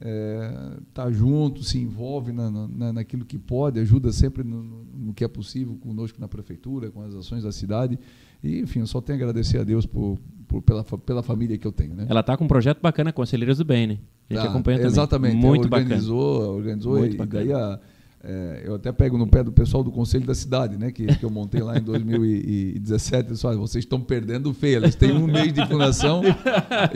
É, 0.04 0.80
tá 0.96 1.12
junto, 1.12 1.64
se 1.64 1.78
envolve 1.78 2.32
na, 2.32 2.50
na, 2.50 2.92
naquilo 2.92 3.24
que 3.24 3.38
pode, 3.38 3.80
ajuda 3.80 4.12
sempre 4.12 4.44
no, 4.44 4.64
no 4.64 5.14
que 5.14 5.24
é 5.24 5.28
possível 5.28 5.76
conosco 5.76 6.20
na 6.20 6.28
prefeitura, 6.28 6.90
com 6.90 7.04
as 7.04 7.14
ações 7.14 7.44
da 7.44 7.52
cidade. 7.52 8.00
E, 8.44 8.60
enfim, 8.62 8.80
eu 8.80 8.88
só 8.88 9.00
tenho 9.00 9.20
a 9.20 9.22
agradecer 9.22 9.60
a 9.60 9.64
Deus 9.64 9.86
por, 9.86 10.18
por- 10.52 10.62
pela, 10.62 10.84
pela 10.84 11.24
família 11.24 11.58
que 11.58 11.66
eu 11.66 11.72
tenho. 11.72 11.94
Né? 11.96 12.06
Ela 12.10 12.22
tá 12.22 12.36
com 12.36 12.44
um 12.44 12.48
projeto 12.48 12.80
bacana, 12.82 13.12
Conselheiras 13.14 13.58
do 13.58 13.66
Bem, 13.66 13.88
né? 13.88 13.98
A 14.30 14.34
gente 14.34 14.44
Tá, 14.44 14.50
acompanha 14.50 14.78
também. 14.78 14.92
Exatamente. 14.92 15.36
Muito 15.36 15.62
ela 15.62 15.70
bacana. 15.70 15.86
organizou, 15.90 16.56
organizou 16.58 16.98
Muito 16.98 17.14
e, 17.16 17.18
bacana. 17.18 17.44
daí 17.46 17.54
a- 17.54 17.80
é, 18.24 18.64
eu 18.66 18.76
até 18.76 18.92
pego 18.92 19.18
no 19.18 19.26
pé 19.26 19.44
do 19.44 19.52
pessoal 19.52 19.84
do 19.84 19.92
Conselho 19.92 20.26
da 20.26 20.36
Cidade, 20.36 20.78
né? 20.78 20.92
Que, 20.92 21.08
que 21.08 21.24
eu 21.24 21.30
montei 21.30 21.62
lá 21.62 21.78
em 21.78 21.82
2017. 21.82 23.30
Eu 23.30 23.34
disse, 23.34 23.48
"Olha, 23.48 23.58
vocês 23.58 23.84
estão 23.84 24.00
perdendo 24.00 24.54
feio. 24.54 24.78
Eles 24.78 24.96
têm 24.96 25.12
um 25.12 25.26
mês 25.26 25.52
de 25.52 25.66
fundação, 25.66 26.22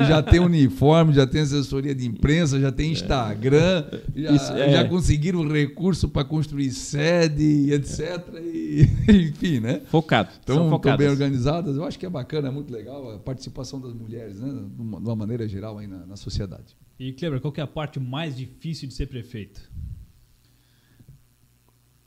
já 0.07 0.21
tem 0.21 0.39
uniforme, 0.39 1.13
já 1.13 1.25
tem 1.25 1.41
assessoria 1.41 1.95
de 1.95 2.05
imprensa, 2.05 2.59
já 2.59 2.71
tem 2.71 2.91
Instagram, 2.91 3.85
já, 4.15 4.31
Isso, 4.31 4.53
é. 4.53 4.71
já 4.71 4.87
conseguiram 4.87 5.47
recurso 5.47 6.07
para 6.07 6.23
construir 6.23 6.69
sede, 6.71 7.71
etc. 7.73 8.21
E, 8.43 8.87
enfim, 9.09 9.59
né? 9.59 9.81
Focado. 9.85 10.29
São 10.45 10.67
Então, 10.67 10.75
estão 10.75 10.97
bem 10.97 11.09
organizadas. 11.09 11.75
Eu 11.75 11.85
acho 11.85 11.97
que 11.97 12.05
é 12.05 12.09
bacana, 12.09 12.49
é 12.49 12.51
muito 12.51 12.71
legal 12.71 13.15
a 13.15 13.19
participação 13.19 13.81
das 13.81 13.93
mulheres, 13.93 14.39
né? 14.39 14.47
De 14.47 14.81
uma, 14.81 14.99
de 14.99 15.05
uma 15.05 15.15
maneira 15.15 15.47
geral 15.47 15.79
aí 15.79 15.87
na, 15.87 16.05
na 16.05 16.15
sociedade. 16.15 16.77
E, 16.99 17.11
Kleber, 17.13 17.41
qual 17.41 17.51
que 17.51 17.59
é 17.59 17.63
a 17.63 17.67
parte 17.67 17.99
mais 17.99 18.37
difícil 18.37 18.87
de 18.87 18.93
ser 18.93 19.07
prefeito? 19.07 19.69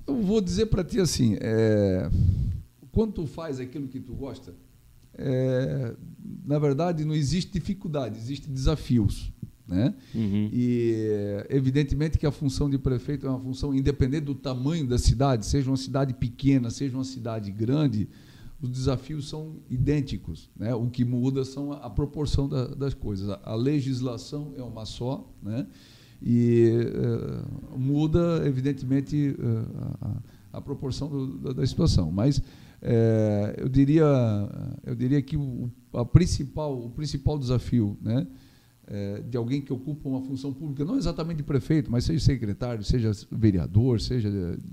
Eu 0.09 0.23
vou 0.23 0.41
dizer 0.41 0.67
para 0.67 0.83
ti 0.83 0.99
assim, 0.99 1.37
é, 1.41 2.11
quando 2.91 3.13
tu 3.13 3.27
faz 3.27 3.61
aquilo 3.61 3.87
que 3.89 4.01
tu 4.01 4.15
gosta, 4.15 4.55
é, 5.15 5.95
na 6.45 6.59
verdade 6.59 7.05
não 7.05 7.15
existe 7.15 7.53
dificuldade, 7.53 8.17
existem 8.19 8.53
desafios, 8.53 9.31
né? 9.67 9.95
Uhum. 10.15 10.49
E 10.53 10.93
é, 11.07 11.47
evidentemente 11.51 12.17
que 12.19 12.27
a 12.27 12.31
função 12.33 12.71
de 12.71 12.79
prefeito 12.79 13.27
é 13.27 13.31
uma 13.31 13.39
função 13.41 13.75
independente 13.75 14.25
do 14.25 14.35
tamanho 14.35 14.87
da 14.87 14.97
cidade, 14.99 15.45
seja 15.45 15.71
uma 15.71 15.77
cidade 15.77 16.15
pequena, 16.15 16.71
seja 16.71 16.97
uma 16.97 17.05
cidade 17.05 17.51
grande, 17.51 18.09
os 18.63 18.71
desafios 18.71 19.29
são 19.29 19.57
idênticos, 19.71 20.49
né? 20.59 20.75
O 20.75 20.87
que 20.89 21.05
muda 21.05 21.45
são 21.45 21.71
a, 21.73 21.77
a 21.81 21.91
proporção 21.91 22.49
da- 22.49 22.67
das 22.69 22.95
coisas. 22.95 23.29
A, 23.29 23.41
a 23.45 23.55
legislação 23.55 24.53
é 24.57 24.63
uma 24.63 24.85
só, 24.87 25.31
né? 25.43 25.67
E 26.21 26.71
eh, 26.73 27.77
muda 27.79 28.43
evidentemente 28.45 29.37
eh, 29.39 29.87
a, 30.01 30.59
a- 30.59 30.61
proporção 30.61 31.09
do- 31.09 31.39
da, 31.39 31.53
da 31.53 31.67
situação, 31.67 32.11
mas 32.11 32.43
eh, 32.83 33.55
eu 33.59 33.69
diria 33.69 34.05
eu 34.85 34.95
diria 34.97 35.23
que 35.23 35.37
o, 35.37 35.71
a 35.93 36.05
principal 36.05 36.77
o 36.77 36.91
principal 36.91 37.39
desafio, 37.39 37.97
né? 38.03 38.27
de 39.29 39.37
alguém 39.37 39.61
que 39.61 39.71
ocupa 39.71 40.09
uma 40.09 40.23
função 40.23 40.51
pública, 40.51 40.83
não 40.83 40.97
exatamente 40.97 41.37
de 41.37 41.43
prefeito, 41.43 41.91
mas 41.91 42.05
seja 42.05 42.25
secretário, 42.25 42.83
seja 42.83 43.13
vereador, 43.31 44.01
seja 44.01 44.31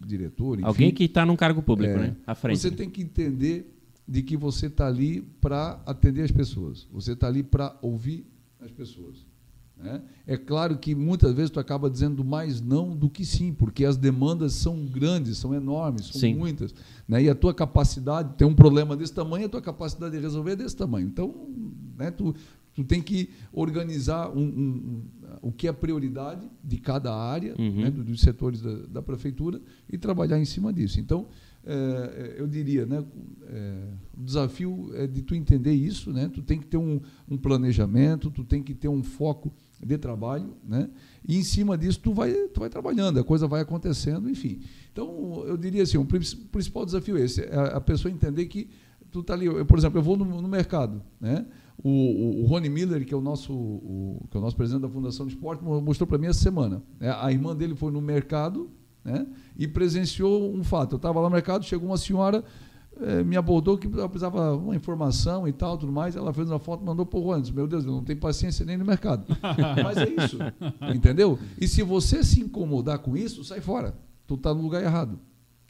diretor, 0.07 0.53
enfim, 0.57 0.65
Alguém 0.65 0.91
que 0.93 1.03
está 1.03 1.25
num 1.25 1.35
cargo 1.35 1.61
público, 1.61 1.95
é, 1.97 1.97
né? 1.99 2.15
À 2.25 2.33
frente. 2.33 2.57
Você 2.61 2.71
tem 2.71 2.89
que 2.89 3.01
entender 3.01 3.75
de 4.07 4.21
que 4.23 4.37
você 4.37 4.67
está 4.67 4.87
ali 4.87 5.21
para 5.41 5.81
atender 5.85 6.21
as 6.21 6.31
pessoas. 6.31 6.87
Você 6.93 7.11
está 7.11 7.27
ali 7.27 7.43
para 7.43 7.77
ouvir 7.81 8.25
as 8.61 8.71
pessoas. 8.71 9.17
Né? 9.77 10.01
É 10.25 10.37
claro 10.37 10.77
que 10.77 10.95
muitas 10.95 11.33
vezes 11.33 11.51
tu 11.51 11.59
acaba 11.59 11.89
dizendo 11.89 12.23
mais 12.23 12.61
não 12.61 12.95
do 12.95 13.09
que 13.09 13.25
sim, 13.25 13.53
porque 13.53 13.83
as 13.85 13.97
demandas 13.97 14.53
são 14.53 14.85
grandes, 14.85 15.37
são 15.37 15.53
enormes, 15.53 16.07
são 16.07 16.21
Sim. 16.21 16.35
muitas. 16.35 16.73
Né? 17.07 17.23
E 17.23 17.29
a 17.29 17.35
tua 17.35 17.53
capacidade, 17.53 18.33
tem 18.35 18.47
um 18.47 18.55
problema 18.55 18.95
desse 18.95 19.13
tamanho, 19.13 19.45
a 19.45 19.49
tua 19.49 19.61
capacidade 19.61 20.15
de 20.15 20.21
resolver 20.21 20.51
é 20.51 20.55
desse 20.55 20.75
tamanho. 20.75 21.07
Então, 21.07 21.33
né, 21.97 22.09
tu, 22.09 22.33
tu 22.73 22.83
tem 22.83 23.01
que 23.01 23.29
organizar 23.53 24.29
um- 24.31 24.39
um- 24.41 24.43
um- 24.43 25.01
o 25.41 25.51
que 25.51 25.67
é 25.67 25.71
prioridade 25.73 26.49
de 26.63 26.77
cada 26.77 27.13
área, 27.13 27.53
Uhum. 27.59 27.81
né, 27.81 27.91
do- 27.91 28.03
dos 28.03 28.21
setores 28.21 28.61
da, 28.61 28.75
da 28.87 29.01
prefeitura 29.01 29.61
e 29.91 29.97
trabalhar 29.97 30.39
em 30.39 30.45
cima 30.45 30.73
disso. 30.73 30.99
Então, 30.99 31.27
eh, 31.63 32.35
eu 32.37 32.47
diria, 32.47 32.85
né, 32.85 33.03
eh, 33.47 33.87
o 34.17 34.23
desafio 34.23 34.91
é 34.95 35.05
de 35.07 35.21
tu 35.21 35.35
entender 35.35 35.73
isso, 35.73 36.11
né, 36.11 36.29
tu 36.33 36.41
tem 36.41 36.59
que 36.59 36.65
ter 36.67 36.77
um, 36.77 36.99
um 37.29 37.37
planejamento, 37.37 38.29
tu 38.31 38.43
tem 38.43 38.61
que 38.63 38.73
ter 38.73 38.87
um 38.87 39.03
foco 39.03 39.51
de 39.83 39.97
trabalho, 39.97 40.53
né, 40.67 40.89
e 41.27 41.37
em 41.37 41.43
cima 41.43 41.77
disso 41.77 41.99
tu 42.01 42.13
vai, 42.13 42.31
tu 42.33 42.59
vai 42.59 42.69
trabalhando, 42.69 43.19
a 43.19 43.23
coisa 43.23 43.47
vai 43.47 43.61
acontecendo, 43.61 44.29
enfim. 44.29 44.59
Então, 44.91 45.43
eu 45.45 45.57
diria 45.57 45.83
assim, 45.83 45.97
o 45.97 46.05
prin- 46.05 46.21
principal 46.51 46.85
desafio 46.85 47.17
é 47.17 47.21
esse, 47.21 47.41
é 47.41 47.55
a 47.73 47.81
pessoa 47.81 48.11
entender 48.11 48.45
que 48.45 48.69
tu 49.11 49.21
tá 49.23 49.33
ali, 49.33 49.45
eu, 49.45 49.65
por 49.65 49.77
exemplo, 49.77 49.99
eu 49.99 50.03
vou 50.03 50.15
no, 50.17 50.25
no 50.41 50.47
mercado, 50.47 51.01
né, 51.19 51.45
o, 51.83 51.89
o, 51.89 52.43
o 52.43 52.45
Rony 52.45 52.69
Miller, 52.69 53.05
que 53.05 53.13
é 53.13 53.17
o 53.17 53.21
nosso, 53.21 53.51
o, 53.53 54.25
que 54.31 54.37
é 54.37 54.39
o 54.39 54.43
nosso 54.43 54.55
presidente 54.55 54.81
da 54.83 54.89
Fundação 54.89 55.25
de 55.27 55.33
Esporte, 55.33 55.63
mo- 55.63 55.81
mostrou 55.81 56.07
para 56.07 56.17
mim 56.17 56.27
essa 56.27 56.39
semana. 56.39 56.81
né? 56.99 57.13
A 57.19 57.29
irmã 57.31 57.53
dele 57.55 57.75
foi 57.75 57.91
no 57.91 57.99
mercado 57.99 58.69
né? 59.03 59.27
e 59.57 59.67
presenciou 59.67 60.55
um 60.55 60.63
fato. 60.63 60.93
Eu 60.93 60.97
estava 60.97 61.19
lá 61.19 61.27
no 61.29 61.33
mercado, 61.35 61.65
chegou 61.65 61.89
uma 61.89 61.97
senhora, 61.97 62.43
eh, 63.01 63.23
me 63.23 63.35
abordou 63.35 63.77
que 63.77 63.87
ela 63.87 64.07
precisava 64.07 64.55
uma 64.55 64.75
informação 64.75 65.47
e 65.47 65.53
tal, 65.53 65.77
tudo 65.77 65.91
mais. 65.91 66.15
Ela 66.15 66.33
fez 66.33 66.49
uma 66.49 66.59
foto, 66.59 66.83
mandou 66.83 67.05
para 67.05 67.19
o 67.19 67.53
Meu 67.53 67.67
Deus, 67.67 67.85
eu 67.85 67.91
não 67.91 68.03
tenho 68.03 68.19
paciência 68.19 68.65
nem 68.65 68.77
no 68.77 68.85
mercado. 68.85 69.25
Mas 69.83 69.97
é 69.97 70.09
isso, 70.09 70.37
entendeu? 70.93 71.37
E 71.59 71.67
se 71.67 71.83
você 71.83 72.23
se 72.23 72.41
incomodar 72.41 72.99
com 72.99 73.15
isso, 73.17 73.43
sai 73.43 73.61
fora. 73.61 73.93
Tu 74.27 74.35
está 74.35 74.53
no 74.53 74.61
lugar 74.61 74.81
errado. 74.81 75.19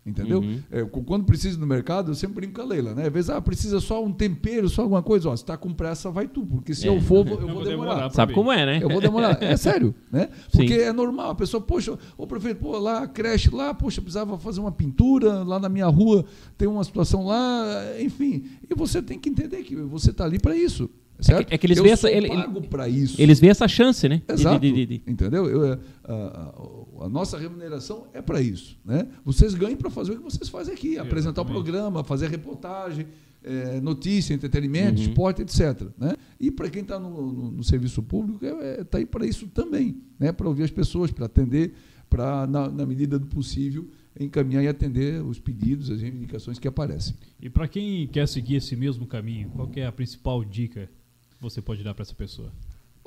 Entendeu? 0.05 0.39
Uhum. 0.39 0.59
É, 0.71 0.83
quando 0.83 1.25
precisa 1.25 1.57
no 1.59 1.65
mercado, 1.65 2.11
eu 2.11 2.15
sempre 2.15 2.35
brinco 2.35 2.53
com 2.53 2.61
a 2.61 2.65
Leila, 2.65 2.93
né? 2.93 3.07
Às 3.07 3.11
vezes, 3.13 3.29
ah, 3.31 3.41
precisa 3.41 3.79
só 3.79 4.03
um 4.05 4.13
tempero, 4.13 4.69
só 4.69 4.83
alguma 4.83 5.01
coisa. 5.01 5.29
Ó, 5.29 5.35
se 5.35 5.41
está 5.41 5.57
com 5.57 5.73
pressa, 5.73 6.11
vai 6.11 6.27
tu, 6.27 6.45
porque 6.45 6.75
se 6.75 6.87
É. 6.87 6.91
eu 6.91 7.01
for, 7.01 7.25
vou- 7.25 7.39
eu 7.41 7.47
vou 7.47 7.63
demorar. 7.63 7.93
demorar. 7.95 8.09
Sabe 8.11 8.31
como 8.33 8.51
é, 8.51 8.65
né? 8.67 8.79
Eu 8.83 8.89
vou 8.89 9.01
demorar. 9.01 9.41
É 9.41 9.57
sério, 9.57 9.95
né? 10.11 10.29
Porque 10.51 10.67
Sim. 10.75 10.85
é 10.85 10.93
normal. 10.93 11.31
A 11.31 11.35
pessoa, 11.35 11.59
poxa, 11.59 11.97
o 12.15 12.27
prefeito, 12.27 12.59
pô, 12.59 12.77
lá, 12.77 12.99
a 13.03 13.07
creche 13.07 13.49
lá, 13.49 13.73
poxa, 13.73 13.99
precisava 13.99 14.37
fazer 14.37 14.59
uma 14.59 14.71
pintura, 14.71 15.41
lá 15.43 15.59
na 15.59 15.69
minha 15.69 15.87
rua 15.87 16.23
tem 16.55 16.67
uma 16.67 16.83
situação 16.83 17.25
lá, 17.25 17.65
enfim. 17.99 18.43
E 18.69 18.75
você 18.75 19.01
tem 19.01 19.17
que 19.17 19.27
entender 19.29 19.63
que 19.63 19.75
você 19.75 20.11
está 20.11 20.23
ali 20.25 20.37
para 20.37 20.55
isso. 20.55 20.87
Certo? 21.19 21.51
é 21.51 21.57
que 21.57 21.65
eles 21.65 21.77
eu 21.77 21.83
veem 21.83 21.93
essa- 21.93 22.11
ele- 22.11 22.27
pago 22.27 22.61
para 22.67 22.89
isso. 22.89 23.21
Eles 23.21 23.39
veem 23.39 23.51
essa 23.51 23.67
chance, 23.67 24.07
né? 24.09 24.21
Exato. 24.27 24.59
de- 24.59 24.71
de- 24.71 24.85
de- 24.85 25.01
Entendeu? 25.07 25.45
Eu, 25.47 25.73
é, 25.73 25.79
a, 26.03 26.13
a- 26.13 27.05
a 27.05 27.09
nossa 27.09 27.37
remuneração 27.37 28.07
é 28.13 28.21
para 28.21 28.41
isso. 28.41 28.77
Né? 28.83 29.07
Vocês 29.23 29.53
ganham 29.53 29.77
para 29.77 29.89
fazer 29.89 30.11
o 30.13 30.17
que 30.17 30.23
vocês 30.23 30.49
fazem 30.49 30.73
aqui: 30.73 30.97
apresentar 30.97 31.41
o 31.41 31.45
Exatamente. 31.45 31.53
programa, 31.63 32.03
fazer 32.03 32.29
reportagem, 32.29 33.07
é, 33.43 33.79
notícia, 33.79 34.33
entretenimento, 34.33 34.99
Uhum. 35.01 35.07
esporte, 35.07 35.41
etc. 35.41 35.87
Né? 35.97 36.15
E 36.39 36.51
para 36.51 36.69
quem 36.69 36.81
está 36.81 36.99
no, 36.99 37.09
no- 37.31 37.51
no 37.51 37.63
serviço 37.63 38.01
público, 38.03 38.43
está 38.45 38.57
é, 38.63 38.83
tá 38.83 38.97
aí 38.97 39.05
para 39.05 39.25
isso 39.25 39.47
também 39.47 39.97
né? 40.19 40.31
para 40.31 40.47
ouvir 40.47 40.63
as 40.63 40.71
pessoas, 40.71 41.11
para 41.11 41.27
atender, 41.27 41.73
para, 42.09 42.45
na, 42.47 42.69
na 42.69 42.85
medida 42.85 43.17
do 43.19 43.27
possível, 43.27 43.87
encaminhar 44.19 44.63
e 44.63 44.67
atender 44.67 45.21
os 45.23 45.39
pedidos, 45.39 45.89
as 45.91 46.01
reivindicações 46.01 46.57
que 46.59 46.67
aparecem. 46.67 47.15
E 47.41 47.49
para 47.49 47.67
quem 47.67 48.07
quer 48.07 48.27
seguir 48.27 48.55
esse 48.55 48.75
mesmo 48.75 49.05
caminho, 49.05 49.49
qual 49.49 49.67
que 49.67 49.79
é 49.79 49.85
a 49.85 49.91
principal 49.91 50.43
dica 50.43 50.87
que 50.87 51.04
você 51.39 51.61
pode 51.61 51.83
dar 51.83 51.93
para 51.93 52.03
essa 52.03 52.15
pessoa? 52.15 52.51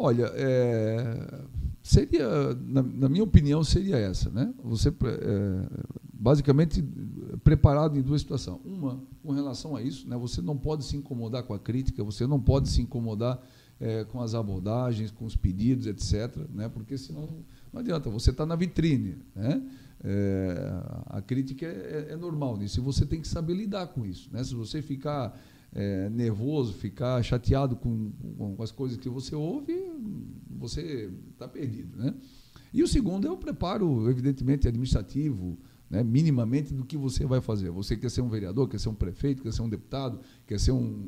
Olha, 0.01 0.31
é, 0.37 1.45
seria, 1.83 2.55
na, 2.55 2.83
na 2.83 3.09
minha 3.09 3.25
opinião, 3.25 3.65
seria 3.65 3.97
essa, 3.97 4.31
né? 4.31 4.55
Você, 4.63 4.91
é, 4.91 4.93
basicamente, 6.13 6.81
preparado 7.43 7.99
em 7.99 8.03
duas 8.03 8.21
situações. 8.21 8.61
Uma, 8.65 9.03
com 9.25 9.33
relação 9.33 9.75
a 9.75 9.83
isso, 9.83 10.09
né? 10.09 10.17
Você 10.17 10.41
não 10.41 10.57
pode 10.57 10.85
se 10.85 10.97
incomodar 10.97 11.43
com 11.43 11.53
a 11.53 11.59
crítica, 11.59 12.05
você 12.05 12.29
não 12.29 12.41
pode 12.41 12.69
se 12.69 12.81
incomodar 12.81 13.43
é, 13.81 14.05
com 14.05 14.21
as 14.21 14.35
abordagens, 14.35 15.11
com 15.11 15.25
os 15.25 15.35
pedidos, 15.35 15.87
etc., 15.87 16.37
né? 16.55 16.69
Porque 16.69 16.97
senão 16.97 17.29
não 17.73 17.81
adianta. 17.81 18.09
Você 18.09 18.31
está 18.31 18.47
na 18.47 18.55
vitrine, 18.55 19.17
né? 19.35 19.61
É, 20.05 20.81
a 21.07 21.21
crítica 21.21 21.67
é, 21.67 22.09
é 22.11 22.17
normal 22.17 22.57
nisso. 22.57 22.79
E 22.79 22.83
você 22.83 23.05
tem 23.05 23.21
que 23.21 23.27
saber 23.27 23.55
lidar 23.55 23.89
com 23.89 24.07
isso, 24.07 24.29
né? 24.33 24.45
Se 24.45 24.55
você 24.55 24.81
ficar 24.81 25.37
é, 25.75 26.09
nervoso, 26.09 26.73
ficar 26.73 27.23
chateado 27.23 27.77
com, 27.77 28.11
com, 28.37 28.63
as 28.63 28.71
coisas 28.71 28.97
que 28.97 29.09
você 29.09 29.35
ouve, 29.35 29.75
você 30.51 31.11
está 31.33 31.47
perdido. 31.47 31.97
Né? 31.97 32.15
E 32.73 32.83
o 32.83 32.89
segundo 32.89 33.27
é 33.27 33.31
o 33.31 33.37
preparo, 33.37 34.09
evidentemente, 34.11 34.67
administrativo, 34.67 35.59
né, 35.91 36.03
minimamente 36.03 36.75
do 36.75 36.85
que 36.85 36.97
você 36.97 37.25
vai 37.25 37.41
fazer. 37.41 37.71
Você 37.71 37.97
quer 37.97 38.11
ser 38.11 38.21
um 38.21 38.29
vereador, 38.29 38.69
quer 38.69 38.79
ser 38.79 38.89
um 38.89 38.95
prefeito, 38.95 39.43
quer 39.43 39.53
ser 39.53 39.63
um 39.63 39.69
deputado, 39.69 40.21
quer 40.47 40.61
ser 40.61 40.73
um, 40.73 41.07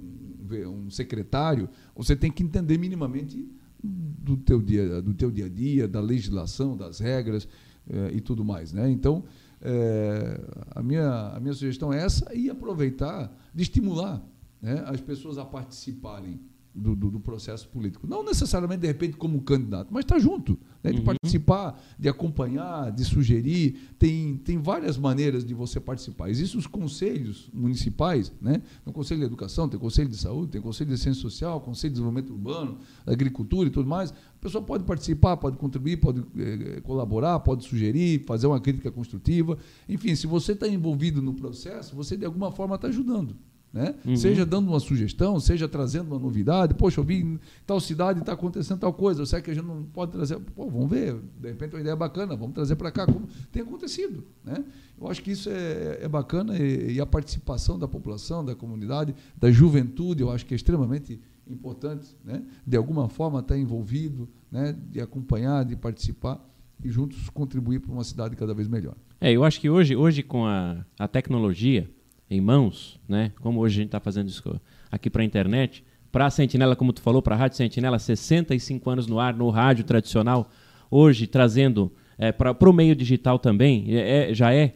um 0.67 0.91
secretário, 0.91 1.69
você 1.95 2.17
tem 2.17 2.31
que 2.31 2.43
entender 2.43 2.79
minimamente 2.79 3.47
do 3.83 4.37
teu 4.37 4.61
dia, 4.61 5.01
do 5.03 5.15
teu 5.15 5.31
dia 5.31 5.47
a 5.47 5.49
dia, 5.49 5.89
da 5.89 6.01
legislação, 6.01 6.77
das 6.77 6.99
regras 6.99 7.49
eh, 7.89 8.13
e 8.15 8.21
tudo 8.21 8.45
mais. 8.45 8.73
Né? 8.73 8.91
Então, 8.91 9.25
é, 9.63 10.41
a, 10.71 10.83
minha, 10.83 11.29
a 11.29 11.41
minha 11.41 11.53
sugestão 11.53 11.93
é 11.93 12.03
essa 12.03 12.35
e 12.35 12.49
aproveitar 12.49 13.35
de 13.55 13.63
estimular 13.63 14.23
né, 14.61 14.83
as 14.87 15.01
pessoas 15.01 15.39
a 15.39 15.45
participarem 15.45 16.41
do, 16.75 16.95
do, 16.95 17.11
do, 17.11 17.21
processo 17.21 17.69
político. 17.69 18.07
Não 18.07 18.25
necessariamente, 18.25 18.83
de 18.83 18.87
repente, 18.87 19.17
como 19.17 19.41
candidato, 19.43 19.89
mas 19.91 20.05
está 20.05 20.19
junto, 20.19 20.59
né, 20.83 20.93
de 20.93 20.99
uhum. 20.99 21.05
participar, 21.05 21.81
de 21.99 22.09
acompanhar, 22.09 22.93
de 22.93 23.05
sugerir. 23.05 23.77
Tem, 23.99 24.37
tem 24.37 24.59
várias 24.59 24.97
maneiras 24.97 25.45
de 25.45 25.53
você 25.53 25.81
participar. 25.81 26.31
Existem 26.31 26.59
os 26.59 26.67
conselhos 26.67 27.51
municipais, 27.53 28.33
né? 28.41 28.63
tem 28.85 28.91
o 28.91 28.93
Conselho 28.93 29.21
de 29.21 29.27
Educação, 29.27 29.69
tem 29.69 29.77
o 29.77 29.81
Conselho 29.81 30.09
de 30.09 30.17
Saúde, 30.17 30.53
tem 30.53 30.61
o 30.61 30.65
Conselho 30.65 30.91
de 30.91 30.99
Ciência 30.99 31.21
Social, 31.21 31.61
Conselho 31.61 31.91
de 31.91 32.01
Desenvolvimento 32.01 32.33
Urbano, 32.33 32.79
Agricultura 33.07 33.69
e 33.69 33.73
tudo 33.73 33.89
mais. 33.89 34.11
A 34.11 34.39
pessoa 34.41 34.63
pode 34.63 34.85
participar, 34.85 35.37
pode 35.37 35.57
contribuir, 35.57 35.97
pode 35.99 36.25
eh, 36.39 36.81
colaborar, 36.83 37.41
pode 37.41 37.65
sugerir, 37.65 38.25
fazer 38.25 38.47
uma 38.47 38.61
crítica 38.61 38.91
construtiva. 38.91 39.59
Enfim, 39.89 40.15
se 40.15 40.27
você 40.27 40.53
está 40.53 40.69
envolvido 40.69 41.21
no 41.21 41.35
processo, 41.35 41.95
você 41.97 42.17
de 42.17 42.25
alguma 42.25 42.53
forma 42.53 42.77
está 42.77 42.89
ajudando. 42.89 43.37
Né? 43.73 43.95
Uhum. 44.05 44.17
Seja 44.17 44.45
dando 44.45 44.69
uma 44.69 44.81
sugestão, 44.81 45.39
seja 45.39 45.69
trazendo 45.69 46.09
uma 46.09 46.19
novidade. 46.19 46.75
Poxa, 46.75 47.01
eu 47.01 47.05
vi 47.05 47.23
em 47.23 47.41
tal 47.65 47.79
cidade 47.81 48.19
está 48.19 48.33
acontecendo 48.33 48.81
tal 48.81 48.93
coisa. 48.93 49.25
Sei 49.25 49.41
que 49.41 49.51
a 49.51 49.55
gente 49.55 49.65
não 49.65 49.85
pode 49.85 50.11
trazer. 50.11 50.41
Pô, 50.41 50.69
vamos 50.69 50.91
ver. 50.91 51.17
De 51.39 51.49
repente 51.49 51.75
uma 51.75 51.81
ideia 51.81 51.95
bacana, 51.95 52.35
vamos 52.35 52.55
trazer 52.55 52.75
para 52.75 52.91
cá, 52.91 53.07
como 53.07 53.29
tem 53.53 53.63
acontecido. 53.63 54.25
Né? 54.45 54.65
Eu 55.01 55.09
acho 55.09 55.23
que 55.23 55.31
isso 55.31 55.49
é, 55.49 56.01
é 56.03 56.09
bacana 56.09 56.59
e, 56.59 56.95
e, 56.95 57.01
a 57.01 57.07
participação 57.07 57.79
da 57.79 57.87
população, 57.87 58.45
da 58.45 58.57
comunidade, 58.57 59.15
da 59.39 59.51
juventude, 59.53 60.23
eu 60.23 60.31
acho 60.31 60.45
que 60.45 60.53
é 60.53 60.57
extremamente 60.57 61.21
importante. 61.49 62.17
Né? 62.25 62.43
De 62.67 62.77
alguma 62.77 63.09
forma 63.09 63.39
estar 63.39 63.55
tá 63.55 63.61
envolvido, 63.61 64.29
né? 64.51 64.77
de 64.91 65.01
acompanhar, 65.01 65.65
de 65.65 65.77
participar 65.77 66.45
e 66.83 66.91
juntos 66.91 67.31
contribuir 67.31 67.79
para 67.79 67.93
uma 67.93 68.05
cidade 68.05 68.35
cada 68.35 68.53
vez 68.53 68.67
melhor. 68.67 68.97
É, 69.21 69.31
eu 69.31 69.45
acho 69.45 69.61
que 69.61 69.71
hoje, 69.71 69.95
hoje 69.95 70.25
com 70.25 70.45
a, 70.45 70.85
a 70.99 71.07
tecnologia 71.07 71.89
em 72.31 72.41
mãos, 72.41 72.99
né? 73.09 73.33
Como 73.41 73.61
hoje 73.61 73.75
a 73.75 73.79
gente 73.79 73.89
está 73.89 74.01
fazendo 74.01 74.29
isso 74.29 74.61
aqui 74.91 75.11
para 75.11 75.23
a 75.23 75.25
internet, 75.25 75.85
para 76.13 76.27
a 76.27 76.31
Sentinela, 76.31 76.77
como 76.77 76.93
tu 76.93 77.01
falou, 77.01 77.21
para 77.21 77.35
a 77.35 77.39
Rádio 77.39 77.57
Sentinela, 77.57 77.99
65 77.99 78.89
anos 78.89 79.07
no 79.07 79.19
ar, 79.19 79.35
no 79.35 79.51
rádio 79.51 79.85
tradicional, 79.85 80.49
hoje 80.91 81.27
trazendo 81.27 81.93
é, 82.19 82.33
para 82.33 82.69
o 82.69 82.73
meio 82.73 82.95
digital 82.95 83.39
também, 83.39 83.87
é, 83.89 84.31
é, 84.31 84.35
já 84.35 84.53
é, 84.53 84.75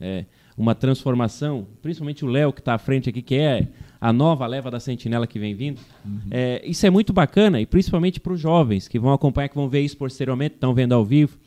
é, 0.00 0.24
uma 0.56 0.74
transformação, 0.74 1.66
principalmente 1.82 2.24
o 2.24 2.28
Léo 2.28 2.52
que 2.52 2.60
está 2.60 2.74
à 2.74 2.78
frente 2.78 3.10
aqui, 3.10 3.22
que 3.22 3.34
é 3.34 3.68
a 4.00 4.12
nova 4.12 4.46
leva 4.46 4.70
da 4.70 4.78
Sentinela 4.78 5.26
que 5.26 5.38
vem 5.38 5.54
vindo. 5.54 5.80
Uhum. 6.04 6.20
É, 6.30 6.62
isso 6.64 6.86
é 6.86 6.90
muito 6.90 7.12
bacana, 7.12 7.60
e 7.60 7.66
principalmente 7.66 8.20
para 8.20 8.32
os 8.32 8.40
jovens 8.40 8.88
que 8.88 8.98
vão 8.98 9.12
acompanhar, 9.12 9.48
que 9.48 9.54
vão 9.54 9.68
ver 9.68 9.80
isso 9.80 9.96
posteriormente, 9.96 10.54
estão 10.54 10.72
vendo 10.74 10.92
ao 10.92 11.04
vivo, 11.04 11.38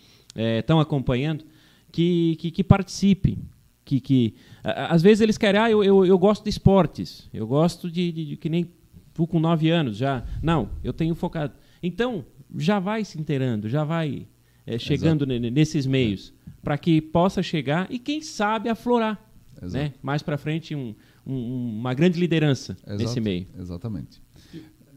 estão 0.60 0.80
é, 0.80 0.82
acompanhando, 0.82 1.44
que, 1.92 2.36
que, 2.40 2.52
que 2.52 2.64
participem, 2.64 3.38
que, 3.90 4.00
que 4.00 4.36
às 4.64 5.02
vezes 5.02 5.22
eles 5.22 5.36
querem, 5.36 5.60
ah, 5.60 5.72
eu, 5.72 5.84
eu, 5.84 6.06
eu 6.06 6.18
gosto 6.20 6.44
de 6.44 6.50
esportes, 6.52 7.28
eu 7.34 7.48
gosto 7.48 7.90
de, 7.90 8.12
de, 8.12 8.26
de 8.26 8.38
que 8.38 8.48
nem 8.48 8.70
tu 9.16 9.26
com 9.26 9.40
nove 9.40 9.72
anos 9.72 9.98
já. 9.98 10.24
Não, 10.44 10.70
eu 10.84 10.94
tenho 10.94 11.16
focado. 11.16 11.54
Então, 11.82 12.24
já 12.56 12.80
vai 12.80 13.04
se 13.04 13.20
inteirando, 13.20 13.68
já 13.68 13.84
vai 13.84 14.28
é, 14.68 14.78
chegando 14.78 15.26
nesses 15.26 15.88
meios, 15.88 16.32
para 16.62 16.78
que 16.78 17.02
possa 17.02 17.42
chegar 17.42 17.88
e, 17.90 17.98
quem 17.98 18.22
sabe, 18.22 18.70
aflorar. 18.70 19.20
Né? 19.60 19.94
Mais 20.04 20.22
para 20.22 20.38
frente, 20.38 20.76
um, 20.76 20.94
um, 21.26 21.80
uma 21.80 21.94
grande 21.96 22.20
liderança 22.20 22.78
Exato. 22.86 23.02
nesse 23.02 23.20
meio. 23.20 23.48
Exatamente. 23.60 24.22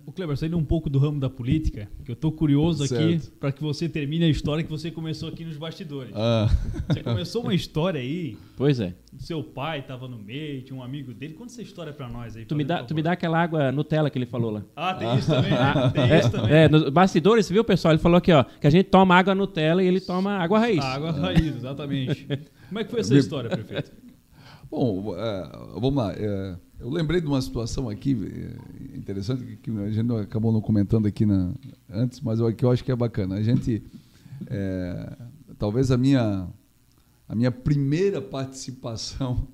O 0.05 0.11
Kleber, 0.11 0.37
saindo 0.37 0.59
um 0.59 0.65
pouco 0.65 0.91
do 0.91 0.99
ramo 0.99 1.21
da 1.21 1.31
política, 1.31 1.89
que 2.05 2.11
eu 2.11 2.15
estou 2.15 2.33
curioso 2.33 2.87
certo. 2.87 3.03
aqui 3.03 3.31
para 3.39 3.53
que 3.53 3.63
você 3.63 3.89
termine 3.89 4.25
a 4.25 4.29
história 4.29 4.65
que 4.65 4.71
você 4.71 4.91
começou 4.91 5.29
aqui 5.29 5.45
nos 5.45 5.57
bastidores. 5.57 6.13
Ah. 6.15 6.49
Você 6.89 7.03
começou 7.03 7.43
uma 7.43 7.55
história 7.55 8.01
aí. 8.01 8.37
Pois 8.57 8.81
é. 8.81 8.95
Seu 9.19 9.45
pai 9.45 9.79
estava 9.79 10.09
no 10.09 10.19
meio, 10.19 10.63
tinha 10.63 10.77
um 10.77 10.83
amigo 10.83 11.15
dele. 11.15 11.35
Conta 11.35 11.53
essa 11.53 11.63
história 11.63 11.93
para 11.93 12.09
nós 12.09 12.37
aí. 12.37 12.45
Tu 12.45 12.57
me, 12.57 12.65
dá, 12.65 12.83
tu 12.83 12.95
me 12.95 13.03
dá 13.03 13.13
aquela 13.13 13.41
água 13.41 13.71
Nutella 13.71 14.11
que 14.11 14.19
ele 14.19 14.27
falou 14.27 14.51
lá. 14.51 14.65
Ah, 14.75 14.95
tem 14.95 15.17
isso 15.17 15.29
também. 15.29 15.51
Né? 15.53 15.91
Tem 15.95 16.11
é, 16.11 16.19
isso 16.19 16.31
também. 16.31 16.53
É, 16.53 16.69
nos 16.69 16.89
bastidores, 16.91 17.49
viu, 17.49 17.63
pessoal? 17.63 17.95
Ele 17.95 18.03
falou 18.03 18.19
aqui, 18.19 18.33
ó, 18.33 18.43
que 18.43 18.67
a 18.67 18.71
gente 18.71 18.87
toma 18.87 19.15
água 19.15 19.35
Nutella 19.35 19.85
e 19.85 19.87
ele 19.87 20.01
toma 20.01 20.33
água 20.33 20.59
raiz. 20.59 20.85
Ah, 20.85 20.95
água 20.95 21.13
raiz, 21.13 21.57
exatamente. 21.57 22.27
Como 22.69 22.81
é 22.81 22.85
que 22.85 22.91
foi 22.91 23.01
essa 23.01 23.15
história, 23.15 23.51
prefeito? 23.51 23.93
Bom, 24.69 25.15
é, 25.17 25.53
vamos 25.75 25.95
lá. 25.95 26.13
É, 26.17 26.57
eu 26.83 26.91
lembrei 26.91 27.21
de 27.21 27.29
uma 27.29 27.41
situação 27.41 27.89
aqui 27.89 28.13
é, 28.13 28.99
interessante 28.99 29.57
que 29.63 29.71
a 29.71 29.91
gente 29.91 30.13
acabou 30.17 30.51
não 30.51 30.61
comentando 30.61 31.07
aqui 31.07 31.25
na, 31.25 31.55
antes, 31.89 32.21
mas 32.21 32.41
eu, 32.41 32.53
que 32.53 32.65
eu 32.65 32.73
acho 32.73 32.83
que 32.83 32.91
é 32.91 32.97
bacana. 32.97 33.37
A 33.37 33.43
gente, 33.43 33.81
é, 34.47 35.17
talvez 35.59 35.93
a 35.93 35.97
minha, 35.97 36.49
a 37.29 37.35
minha 37.37 37.53
primeira 37.53 38.21
participação 38.21 39.47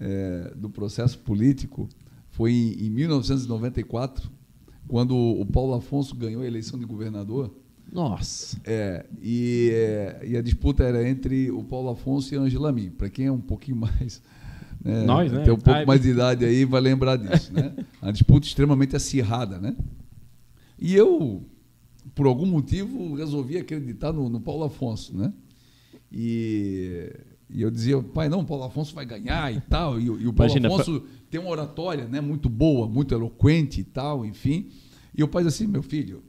é, 0.00 0.52
do 0.56 0.70
processo 0.70 1.18
político 1.18 1.86
foi 2.30 2.52
em, 2.52 2.86
em 2.86 2.90
1994, 2.90 4.30
quando 4.86 5.14
o 5.14 5.44
Paulo 5.44 5.74
Afonso 5.74 6.16
ganhou 6.16 6.40
a 6.40 6.46
eleição 6.46 6.78
de 6.78 6.86
governador. 6.86 7.54
Nossa. 7.92 8.58
É, 8.64 9.04
e, 9.20 9.70
é, 9.70 10.20
e, 10.28 10.36
a 10.36 10.40
disputa 10.40 10.82
era 10.82 11.06
entre 11.06 11.50
o 11.50 11.62
Paulo 11.62 11.90
Afonso 11.90 12.34
e 12.34 12.38
a 12.38 12.40
Angela 12.40 12.72
Min. 12.72 12.88
Para 12.88 13.10
quem 13.10 13.26
é 13.26 13.32
um 13.32 13.40
pouquinho 13.40 13.76
mais 13.80 14.22
né? 14.82 15.04
Nós, 15.04 15.32
né? 15.32 15.42
Tem 15.42 15.52
um 15.52 15.56
pouco 15.56 15.78
Ai, 15.78 15.86
mais 15.86 16.00
de 16.00 16.10
idade 16.10 16.44
aí, 16.44 16.64
vai 16.64 16.80
lembrar 16.80 17.16
disso, 17.16 17.52
né? 17.52 17.74
Uma 18.00 18.12
disputa 18.12 18.46
extremamente 18.46 18.94
acirrada, 18.96 19.58
né? 19.58 19.76
E 20.78 20.94
eu, 20.94 21.44
por 22.14 22.26
algum 22.26 22.46
motivo, 22.46 23.14
resolvi 23.14 23.58
acreditar 23.58 24.12
no, 24.12 24.28
no 24.28 24.40
Paulo 24.40 24.64
Afonso, 24.64 25.16
né? 25.16 25.32
E, 26.10 27.12
e, 27.50 27.60
eu 27.62 27.70
dizia, 27.70 28.00
pai, 28.00 28.28
não, 28.28 28.40
o 28.40 28.44
Paulo 28.44 28.64
Afonso 28.64 28.94
vai 28.94 29.04
ganhar 29.04 29.52
e 29.52 29.60
tal. 29.60 30.00
E, 30.00 30.04
e 30.04 30.26
o 30.26 30.32
Paulo 30.32 30.52
Imagina, 30.52 30.68
Afonso 30.68 31.02
tem 31.30 31.40
uma 31.40 31.50
oratória 31.50 32.06
né, 32.06 32.20
muito 32.20 32.48
boa, 32.48 32.88
muito 32.88 33.14
eloquente 33.14 33.80
e 33.80 33.84
tal, 33.84 34.24
enfim. 34.24 34.68
E 35.14 35.22
o 35.22 35.28
pai 35.28 35.42
disse 35.44 35.64
assim, 35.64 35.70
meu 35.70 35.82
filho, 35.82 36.22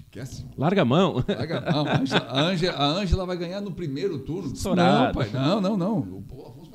Esquece. 0.00 0.44
Larga 0.58 0.82
a 0.82 0.84
mão. 0.84 1.24
Larga 1.26 1.58
a 1.58 1.72
mão. 1.72 1.86
A 2.76 2.90
Ângela 2.90 3.24
vai 3.24 3.36
ganhar 3.36 3.62
no 3.62 3.72
primeiro 3.72 4.18
turno. 4.18 4.52
Não, 4.76 5.12
pai, 5.12 5.30
não, 5.32 5.60
não, 5.60 5.76
não. 5.76 5.98
O 6.00 6.22
Paulo 6.22 6.65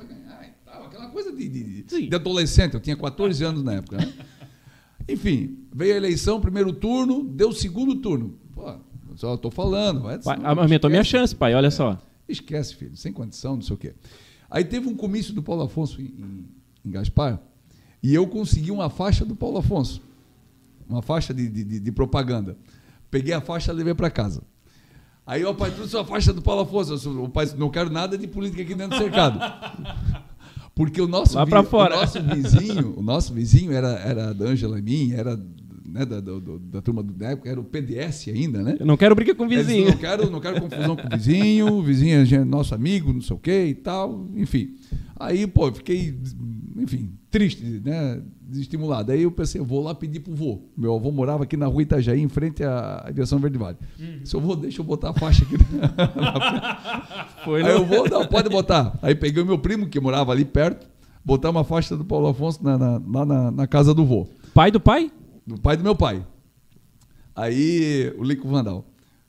Afonso 0.98 1.08
coisa 1.08 1.32
de, 1.32 1.48
de, 1.48 2.08
de, 2.08 2.14
adolescente, 2.14 2.74
eu 2.74 2.80
tinha 2.80 2.96
14 2.96 3.44
anos 3.44 3.62
na 3.62 3.74
época. 3.74 3.98
Né? 3.98 4.12
Enfim, 5.08 5.58
veio 5.74 5.94
a 5.94 5.96
eleição, 5.96 6.40
primeiro 6.40 6.72
turno, 6.72 7.24
deu 7.24 7.48
o 7.48 7.52
segundo 7.52 7.96
turno. 7.96 8.38
Pô, 8.54 8.74
só 9.16 9.34
estou 9.34 9.50
falando. 9.50 10.02
Vai, 10.02 10.18
pai, 10.18 10.38
aumentou 10.42 10.88
minha 10.90 11.04
chance, 11.04 11.34
pai, 11.34 11.54
olha 11.54 11.66
é, 11.66 11.70
só. 11.70 12.00
Esquece, 12.28 12.74
filho, 12.76 12.96
sem 12.96 13.12
condição, 13.12 13.56
não 13.56 13.62
sei 13.62 13.74
o 13.74 13.78
quê. 13.78 13.94
Aí 14.50 14.64
teve 14.64 14.88
um 14.88 14.94
comício 14.94 15.32
do 15.32 15.42
Paulo 15.42 15.62
Afonso 15.62 16.00
em, 16.00 16.04
em, 16.04 16.48
em 16.84 16.90
Gaspar, 16.90 17.40
e 18.02 18.14
eu 18.14 18.26
consegui 18.26 18.70
uma 18.70 18.90
faixa 18.90 19.24
do 19.24 19.34
Paulo 19.34 19.58
Afonso, 19.58 20.02
uma 20.88 21.02
faixa 21.02 21.32
de, 21.32 21.48
de, 21.48 21.80
de 21.80 21.92
propaganda. 21.92 22.56
Peguei 23.10 23.32
a 23.32 23.40
faixa 23.40 23.72
e 23.72 23.74
levei 23.74 23.94
para 23.94 24.10
casa. 24.10 24.42
Aí 25.24 25.44
o 25.44 25.54
pai 25.54 25.70
trouxe 25.70 25.96
a 25.96 26.04
faixa 26.04 26.32
do 26.32 26.42
Paulo 26.42 26.62
Afonso. 26.62 27.22
O 27.22 27.28
pai 27.28 27.44
disse, 27.46 27.56
não 27.56 27.70
quero 27.70 27.90
nada 27.90 28.18
de 28.18 28.26
política 28.26 28.62
aqui 28.62 28.74
dentro 28.74 28.98
do 28.98 29.02
cercado. 29.02 29.38
Porque 30.82 31.00
o 31.00 31.06
nosso, 31.06 31.38
vi, 31.44 31.54
o 31.54 31.88
nosso 31.88 32.20
vizinho, 32.22 32.94
o 32.96 33.02
nosso 33.02 33.32
vizinho 33.32 33.72
era, 33.72 33.90
era 34.00 34.34
da 34.34 34.46
Ângela 34.46 34.82
Min, 34.82 35.12
era 35.12 35.38
né, 35.92 36.06
da, 36.06 36.20
da, 36.20 36.32
da, 36.58 36.80
turma 36.80 37.02
do 37.02 37.22
época, 37.22 37.50
era 37.50 37.60
o 37.60 37.64
PDS 37.64 38.28
ainda, 38.28 38.62
né? 38.62 38.76
Eu 38.80 38.86
não 38.86 38.96
quero 38.96 39.14
briga 39.14 39.34
com 39.34 39.44
o 39.44 39.48
vizinho. 39.48 39.90
não 39.90 39.96
quero, 39.98 40.30
não 40.30 40.40
quero 40.40 40.60
confusão 40.60 40.96
com 40.96 41.06
o 41.06 41.10
vizinho, 41.10 41.66
o 41.66 41.82
vizinho 41.82 42.26
é 42.34 42.44
nosso 42.44 42.74
amigo, 42.74 43.12
não 43.12 43.20
sei 43.20 43.36
o 43.36 43.38
quê 43.38 43.66
e 43.66 43.74
tal, 43.74 44.26
enfim. 44.34 44.74
Aí, 45.20 45.46
pô, 45.46 45.68
eu 45.68 45.74
fiquei, 45.74 46.18
enfim, 46.78 47.10
triste, 47.30 47.62
né? 47.84 48.22
Desestimulado. 48.40 49.12
Aí 49.12 49.22
eu 49.22 49.30
pensei, 49.30 49.60
eu 49.60 49.64
vou 49.64 49.82
lá 49.82 49.94
pedir 49.94 50.20
pro 50.20 50.34
vô. 50.34 50.60
Meu 50.76 50.94
avô 50.94 51.12
morava 51.12 51.44
aqui 51.44 51.56
na 51.56 51.66
rua 51.66 51.82
Itajaí, 51.82 52.20
em 52.20 52.28
frente 52.28 52.64
à 52.64 53.04
aviação 53.06 53.38
Verde 53.38 53.58
Vale. 53.58 53.76
Hum. 54.00 54.20
Se 54.24 54.34
eu 54.34 54.40
vou, 54.40 54.56
deixa 54.56 54.80
eu 54.80 54.84
botar 54.84 55.10
a 55.10 55.14
faixa 55.14 55.44
aqui. 55.44 55.56
Foi, 57.44 57.62
Aí 57.62 57.70
eu 57.70 57.84
vou, 57.84 58.08
não, 58.08 58.26
pode 58.26 58.48
botar. 58.48 58.98
Aí 59.02 59.14
peguei 59.14 59.42
o 59.42 59.46
meu 59.46 59.58
primo, 59.58 59.86
que 59.86 60.00
morava 60.00 60.32
ali 60.32 60.44
perto, 60.44 60.86
botar 61.24 61.50
uma 61.50 61.64
faixa 61.64 61.96
do 61.96 62.04
Paulo 62.04 62.28
Afonso 62.28 62.62
na, 62.64 62.78
na, 62.78 63.00
lá 63.06 63.26
na, 63.26 63.50
na 63.50 63.66
casa 63.66 63.94
do 63.94 64.04
vô. 64.04 64.26
Pai 64.54 64.70
do 64.70 64.80
pai? 64.80 65.10
Do 65.46 65.58
pai 65.58 65.76
do 65.76 65.82
meu 65.82 65.94
pai. 65.94 66.24
Aí, 67.34 68.12
o 68.18 68.22
Lico 68.22 68.48
Vandal. 68.48 68.84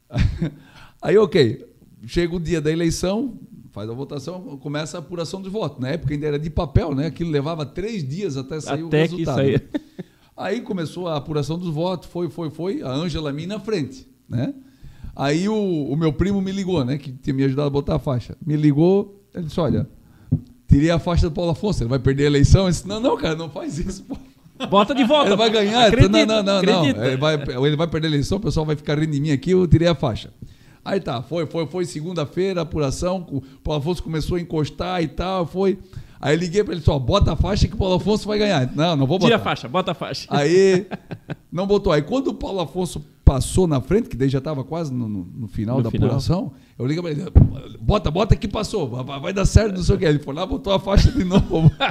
Aí, 1.02 1.18
ok. 1.18 1.66
Chega 2.06 2.36
o 2.36 2.40
dia 2.40 2.60
da 2.60 2.72
eleição, 2.72 3.40
faz 3.72 3.90
a 3.90 3.94
votação, 3.94 4.58
começa 4.58 4.98
a 4.98 5.00
apuração 5.00 5.42
dos 5.42 5.52
votos. 5.52 5.80
Na 5.80 5.90
época 5.90 6.14
ainda 6.14 6.28
era 6.28 6.40
de 6.40 6.50
papel, 6.50 6.94
né? 6.94 7.08
Aquilo 7.08 7.32
levava 7.32 7.66
três 7.66 8.08
dias 8.08 8.38
até 8.38 8.60
sair 8.60 8.86
até 8.86 8.98
o 8.98 9.02
resultado. 9.02 9.18
Que 9.18 9.26
saía. 9.26 9.70
Aí 10.36 10.62
começou 10.62 11.08
a 11.08 11.16
apuração 11.16 11.58
dos 11.58 11.70
votos, 11.70 12.10
foi, 12.10 12.30
foi, 12.30 12.50
foi, 12.50 12.82
a 12.82 12.92
Ângela 12.92 13.32
Min 13.32 13.46
na 13.46 13.60
frente, 13.60 14.08
né? 14.28 14.54
Aí 15.16 15.48
o, 15.48 15.56
o, 15.56 15.96
meu 15.96 16.12
primo 16.12 16.42
me 16.42 16.52
ligou, 16.52 16.84
né? 16.84 16.98
Que 16.98 17.12
tinha 17.12 17.34
me 17.34 17.44
ajudado 17.44 17.68
a 17.68 17.70
botar 17.70 17.96
a 17.96 18.00
faixa. 18.00 18.36
Me 18.44 18.56
ligou, 18.56 19.24
ele 19.34 19.46
disse, 19.46 19.60
olha, 19.60 19.88
tirei 20.68 20.90
a 20.90 20.98
faixa 20.98 21.30
do 21.30 21.36
Paulo 21.36 21.52
Afonso, 21.52 21.84
ele 21.84 21.90
vai 21.90 22.00
perder 22.00 22.24
a 22.24 22.28
eleição. 22.28 22.66
Eu 22.66 22.72
disse, 22.72 22.88
não, 22.88 23.00
não, 23.00 23.16
cara, 23.16 23.36
não 23.36 23.48
faz 23.48 23.78
isso, 23.78 24.04
pô. 24.04 24.18
Bota 24.68 24.94
de 24.94 25.04
volta. 25.04 25.30
Ele 25.30 25.36
vai 25.36 25.50
ganhar. 25.50 25.88
Acredita, 25.88 26.26
não, 26.26 26.44
não, 26.44 26.62
não, 26.62 26.62
não. 26.62 27.06
Ele 27.06 27.18
vai, 27.18 27.36
ele 27.36 27.76
vai 27.76 27.88
perder 27.88 28.08
a 28.08 28.10
eleição, 28.12 28.38
o 28.38 28.42
pessoal 28.42 28.66
vai 28.66 28.76
ficar 28.76 28.98
rindo 28.98 29.12
de 29.12 29.22
mim 29.22 29.32
aqui, 29.32 29.52
eu 29.52 29.68
tirei 29.68 29.88
a 29.88 29.96
faixa. 29.96 30.32
Aí 30.86 31.00
tá, 31.00 31.22
foi, 31.22 31.46
foi, 31.46 31.66
foi 31.66 31.86
segunda-feira, 31.86 32.62
apuração, 32.62 33.26
o 33.32 33.42
Paulo 33.64 33.80
Afonso 33.80 34.04
começou 34.04 34.36
a 34.36 34.42
encostar 34.42 35.02
e 35.02 35.08
tal, 35.08 35.46
foi. 35.46 35.80
Aí 36.20 36.36
eu 36.36 36.40
liguei 36.40 36.64
pra 36.64 36.74
ele 36.74 36.82
só, 36.82 36.98
bota 37.00 37.34
a 37.34 37.36
faixa 37.36 37.68
que 37.68 37.74
o 37.74 37.78
Paulo 37.78 37.96
Afonso 37.96 38.28
vai 38.28 38.38
ganhar. 38.38 38.70
Não, 38.76 38.96
não 38.96 39.06
vou 39.06 39.18
botar. 39.18 39.28
Tira 39.28 39.36
a 39.38 39.44
faixa, 39.44 39.68
bota 39.68 39.92
a 39.92 39.94
faixa. 39.94 40.28
Aí 40.30 40.88
não 41.52 41.66
botou. 41.68 41.92
Aí 41.94 42.02
quando 42.02 42.28
o 42.28 42.34
Paulo 42.34 42.60
Afonso 42.60 43.04
passou 43.26 43.68
na 43.68 43.80
frente, 43.80 44.10
que 44.10 44.18
daí 44.18 44.28
já 44.30 44.40
estava 44.40 44.64
quase 44.64 44.94
no, 44.94 45.08
no- 45.08 45.26
no 45.34 45.48
final 45.48 45.78
No 45.78 45.84
da 45.84 45.90
final. 45.92 46.08
apuração, 46.10 46.52
eu 46.78 46.86
liguei 46.86 47.02
para 47.02 47.12
ele, 47.12 47.78
bota, 47.80 48.12
bota 48.12 48.36
que 48.36 48.48
passou, 48.48 48.90
vai, 48.90 49.20
vai 49.20 49.34
dar 49.34 49.46
certo, 49.46 49.76
não 49.78 49.84
sei 49.84 49.96
o 49.96 49.98
que. 50.00 50.06
Ele 50.06 50.20
foi 50.20 50.34
lá, 50.34 50.46
botou 50.46 50.74
a 50.74 50.80
faixa 50.80 51.12
de 51.12 51.24
novo. 51.24 51.72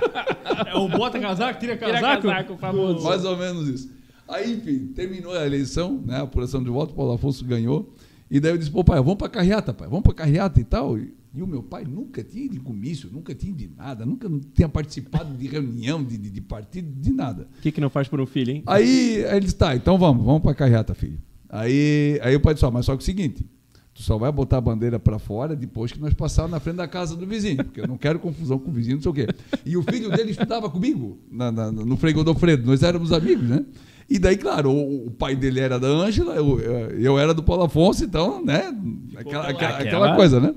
É 0.66 0.76
o 0.76 0.88
bota 0.88 1.18
casaco, 1.18 1.58
tira 1.58 1.76
Tira 1.76 1.92
casaco. 1.94 2.22
casaco, 2.28 2.56
famoso. 2.58 3.04
Mais 3.04 3.24
ou 3.24 3.36
menos 3.36 3.66
isso. 3.68 3.90
Aí, 4.28 4.52
enfim, 4.54 4.86
terminou 4.94 5.32
a 5.32 5.44
eleição, 5.46 6.00
né, 6.04 6.16
a 6.16 6.22
apuração 6.22 6.62
de 6.62 6.70
voto, 6.70 6.92
o 6.92 6.94
Paulo 6.94 7.12
Afonso 7.12 7.44
ganhou. 7.44 7.92
E 8.30 8.38
daí 8.38 8.52
eu 8.52 8.58
disse, 8.58 8.70
pô, 8.70 8.84
pai, 8.84 8.98
vamos 8.98 9.16
para 9.16 9.28
carreata, 9.28 9.72
pai, 9.74 9.88
vamos 9.88 10.02
para 10.02 10.14
carreata 10.14 10.60
e 10.60 10.64
tal. 10.64 10.98
E, 10.98 11.12
e 11.34 11.42
o 11.42 11.46
meu 11.46 11.62
pai 11.62 11.84
nunca 11.84 12.22
tinha 12.22 12.44
ido 12.44 12.54
de 12.54 12.60
comício, 12.60 13.08
nunca 13.12 13.34
tinha 13.34 13.50
ido 13.50 13.58
de 13.58 13.70
nada, 13.76 14.04
nunca 14.04 14.28
tinha 14.54 14.68
participado 14.68 15.34
de 15.34 15.46
reunião, 15.46 16.02
de, 16.04 16.16
de, 16.18 16.30
de 16.30 16.40
partido, 16.40 16.88
de 17.00 17.12
nada. 17.12 17.48
O 17.58 17.62
que, 17.62 17.72
que 17.72 17.80
não 17.80 17.88
faz 17.90 18.06
por 18.08 18.20
um 18.20 18.26
filho, 18.26 18.50
hein? 18.52 18.62
Aí, 18.66 19.24
aí 19.24 19.36
ele 19.36 19.40
disse, 19.46 19.56
tá, 19.56 19.74
então 19.74 19.96
vamos, 19.98 20.24
vamos 20.24 20.42
pra 20.42 20.54
carreata, 20.54 20.94
filho. 20.94 21.18
Aí, 21.48 22.18
aí 22.22 22.34
o 22.36 22.40
pai 22.40 22.54
disse, 22.54 22.64
ó, 22.66 22.70
mas 22.70 22.84
só 22.86 22.92
que 22.96 23.00
é 23.00 23.02
o 23.02 23.04
seguinte, 23.04 23.46
tu 23.94 24.02
só 24.02 24.16
vai 24.16 24.30
botar 24.32 24.56
a 24.58 24.60
bandeira 24.60 24.98
pra 24.98 25.18
fora 25.18 25.54
depois 25.54 25.92
que 25.92 26.00
nós 26.00 26.14
passarmos 26.14 26.50
na 26.52 26.60
frente 26.60 26.76
da 26.76 26.88
casa 26.88 27.14
do 27.16 27.26
vizinho, 27.26 27.58
porque 27.64 27.80
eu 27.80 27.86
não 27.88 27.96
quero 27.98 28.18
confusão 28.18 28.58
com 28.58 28.70
o 28.70 28.74
vizinho, 28.74 28.96
não 28.96 29.02
sei 29.02 29.10
o 29.10 29.14
quê. 29.14 29.26
E 29.64 29.76
o 29.76 29.82
filho 29.82 30.10
dele 30.10 30.30
estudava 30.30 30.68
comigo 30.70 31.18
na, 31.30 31.50
na- 31.52 31.70
no 31.72 31.96
Frei 31.96 32.12
Godofredo, 32.12 32.66
nós 32.66 32.82
éramos 32.82 33.12
amigos, 33.12 33.48
né? 33.48 33.64
E 34.10 34.18
daí, 34.18 34.36
claro, 34.36 34.70
o, 34.70 35.06
o 35.06 35.10
pai 35.10 35.34
dele 35.36 35.60
era 35.60 35.78
da 35.78 35.86
Ângela, 35.88 36.34
eu, 36.34 36.58
eu 36.60 37.18
era 37.18 37.32
do 37.32 37.42
Paulo 37.42 37.62
Afonso, 37.64 38.04
então, 38.04 38.44
né? 38.44 38.74
Aquela, 39.16 39.48
Aquela- 39.48 39.78
aquela 39.78 40.16
coisa, 40.16 40.40
né? 40.40 40.54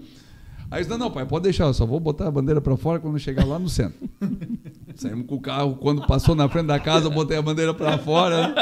Aí 0.76 0.82
eu 0.82 0.84
disse, 0.88 0.90
não, 0.90 1.06
não, 1.06 1.10
pai, 1.12 1.26
pode 1.26 1.44
deixar, 1.44 1.64
eu 1.68 1.74
só 1.74 1.86
vou 1.86 2.02
botar 2.02 2.28
a 2.28 2.32
bandeira 2.32 2.60
pra 2.60 2.76
fora 2.76 3.00
quando 3.00 3.18
chegar 3.18 3.46
lá 3.46 3.58
no 3.58 3.70
centro. 3.70 4.10
Saímos 4.94 5.26
com 5.26 5.36
o 5.36 5.40
carro, 5.40 5.78
quando 5.78 6.06
passou 6.06 6.36
na 6.36 6.50
frente 6.50 6.66
da 6.66 6.78
casa, 6.78 7.06
eu 7.06 7.12
botei 7.12 7.38
a 7.38 7.42
bandeira 7.42 7.74
pra 7.74 7.98
fora. 7.98 8.50
né? 8.50 8.56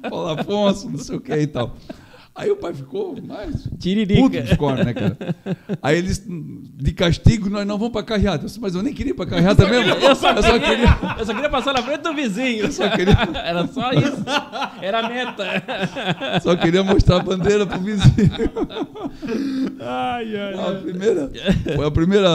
Paulo 0.08 0.28
Afonso, 0.28 0.88
não 0.88 0.96
sei 0.96 1.16
o 1.16 1.20
que 1.20 1.34
e 1.34 1.46
tal. 1.46 1.76
Aí 2.34 2.50
o 2.50 2.56
pai 2.56 2.72
ficou 2.72 3.20
mais 3.22 3.68
Tiririca. 3.78 4.22
puto 4.22 4.40
dos 4.40 4.56
cornos, 4.56 4.86
né, 4.86 4.94
cara? 4.94 5.16
Aí 5.82 5.98
eles, 5.98 6.22
de 6.26 6.92
castigo, 6.92 7.50
nós 7.50 7.66
não 7.66 7.76
vamos 7.76 7.92
pra 7.92 8.02
carreata. 8.02 8.44
Eu 8.44 8.46
disse, 8.46 8.58
mas 8.58 8.74
eu 8.74 8.82
nem 8.82 8.94
queria 8.94 9.10
ir 9.10 9.14
pra 9.14 9.26
carreata 9.26 9.68
mesmo. 9.68 9.90
Eu 9.92 10.14
só, 10.16 10.30
Eu 10.30 10.42
só 10.42 10.58
queria, 10.58 10.94
queria... 10.94 11.16
eu 11.18 11.26
só 11.26 11.34
queria 11.34 11.50
passar 11.50 11.74
na 11.74 11.82
frente 11.82 12.00
do 12.00 12.14
vizinho. 12.14 12.64
Eu 12.64 12.72
só 12.72 12.88
queria, 12.88 13.12
Era 13.44 13.66
só 13.66 13.90
isso. 13.92 14.24
Era 14.80 15.00
a 15.00 15.08
meta. 15.10 16.40
só 16.42 16.56
queria 16.56 16.82
mostrar 16.82 17.16
a 17.16 17.22
bandeira 17.22 17.66
pro 17.66 17.78
vizinho. 17.80 18.30
Ai, 19.80 20.36
ai, 20.36 20.54
A 20.54 20.80
primeira, 20.80 21.30
foi 21.76 21.86
a 21.86 21.90
primeira, 21.90 22.28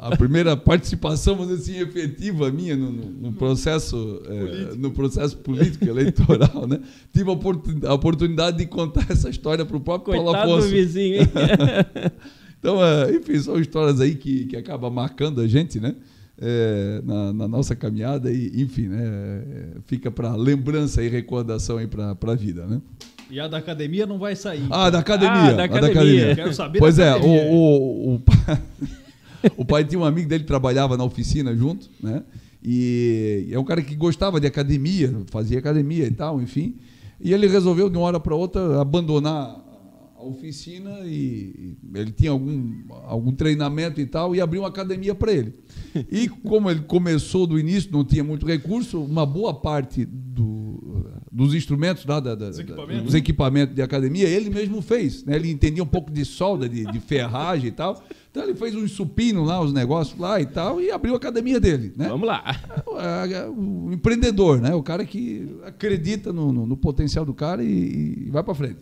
a, 0.00 0.16
primeira 0.16 0.56
participação, 0.56 1.36
dizer 1.38 1.54
assim, 1.54 1.80
efetiva 1.82 2.50
minha 2.50 2.76
no, 2.76 2.90
no- 2.90 3.10
no 3.10 3.32
processo, 3.32 4.22
eh, 4.28 4.74
no 4.76 4.90
processo 4.90 5.36
político 5.38 5.86
eleitoral, 5.86 6.66
né? 6.68 6.78
Tive 7.12 7.30
a 7.30 7.92
oportunidade 7.94 8.58
de 8.58 8.66
contar 8.66 9.06
essa 9.10 9.23
história 9.30 9.64
para 9.64 9.76
o 9.76 9.80
próprio 9.80 10.14
Paulo 10.14 10.30
Coitado 10.32 10.48
do 10.50 10.54
Afonso. 10.56 10.68
vizinho, 10.68 11.20
hein? 11.22 11.28
Então, 12.58 12.82
eh, 12.82 13.16
enfim, 13.16 13.38
são 13.38 13.60
histórias 13.60 14.00
aí 14.00 14.14
que, 14.14 14.46
que 14.46 14.56
acabam 14.56 14.90
marcando 14.90 15.40
a 15.42 15.46
gente, 15.46 15.78
né? 15.78 15.94
Eh, 16.40 17.02
na, 17.04 17.30
na 17.32 17.46
nossa 17.46 17.76
caminhada 17.76 18.32
e, 18.32 18.62
enfim, 18.62 18.88
né? 18.88 19.02
eh, 19.04 19.66
Fica 19.84 20.10
para 20.10 20.34
lembrança 20.34 21.02
e 21.02 21.08
recordação 21.08 21.76
aí 21.76 21.86
para 21.86 22.16
a 22.18 22.34
vida, 22.34 22.66
né? 22.66 22.80
E 23.30 23.38
a 23.38 23.48
da 23.48 23.58
academia 23.58 24.06
não 24.06 24.18
vai 24.18 24.34
sair. 24.34 24.66
Ah, 24.70 24.88
da 24.88 25.00
academia. 25.00 25.50
Ah, 25.50 25.52
da 25.52 25.62
a 25.62 25.66
academia. 25.66 26.34
Quero 26.34 26.54
saber 26.54 26.78
Pois 26.78 26.96
da 26.96 27.04
é, 27.04 27.10
academia. 27.10 27.42
o, 27.42 27.52
o, 27.52 28.14
o, 28.14 28.18
pai, 28.20 28.62
o 29.58 29.64
pai 29.66 29.84
tinha 29.84 29.98
um 29.98 30.04
amigo 30.04 30.28
dele 30.28 30.44
que 30.44 30.48
trabalhava 30.48 30.96
na 30.96 31.04
oficina 31.04 31.54
junto, 31.54 31.90
né? 32.02 32.22
E 32.62 33.48
é 33.50 33.58
um 33.58 33.64
cara 33.64 33.82
que 33.82 33.94
gostava 33.94 34.40
de 34.40 34.46
academia, 34.46 35.14
fazia 35.30 35.58
academia 35.58 36.06
e 36.06 36.10
tal, 36.10 36.40
enfim. 36.40 36.76
E 37.20 37.32
ele 37.32 37.46
resolveu, 37.46 37.88
de 37.88 37.96
uma 37.96 38.06
hora 38.06 38.20
para 38.20 38.34
outra, 38.34 38.80
abandonar 38.80 39.62
a 40.16 40.24
oficina 40.24 41.00
e 41.04 41.76
ele 41.94 42.10
tinha 42.12 42.30
algum, 42.30 42.84
algum 43.06 43.32
treinamento 43.32 44.00
e 44.00 44.06
tal, 44.06 44.34
e 44.34 44.40
abriu 44.40 44.62
uma 44.62 44.68
academia 44.68 45.14
para 45.14 45.32
ele. 45.32 45.54
E 46.10 46.28
como 46.28 46.70
ele 46.70 46.80
começou 46.80 47.46
do 47.46 47.58
início, 47.58 47.90
não 47.92 48.04
tinha 48.04 48.24
muito 48.24 48.46
recurso, 48.46 49.02
uma 49.02 49.26
boa 49.26 49.52
parte 49.54 50.04
do, 50.04 51.06
dos 51.30 51.54
instrumentos 51.54 52.04
lá, 52.06 52.20
da, 52.20 52.34
da, 52.34 52.48
Os 52.48 52.56
da- 52.56 52.62
equipamentos. 52.62 53.04
dos 53.04 53.14
equipamentos 53.14 53.74
de 53.74 53.82
academia, 53.82 54.28
ele 54.28 54.50
mesmo 54.50 54.80
fez. 54.82 55.24
Né? 55.24 55.36
Ele 55.36 55.50
entendia 55.50 55.82
um 55.82 55.86
pouco 55.86 56.10
de 56.10 56.24
solda, 56.24 56.68
de, 56.68 56.84
de 56.84 57.00
ferragem 57.00 57.68
e 57.68 57.72
tal. 57.72 58.02
Então 58.34 58.42
ele 58.42 58.54
fez 58.56 58.74
uns 58.74 58.90
supino 58.90 59.44
lá, 59.44 59.60
os 59.62 59.72
negócios 59.72 60.18
lá 60.18 60.40
e 60.40 60.44
tal, 60.46 60.80
e 60.80 60.90
abriu 60.90 61.14
a 61.14 61.18
academia 61.18 61.60
dele. 61.60 61.92
Né? 61.96 62.08
Vamos 62.08 62.26
lá. 62.26 62.42
O, 62.84 63.86
o 63.86 63.92
empreendedor, 63.92 64.60
né? 64.60 64.74
o 64.74 64.82
cara 64.82 65.04
que 65.04 65.48
acredita 65.64 66.32
no, 66.32 66.52
no- 66.52 66.66
no 66.66 66.76
potencial 66.76 67.24
do 67.24 67.32
cara 67.32 67.62
e, 67.62 68.24
e 68.26 68.30
vai 68.32 68.42
para 68.42 68.52
frente. 68.52 68.78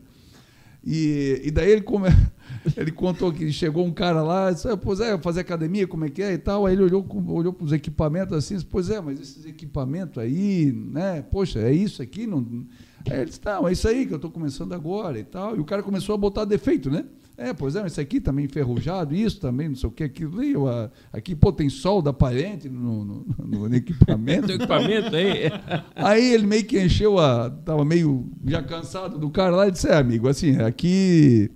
E, 0.82 1.42
e 1.44 1.50
daí 1.50 1.70
ele, 1.70 1.82
come, 1.82 2.08
ele 2.78 2.90
contou 2.92 3.30
que 3.30 3.52
chegou 3.52 3.84
um 3.84 3.92
cara 3.92 4.22
lá, 4.22 4.50
disse, 4.50 4.66
"Ah, 4.68 4.76
pois 4.76 5.00
é, 5.00 5.18
fazer 5.18 5.40
academia, 5.40 5.86
como 5.86 6.06
é 6.06 6.08
que 6.08 6.22
é 6.22 6.32
e 6.32 6.38
tal. 6.38 6.64
Aí 6.64 6.72
ele 6.74 6.84
olhou, 6.84 7.06
olhou 7.28 7.52
para 7.52 7.66
os 7.66 7.72
equipamentos 7.72 8.34
assim, 8.34 8.54
disse, 8.54 8.64
pois 8.66 8.88
é, 8.88 9.02
mas 9.02 9.20
esses 9.20 9.44
equipamentos 9.44 10.16
aí, 10.16 10.72
né? 10.72 11.20
Poxa, 11.30 11.58
é 11.60 11.74
isso 11.74 12.00
aqui? 12.00 12.26
Não... 12.26 12.38
Aí 13.08 13.18
ele 13.18 13.26
disse, 13.26 13.40
não, 13.44 13.68
é 13.68 13.72
isso 13.72 13.86
aí 13.86 14.06
que 14.06 14.14
eu 14.14 14.16
estou 14.16 14.30
começando 14.30 14.72
agora 14.72 15.18
e 15.18 15.24
tal. 15.24 15.54
E 15.58 15.60
o 15.60 15.64
cara 15.64 15.82
começou 15.82 16.14
a 16.14 16.18
botar 16.18 16.46
defeito, 16.46 16.90
né? 16.90 17.04
É, 17.36 17.52
pois 17.52 17.74
é, 17.74 17.86
isso 17.86 18.00
aqui 18.00 18.20
também 18.20 18.44
enferrujado, 18.44 19.14
isso 19.14 19.40
também, 19.40 19.68
não 19.68 19.74
sei 19.74 19.88
o 19.88 19.92
que, 19.92 20.04
aquilo 20.04 20.38
ali. 20.38 20.54
ah, 20.68 20.90
Aqui, 21.12 21.34
pô, 21.34 21.50
tem 21.52 21.68
solda 21.68 22.10
aparente 22.10 22.68
no, 22.68 23.04
no, 23.04 23.26
no- 23.44 23.68
no 23.68 23.74
equipamento. 23.74 24.52
Equipamento 24.52 25.16
aí. 25.16 25.50
Aí 25.96 26.34
ele 26.34 26.46
meio 26.46 26.64
que 26.64 26.80
encheu 26.80 27.18
a. 27.18 27.48
Tava 27.50 27.84
meio 27.84 28.30
já 28.46 28.62
cansado 28.62 29.18
do 29.18 29.30
cara 29.30 29.56
lá 29.56 29.68
e 29.68 29.70
disse: 29.70 29.88
É, 29.88 29.94
amigo, 29.96 30.28
assim, 30.28 30.60
aqui. 30.60 31.50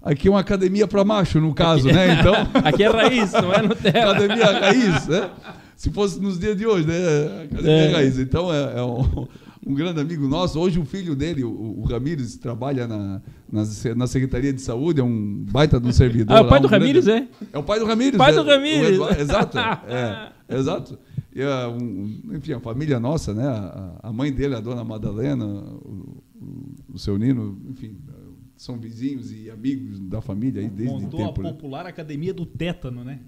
Aqui 0.00 0.28
é 0.28 0.30
uma 0.30 0.40
academia 0.40 0.86
para 0.86 1.04
macho, 1.04 1.40
no 1.40 1.52
caso, 1.52 1.86
né? 1.88 2.18
Então, 2.20 2.32
Aqui 2.64 2.84
é 2.84 2.88
raiz, 2.88 3.32
não 3.32 3.52
é 3.52 3.60
Nutella. 3.62 4.12
academia 4.12 4.58
raiz, 4.60 5.06
né? 5.08 5.30
Se 5.76 5.90
fosse 5.90 6.18
nos 6.20 6.38
dias 6.38 6.56
de 6.56 6.64
hoje, 6.66 6.86
né? 6.86 6.94
Academia 7.44 7.72
É. 7.72 7.92
raiz. 7.92 8.18
Então, 8.18 8.52
é, 8.52 8.78
é 8.78 8.82
um, 8.82 9.26
um 9.68 9.74
grande 9.74 10.00
amigo 10.00 10.26
nosso. 10.26 10.58
Hoje, 10.58 10.78
o 10.80 10.84
filho 10.84 11.14
dele, 11.14 11.44
o, 11.44 11.50
o 11.50 11.84
Ramires, 11.84 12.36
trabalha 12.36 12.86
na, 12.88 13.20
na, 13.52 13.62
na 13.96 14.06
Secretaria 14.06 14.52
de 14.52 14.60
Saúde, 14.62 15.00
é 15.00 15.04
um 15.04 15.44
baita 15.50 15.78
de 15.78 15.86
um 15.86 15.92
servidor. 15.92 16.36
Ah, 16.36 16.40
o 16.40 16.44
lá, 16.44 16.48
pai 16.48 16.58
um 16.58 16.62
do 16.62 16.68
grande- 16.68 16.84
Ramírez, 16.84 17.06
é? 17.08 17.28
é 17.52 17.58
o 17.58 17.62
pai 17.62 17.78
do 17.78 17.84
Ramírez. 17.84 18.16
Pai 18.16 18.32
é, 18.32 18.34
do 18.34 18.42
Ramírez. 18.44 18.94
Eduardo, 18.94 19.20
exato. 19.20 19.58
É, 19.88 20.32
exato. 20.58 20.98
E, 21.34 21.42
ah, 21.42 21.68
um- 21.68 22.20
um- 22.30 22.34
enfim, 22.36 22.52
a 22.52 22.60
família 22.60 22.98
nossa, 22.98 23.34
né? 23.34 23.46
A, 23.46 24.00
a 24.04 24.12
mãe 24.12 24.32
dele, 24.32 24.54
a 24.54 24.60
dona 24.60 24.82
Madalena, 24.82 25.44
o, 25.44 26.22
o- 26.40 26.74
o 26.94 26.98
seu 26.98 27.18
Nino, 27.18 27.60
enfim, 27.68 27.96
são 28.56 28.78
vizinhos 28.78 29.30
e 29.32 29.50
amigos 29.50 30.00
da 30.00 30.20
família 30.20 30.62
aí 30.62 30.68
desde 30.68 30.92
Montou 30.94 31.22
a 31.22 31.26
tempo. 31.28 31.42
né? 31.42 31.50
popular 31.52 31.86
academia 31.86 32.32
do 32.34 32.44
tétano, 32.46 33.04
né? 33.04 33.20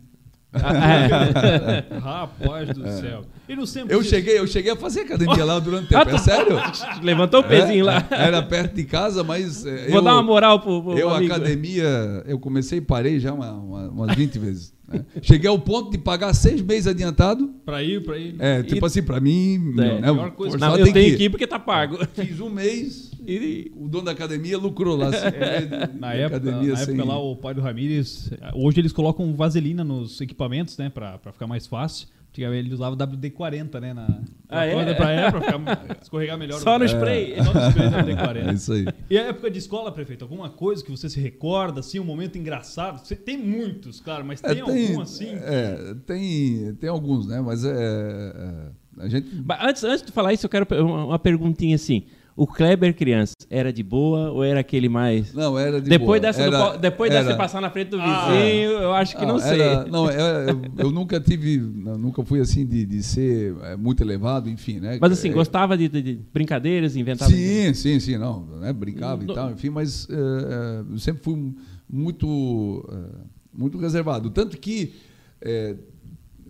É. 0.52 1.84
Rapaz 2.00 2.68
do 2.70 2.82
céu. 3.00 3.22
No 3.48 3.66
sempre 3.66 3.94
Eu 3.94 4.02
cheguei, 4.02 4.38
eu 4.38 4.46
cheguei 4.46 4.70
a 4.70 4.76
fazer 4.76 5.00
academia 5.00 5.44
lá 5.44 5.58
durante 5.58 5.86
o 5.86 5.88
tempo. 5.88 6.10
É 6.10 6.18
sério? 6.18 6.56
Levantou 7.02 7.40
o 7.40 7.44
pezinho 7.44 7.80
É, 7.88 7.94
lá. 7.94 8.06
Era 8.10 8.40
perto 8.42 8.74
de 8.76 8.84
casa, 8.84 9.24
mas. 9.24 9.66
é, 9.66 9.86
Vou 9.88 9.96
eu, 9.96 10.02
dar 10.02 10.12
uma 10.14 10.22
moral 10.22 10.60
pro, 10.60 10.82
pro 10.82 10.96
Eu, 10.98 11.10
amigo. 11.10 11.32
academia, 11.34 12.22
eu 12.26 12.38
comecei 12.38 12.78
e 12.78 12.80
parei 12.80 13.18
já 13.18 13.32
uma- 13.32 13.52
uma- 13.52 13.88
umas 13.88 14.14
20 14.16 14.38
vezes. 14.38 14.72
né? 14.86 15.04
Cheguei 15.20 15.48
ao 15.50 15.58
ponto 15.58 15.90
de 15.90 15.98
pagar 15.98 16.32
seis 16.32 16.62
meses 16.62 16.86
adiantado. 16.86 17.48
Pra 17.64 17.82
ir, 17.82 18.02
pra 18.04 18.16
ir. 18.18 18.36
É, 18.38 18.62
tipo 18.62 18.84
E- 18.84 18.86
assim, 18.86 19.02
pra 19.02 19.18
mim. 19.20 19.72
É, 19.78 20.00
né, 20.00 20.12
melhor 20.12 20.30
coisa- 20.30 20.56
Não, 20.56 20.76
eu 20.76 20.84
tem 20.84 20.92
tenho 20.92 21.10
que 21.12 21.16
que 21.16 21.24
ir 21.24 21.30
porque 21.30 21.46
tá 21.46 21.58
pago. 21.58 21.98
Fiz 22.14 22.40
um 22.40 22.48
mês 22.50 23.09
E 23.26 23.70
o 23.76 23.88
dono 23.88 24.04
da 24.06 24.12
academia 24.12 24.56
lucrou 24.58 24.96
lá. 24.96 25.12
cinco 25.12 25.38
meses 25.38 25.68
de- 25.68 25.98
Na 26.00 26.12
época, 26.14 26.50
na 26.50 26.76
sem- 26.76 26.94
época 26.94 27.04
lá, 27.08 27.18
o 27.18 27.36
pai 27.36 27.54
do 27.54 27.60
Ramírez, 27.60 28.30
hoje 28.54 28.80
eles 28.80 28.92
colocam 28.92 29.34
vaselina 29.34 29.82
nos 29.84 30.20
equipamentos, 30.20 30.76
né, 30.78 30.88
pra, 30.88 31.18
pra 31.18 31.32
ficar 31.32 31.46
mais 31.46 31.66
fácil. 31.66 32.08
Antigamente 32.30 32.66
ele 32.68 32.74
usava 32.74 32.94
WD-40, 32.96 33.80
né, 33.80 33.92
na, 33.92 34.06
Ah, 34.48 34.64
é? 34.64 34.94
pra, 34.94 35.10
é, 35.10 35.30
pra 35.32 35.40
ficar, 35.40 35.96
escorregar 36.00 36.38
melhor. 36.38 36.60
Só 36.60 36.76
o- 36.76 36.78
no 36.78 36.84
spray. 36.84 37.32
É, 37.32 37.42
só 37.42 37.52
no 37.52 37.60
spray 37.70 37.86
É 37.90 37.90
WD-40. 37.90 38.54
isso 38.54 38.72
aí. 38.72 38.86
E 39.10 39.18
a 39.18 39.22
época 39.22 39.50
de 39.50 39.58
escola, 39.58 39.90
prefeito, 39.90 40.22
alguma 40.24 40.48
coisa 40.48 40.84
que 40.84 40.92
você 40.92 41.08
se 41.08 41.18
recorda, 41.20 41.80
assim, 41.80 41.98
um 41.98 42.04
momento 42.04 42.38
engraçado? 42.38 43.04
Você 43.04 43.16
tem 43.16 43.36
muitos, 43.36 44.00
claro, 44.00 44.24
mas 44.24 44.40
É, 44.44 44.54
tem, 44.54 44.60
algum 44.60 45.00
assim? 45.00 45.26
é, 45.42 45.94
tem, 46.06 46.72
tem 46.76 46.88
alguns, 46.88 47.26
né? 47.26 47.40
Mas 47.40 47.64
é, 47.64 47.72
é, 47.74 49.02
a 49.02 49.08
gente. 49.08 49.26
Antes, 49.60 49.82
antes 49.82 50.06
de 50.06 50.12
falar 50.12 50.32
isso, 50.32 50.46
eu 50.46 50.50
quero 50.50 50.66
uma, 50.84 51.06
uma 51.06 51.18
perguntinha 51.18 51.74
assim. 51.74 52.04
O 52.42 52.46
Kleber 52.46 52.96
criança 52.96 53.34
era 53.50 53.70
de 53.70 53.82
boa 53.82 54.30
ou 54.30 54.42
era 54.42 54.60
aquele 54.60 54.88
mais. 54.88 55.34
Não, 55.34 55.58
era 55.58 55.78
de 55.78 55.90
depois 55.90 56.06
boa. 56.06 56.20
Dessa 56.20 56.40
era, 56.40 56.70
do, 56.72 56.78
depois 56.78 57.12
era, 57.12 57.22
dessa 57.24 57.36
passar 57.36 57.60
na 57.60 57.68
frente 57.68 57.88
do 57.88 57.98
vizinho, 57.98 58.78
Ah, 58.78 58.82
eu 58.82 58.92
acho 58.94 59.14
que 59.14 59.26
não, 59.26 59.34
não, 59.34 59.38
sei. 59.38 59.60
era- 59.60 59.84
não, 59.84 60.08
era- 60.08 60.50
eu, 60.50 60.62
eu 60.78 60.90
nunca 60.90 61.20
tive, 61.20 61.58
nunca 61.58 62.24
fui 62.24 62.40
assim 62.40 62.64
de, 62.64 62.86
de 62.86 63.02
ser 63.02 63.54
é, 63.64 63.76
muito 63.76 64.02
elevado, 64.02 64.48
enfim, 64.48 64.80
né? 64.80 64.96
Mas 64.98 65.12
assim, 65.12 65.28
É, 65.28 65.32
gostava 65.32 65.76
de, 65.76 65.86
de- 65.86 66.00
de 66.00 66.14
brincadeiras, 66.32 66.96
inventava. 66.96 67.30
Sim, 67.30 67.74
sim, 67.74 68.00
sim, 68.00 68.16
não, 68.16 68.46
né, 68.58 68.72
brincava 68.72 69.22
No- 69.22 69.30
e 69.30 69.34
tal, 69.34 69.50
enfim, 69.50 69.68
mas 69.68 70.08
é, 70.08 70.14
é, 70.14 70.92
eu 70.92 70.98
sempre 70.98 71.22
fui 71.22 71.54
muito, 71.86 72.88
é, 72.90 73.16
muito 73.52 73.76
reservado. 73.76 74.30
Tanto 74.30 74.56
que 74.56 74.94
é, 75.42 75.76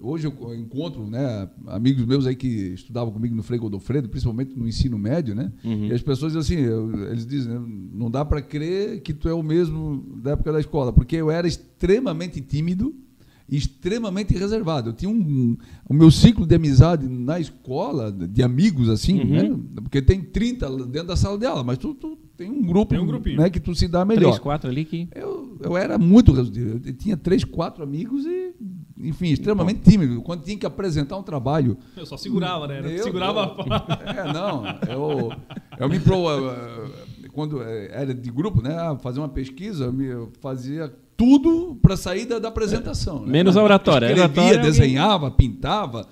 hoje 0.03 0.27
eu 0.27 0.55
encontro 0.55 1.07
né, 1.09 1.49
amigos 1.67 2.05
meus 2.05 2.27
aí 2.27 2.35
que 2.35 2.47
estudavam 2.75 3.13
comigo 3.13 3.35
no 3.35 3.43
Frei 3.43 3.59
Godofredo, 3.59 4.09
principalmente 4.09 4.55
no 4.57 4.67
ensino 4.69 4.99
médio, 4.99 5.35
né? 5.35 5.53
Uhum. 5.65 5.87
E 5.87 5.93
as 5.93 6.03
pessoas 6.03 6.33
dizem 6.33 6.59
assim, 6.59 6.65
eu- 6.67 7.09
eles 7.11 7.27
dizem, 7.27 7.53
né, 7.53 7.61
não 7.93 8.11
dá 8.11 8.25
para 8.25 8.41
crer 8.43 9.01
que 9.03 9.13
tu 9.13 9.29
é 9.29 9.35
o 9.35 9.43
mesmo 9.43 10.05
da 10.23 10.33
época 10.33 10.53
da 10.53 10.61
escola, 10.61 10.93
porque 10.93 11.17
eu 11.17 11.31
era 11.31 11.47
extremamente 11.47 12.41
tímido 12.41 12.95
extremamente 13.51 14.33
reservado. 14.37 14.91
Eu 14.91 14.93
tinha 14.93 15.11
um, 15.11 15.57
o 15.89 15.93
meu 15.95 16.11
ciclo 16.11 16.47
de 16.47 16.55
amizade 16.55 17.09
na 17.09 17.41
escola, 17.41 18.11
de 18.13 18.43
amigos 18.43 18.89
assim, 18.89 19.21
Uhum. 19.21 19.27
né? 19.57 19.59
Porque 19.83 20.01
tem 20.01 20.21
30 20.23 20.69
lá 20.69 20.85
dentro 20.87 21.09
da 21.09 21.17
sala 21.17 21.37
de 21.39 21.47
aula, 21.47 21.65
mas 21.65 21.79
tu, 21.79 21.95
tu 21.95 22.17
tem 22.37 22.51
um 22.51 22.63
grupo, 22.63 22.91
Tem 22.95 22.99
um 23.03 23.07
grupinho. 23.07 23.39
né, 23.41 23.51
que 23.51 23.61
tu 23.61 23.75
se 23.75 23.87
dá 23.89 24.05
melhor. 24.05 24.21
Três, 24.31 24.39
quatro 24.39 24.71
ali 24.71 24.85
que. 24.85 25.09
Eu, 25.15 25.59
eu 25.63 25.77
era 25.77 25.99
muito 25.99 26.33
reduzido. 26.33 26.81
Eu 26.89 26.93
tinha 26.95 27.17
três, 27.17 27.45
quatro 27.45 27.83
amigos 27.83 28.25
e, 28.25 28.55
enfim, 28.99 29.27
extremamente 29.29 29.81
tímido. 29.81 30.23
Quando 30.23 30.43
tinha 30.43 30.57
que 30.57 30.65
apresentar 30.65 31.19
um 31.19 31.23
trabalho, 31.23 31.77
Eu 31.97 32.07
só 32.07 32.17
segurava, 32.17 32.67
né? 32.67 32.81
Meu 32.81 33.03
segurava 33.03 33.47
Deus. 33.47 33.67
a 33.71 34.05
é, 34.29 34.33
não. 34.33 34.65
Eu, 34.89 35.33
eu 35.79 35.89
me 35.89 35.99
pro, 36.01 36.31
eh, 36.31 36.91
quando 37.33 37.63
eh, 37.63 37.91
era 37.93 38.15
de 38.15 38.31
grupo, 38.31 38.63
né, 38.63 38.75
ah, 38.75 38.97
fazer 38.97 39.19
uma 39.21 39.29
pesquisa, 39.29 39.85
eu, 39.85 40.03
eu 40.03 40.33
fazia 40.41 40.91
tudo 41.21 41.79
para 41.83 41.99
sair 41.99 42.25
da, 42.25 42.39
da 42.39 42.49
apresentação. 42.49 43.27
né? 43.27 43.31
Menos 43.31 43.55
a 43.55 43.63
oratória. 43.63 44.09
A 44.09 44.11
Escrevia, 44.11 44.25
oratória, 44.43 44.59
alguém- 44.59 44.73
desenhava, 44.73 45.31
pintava, 45.31 46.09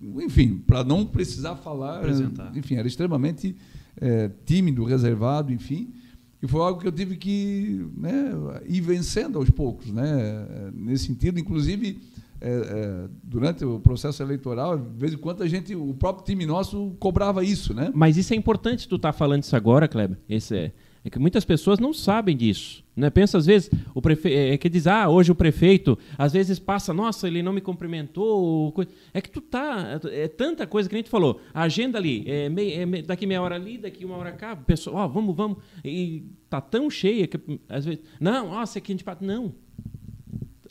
enfim, 0.00 0.62
para 0.64 0.84
não 0.84 1.04
precisar 1.04 1.56
falar. 1.56 1.98
Apresentar. 1.98 2.52
Enfim, 2.56 2.76
era 2.76 2.86
extremamente 2.86 3.56
eh, 4.00 4.30
tímido, 4.46 4.84
reservado, 4.84 5.52
enfim. 5.52 5.92
E 6.40 6.46
foi 6.46 6.60
algo 6.60 6.80
que 6.80 6.86
eu 6.86 6.92
tive 6.92 7.16
que 7.16 7.84
né, 7.96 8.30
ir 8.68 8.80
vencendo 8.80 9.36
aos 9.38 9.50
poucos, 9.50 9.90
né, 9.90 10.46
nesse 10.72 11.06
sentido. 11.06 11.40
Inclusive, 11.40 12.00
eh, 12.40 12.62
eh, 12.64 13.08
durante 13.24 13.64
o 13.64 13.80
processo 13.80 14.22
eleitoral, 14.22 14.78
de 14.78 14.96
vez 14.98 15.12
em 15.12 15.16
quando 15.18 15.42
a 15.42 15.48
gente, 15.48 15.74
o 15.74 15.92
próprio 15.94 16.24
time 16.24 16.46
nosso 16.46 16.94
cobrava 17.00 17.44
isso, 17.44 17.74
né? 17.74 17.90
Mas 17.94 18.16
isso 18.16 18.32
é 18.32 18.36
importante 18.36 18.88
tu 18.88 18.94
estar 18.94 19.12
falando 19.12 19.42
isso 19.42 19.56
agora, 19.56 19.88
Kleber. 19.88 20.18
Esse 20.28 20.56
é, 20.56 20.72
é 21.04 21.10
que 21.10 21.18
muitas 21.18 21.44
pessoas 21.44 21.78
não 21.80 21.92
sabem 21.92 22.36
disso. 22.36 22.84
Né? 22.94 23.10
Pensa, 23.10 23.36
às 23.36 23.46
vezes, 23.46 23.68
o 23.94 24.00
prefeito. 24.00 24.36
É 24.36 24.56
que 24.56 24.68
diz, 24.68 24.86
ah, 24.86 25.08
hoje 25.08 25.32
o 25.32 25.34
prefeito, 25.34 25.98
às 26.16 26.32
vezes 26.32 26.58
passa, 26.60 26.94
nossa, 26.94 27.26
ele 27.26 27.42
não 27.42 27.52
me 27.52 27.60
cumprimentou. 27.60 28.72
É 29.12 29.20
que 29.20 29.28
tu 29.30 29.40
tá. 29.40 30.00
É 30.12 30.28
tanta 30.28 30.66
coisa 30.66 30.88
que 30.88 30.94
nem 30.94 31.02
tu 31.02 31.10
falou. 31.10 31.40
A 31.52 31.62
agenda 31.62 31.98
ali, 31.98 32.22
é 32.28 32.48
mei- 32.48 32.74
é 32.74 33.02
daqui 33.02 33.26
meia 33.26 33.42
hora 33.42 33.56
ali, 33.56 33.78
daqui 33.78 34.04
uma 34.04 34.16
hora 34.16 34.30
cá, 34.32 34.54
pessoal, 34.54 34.96
ó, 34.96 35.08
vamos, 35.08 35.34
vamos. 35.34 35.58
E 35.84 36.22
tá 36.48 36.60
tão 36.60 36.88
cheia 36.88 37.26
que 37.26 37.40
às 37.68 37.84
vezes. 37.84 38.00
Não, 38.20 38.50
nossa, 38.50 38.78
aqui 38.78 38.92
a 38.92 38.94
gente. 38.96 39.04
Não. 39.22 39.52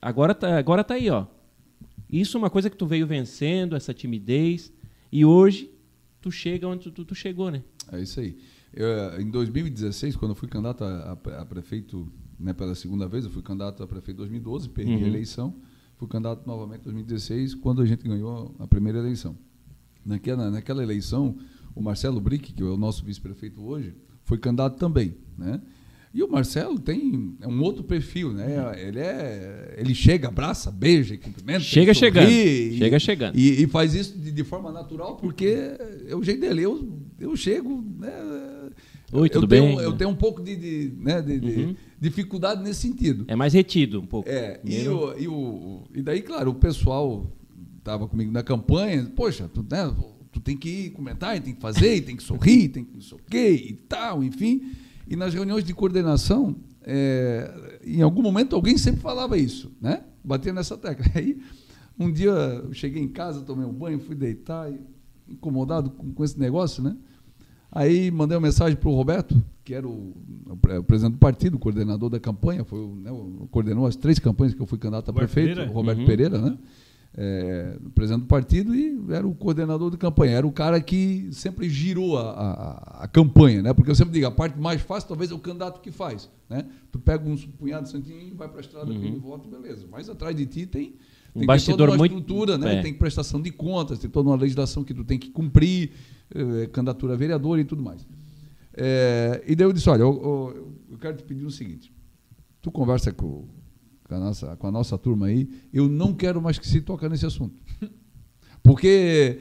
Agora 0.02 0.34
tá, 0.34 0.58
agora 0.58 0.84
tá 0.84 0.94
aí, 0.96 1.10
ó. 1.10 1.26
Isso 2.10 2.38
é 2.38 2.40
uma 2.40 2.50
coisa 2.50 2.70
que 2.70 2.76
tu 2.78 2.86
veio 2.86 3.06
vencendo, 3.08 3.76
essa 3.76 3.94
timidez. 3.94 4.72
E 5.12 5.24
hoje 5.26 5.70
tu 6.22 6.32
chega 6.32 6.68
onde 6.68 6.90
tu- 6.92 7.06
tu 7.06 7.16
chegou, 7.16 7.52
né? 7.52 7.64
É 7.92 8.00
isso 8.02 8.20
aí. 8.20 8.38
Eu, 8.74 9.22
em 9.22 9.30
2016, 9.30 10.16
quando 10.16 10.32
eu 10.32 10.36
fui 10.36 10.48
candidato 10.48 10.84
a, 10.84 11.18
a- 11.26 11.42
a 11.42 11.46
prefeito 11.46 12.12
né, 12.40 12.54
pela 12.54 12.74
segunda 12.74 13.08
vez, 13.08 13.26
eu 13.26 13.32
fui 13.32 13.42
candidato 13.42 13.84
a 13.84 13.88
prefeito 13.88 14.18
em 14.18 14.22
2012, 14.24 14.70
perdi 14.70 14.94
Uhum. 14.94 15.04
a 15.04 15.08
eleição. 15.08 15.56
Fui 15.98 16.08
candidato 16.08 16.48
novamente 16.48 16.82
em 16.82 16.84
2016, 16.86 17.54
quando 17.56 17.82
a 17.82 17.86
gente 17.86 18.08
ganhou 18.08 18.56
a 18.60 18.66
primeira 18.68 18.98
eleição. 19.00 19.38
Naquela, 20.04 20.50
naquela 20.50 20.82
eleição, 20.82 21.38
o 21.76 21.82
Marcelo 21.82 22.20
Brick, 22.20 22.54
que 22.54 22.64
é 22.64 22.66
o 22.66 22.78
nosso 22.78 23.06
vice-prefeito 23.06 23.62
hoje, 23.62 23.94
foi 24.24 24.38
candidato 24.40 24.78
também. 24.78 25.14
Né? 25.38 25.62
E 26.14 26.22
o 26.22 26.28
Marcelo 26.30 26.78
tem 26.78 27.36
é 27.40 27.48
um 27.48 27.62
outro 27.62 27.84
perfil, 27.84 28.34
né? 28.34 28.74
Ele 28.86 29.00
é, 29.00 29.76
ele 29.78 29.96
chega, 29.96 30.28
abraça, 30.28 30.70
beija, 30.70 31.18
cumprimenta, 31.18 31.62
Chega 31.62 31.94
sorri 31.94 32.00
chegando. 32.12 32.30
e- 32.30 32.78
Chega 32.78 33.00
chegando. 33.00 33.38
e, 33.40 33.64
e 33.64 33.68
faz 33.68 33.94
isso 33.96 34.18
de, 34.18 34.30
de 34.32 34.44
forma 34.44 34.72
natural 34.74 35.16
porque 35.16 35.72
é 36.08 36.14
o 36.16 36.22
jeito 36.22 36.42
dele. 36.42 36.64
Eu, 36.64 36.90
eu 37.20 37.36
chego. 37.38 37.82
Né, 37.98 38.12
Oi, 39.14 39.30
tudo 39.30 39.46
eu 39.46 39.48
tenho, 39.50 39.76
bem? 39.78 39.86
Eu 39.86 39.94
tenho 39.94 40.10
um 40.10 40.16
pouco 40.16 40.42
de, 40.44 40.56
de, 40.56 40.94
né, 40.98 41.22
de- 41.22 41.40
de 41.40 41.62
Uhum. 41.64 41.76
dificuldade 42.00 42.62
nesse 42.64 42.82
sentido. 42.82 43.24
É 43.28 43.36
mais 43.36 43.54
retido 43.54 44.00
um 44.02 44.06
pouco. 44.06 44.28
É, 44.30 44.60
e, 44.66 44.88
o, 44.90 45.18
e, 45.18 45.28
o, 45.30 45.84
e 45.96 46.02
daí, 46.02 46.22
claro, 46.22 46.52
o 46.52 46.56
pessoal 46.56 47.30
estava 47.78 48.06
comigo 48.08 48.32
na 48.32 48.44
campanha, 48.44 49.10
poxa, 49.16 49.50
tu, 49.54 49.66
né, 49.70 49.94
tu 50.32 50.40
tem 50.42 50.56
que 50.58 50.70
ir 50.70 50.90
comentar, 50.92 51.36
e 51.38 51.40
tem 51.42 51.54
que 51.54 51.62
fazer, 51.62 51.96
e 51.96 52.02
tem 52.02 52.16
que 52.16 52.24
sorrir, 52.24 52.70
tem 52.70 52.84
que 52.84 52.94
não 52.94 53.02
sei 53.02 53.18
o 53.18 53.22
quê 53.30 53.52
e 53.70 53.74
tal, 53.88 54.22
enfim. 54.24 54.62
E 55.12 55.16
nas 55.18 55.34
reuniões 55.34 55.64
de 55.66 55.74
coordenação, 55.74 56.56
é, 56.84 57.80
em 57.86 58.02
algum 58.02 58.22
momento 58.22 58.56
alguém 58.56 58.78
sempre 58.78 59.02
falava 59.02 59.38
isso, 59.38 59.72
né? 59.82 60.04
Batia 60.24 60.54
nessa 60.54 60.78
tecla. 60.78 61.06
Aí, 61.14 61.38
um 62.00 62.10
dia 62.12 62.30
eu 62.32 62.74
cheguei 62.74 63.04
em 63.04 63.10
casa, 63.10 63.42
tomei 63.42 63.66
um 63.66 63.74
banho, 63.74 64.00
fui 64.00 64.16
deitar, 64.16 64.72
incomodado 65.28 65.90
com, 65.92 66.12
com 66.14 66.24
esse 66.24 66.40
negócio, 66.40 66.82
né? 66.82 66.96
Aí 67.72 68.10
mandei 68.12 68.38
uma 68.38 68.48
mensagem 68.48 68.76
para 68.78 68.90
o 68.90 68.94
Roberto, 68.96 69.42
que 69.64 69.74
era 69.74 69.88
o, 69.88 70.14
o 70.50 70.58
pre- 70.58 70.78
o 70.78 70.84
presidente 70.84 71.14
do 71.14 71.20
partido, 71.20 71.56
o 71.56 71.60
coordenador 71.60 72.10
da 72.10 72.20
campanha, 72.20 72.64
foi 72.66 72.80
né, 72.96 73.12
coordenou 73.50 73.86
as 73.88 73.96
três 73.96 74.20
campanhas 74.20 74.54
que 74.54 74.62
eu 74.62 74.66
fui 74.66 74.78
candidato 74.78 75.10
a 75.10 75.14
prefeito, 75.14 75.50
Pereira? 75.56 75.70
o 75.72 75.74
Roberto 75.74 76.00
Uhum. 76.00 76.06
Pereira, 76.06 76.38
né? 76.42 76.58
É, 77.14 77.78
presidente 77.94 78.22
do 78.22 78.28
partido 78.28 78.74
e 78.74 78.98
era 79.10 79.28
o 79.28 79.36
coordenador 79.36 79.92
de 79.92 79.98
campanha. 79.98 80.32
Era 80.38 80.48
o 80.48 80.52
cara 80.52 80.80
que 80.80 81.28
sempre 81.34 81.70
girou 81.70 82.18
a, 82.18 82.32
a- 82.32 83.04
a 83.04 83.08
campanha, 83.08 83.62
né? 83.62 83.74
Porque 83.74 83.92
eu 83.92 83.96
sempre 83.96 84.14
digo, 84.14 84.26
a 84.28 84.32
parte 84.32 84.58
mais 84.58 84.82
fácil 84.82 85.10
talvez 85.10 85.30
é 85.30 85.34
o 85.34 85.40
candidato 85.40 85.82
que 85.82 85.92
faz, 85.92 86.30
né? 86.50 86.66
Tu 86.90 86.98
pega 87.00 87.28
um 87.28 87.36
punhado 87.36 87.84
de 87.84 87.90
santinho 87.92 88.22
e 88.22 88.32
vai 88.32 88.48
para 88.48 88.60
a 88.60 88.62
estrada, 88.62 88.90
Uhum. 88.90 89.02
pede 89.02 89.18
voto, 89.20 89.50
beleza. 89.50 89.86
Mas 89.92 90.10
atrás 90.10 90.34
de 90.34 90.46
ti 90.46 90.66
tem, 90.66 90.96
Um 91.36 91.40
tem 91.40 91.48
bastidor 91.48 91.80
toda 91.80 91.92
uma 91.92 91.98
muito- 91.98 92.16
estrutura, 92.18 92.58
né? 92.58 92.76
é. 92.80 92.82
Tem 92.82 92.94
prestação 92.94 93.42
de 93.42 93.52
contas, 93.52 94.00
tem 94.00 94.10
toda 94.10 94.30
uma 94.30 94.38
legislação 94.38 94.82
que 94.82 94.94
tu 94.94 95.04
tem 95.04 95.20
que 95.20 95.30
cumprir, 95.32 95.92
eh, 96.34 96.68
candidatura 96.72 97.14
a 97.14 97.18
vereador 97.18 97.60
e 97.60 97.66
tudo 97.66 97.84
mais. 97.84 98.08
É, 98.74 99.44
e 99.46 99.54
daí 99.54 99.68
eu 99.68 99.74
disse, 99.74 99.90
olha, 99.90 100.02
eu, 100.04 100.14
eu- 100.24 100.74
eu 100.92 100.98
quero 100.98 101.18
te 101.18 101.24
pedir 101.24 101.46
o 101.46 101.52
seguinte, 101.52 101.92
tu 102.62 102.72
conversa 102.72 103.12
com, 103.12 103.46
com 104.12 104.16
a 104.16 104.20
nossa, 104.20 104.56
com 104.58 104.68
a 104.68 104.72
nossa 104.72 104.98
turma 104.98 105.28
aí, 105.28 105.50
eu 105.72 105.88
não 105.88 106.14
quero 106.14 106.42
mais 106.42 106.60
que 106.60 106.68
se 106.68 106.82
toque 106.82 107.08
nesse 107.08 107.26
assunto. 107.26 107.56
Porque 108.62 109.40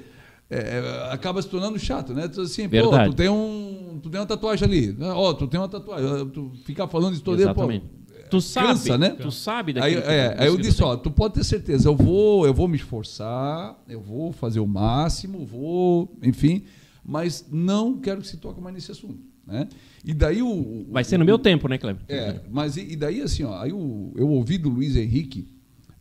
é, 0.48 1.08
acaba 1.10 1.42
se 1.42 1.48
tornando 1.48 1.78
chato, 1.78 2.14
né? 2.14 2.28
Tu, 2.28 2.40
assim, 2.40 2.68
pô, 2.68 2.76
tu 3.06 3.14
tem, 3.14 3.28
um, 3.28 3.98
tu 4.02 4.08
tem 4.08 4.20
uma 4.20 4.26
tatuagem 4.26 4.66
ali, 4.66 4.96
ó, 5.00 5.32
tu 5.34 5.46
tem 5.48 5.58
uma 5.58 5.68
tatuagem, 5.68 6.28
tu 6.30 6.52
ficar 6.64 6.86
falando 6.86 7.14
isso 7.14 7.22
todo 7.22 7.36
dia, 7.36 7.46
pô, 7.52 7.62
Exatamente. 7.62 8.00
Tu 8.30 8.40
sabe, 8.40 8.68
cansa, 8.68 8.96
né? 8.96 9.10
Tu 9.10 9.30
sabe 9.32 9.72
Aí, 9.72 9.96
daquilo. 9.96 10.02
que 10.02 10.08
é, 10.08 10.28
tu- 10.30 10.40
aí 10.42 10.46
eu 10.46 10.56
disse, 10.56 10.76
tem. 10.78 10.86
ó, 10.86 10.96
tu 10.96 11.10
pode 11.10 11.34
ter 11.34 11.42
certeza, 11.42 11.88
eu 11.88 11.96
vou, 11.96 12.46
eu 12.46 12.54
vou 12.54 12.68
me 12.68 12.76
esforçar, 12.76 13.76
eu 13.88 14.00
vou 14.00 14.30
fazer 14.30 14.60
o 14.60 14.66
máximo, 14.68 15.44
vou, 15.44 16.16
enfim, 16.22 16.62
mas 17.04 17.44
não 17.50 17.98
quero 17.98 18.20
que 18.20 18.28
se 18.28 18.36
toque 18.36 18.60
mais 18.60 18.72
nesse 18.72 18.92
assunto, 18.92 19.18
né? 19.47 19.68
E 20.05 20.12
daí 20.14 20.43
o, 20.43 20.49
o- 20.49 20.86
Vai 20.91 21.05
ser 21.05 21.18
no 21.18 21.24
meu 21.24 21.38
tempo, 21.38 21.68
né, 21.68 21.78
Cleber? 21.78 22.03
é, 22.09 22.41
mas 22.51 22.76
e, 22.76 22.93
e 22.93 22.97
daí 22.97 23.20
assim, 23.22 23.43
ó, 23.45 23.59
aí 23.61 23.72
o, 23.72 24.12
eu 24.16 24.28
ouvi 24.28 24.59
do 24.59 24.68
Luiz 24.68 24.97
Henrique, 24.97 25.49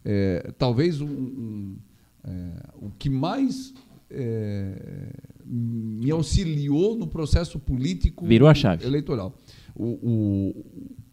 é, 0.06 0.52
talvez 0.58 1.02
um, 1.02 1.08
um, 1.08 1.76
é, 2.24 2.50
o 2.76 2.90
que 2.92 3.10
mais 3.10 3.74
é, 4.10 5.12
me 5.46 6.10
auxiliou 6.12 6.96
no 6.98 7.08
processo 7.08 7.60
político 7.60 8.26
Virou 8.26 8.48
a 8.48 8.54
chave. 8.54 8.86
eleitoral. 8.86 9.36
O, 9.76 9.86
o- 9.86 10.66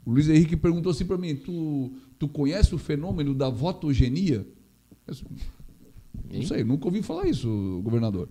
o 0.04 0.10
Luiz 0.12 0.28
Henrique 0.28 0.56
perguntou 0.56 0.92
assim 0.92 1.04
para 1.04 1.18
mim: 1.18 1.34
tu, 1.34 1.92
tu 2.18 2.28
conhece 2.28 2.74
o 2.74 2.78
fenômeno 2.78 3.34
da 3.34 3.48
votogenia? 3.48 4.46
Eu 5.08 5.14
não 6.32 6.42
sei, 6.42 6.64
nunca 6.64 6.86
ouvi 6.86 7.02
falar 7.02 7.26
isso, 7.28 7.80
governador. 7.82 8.28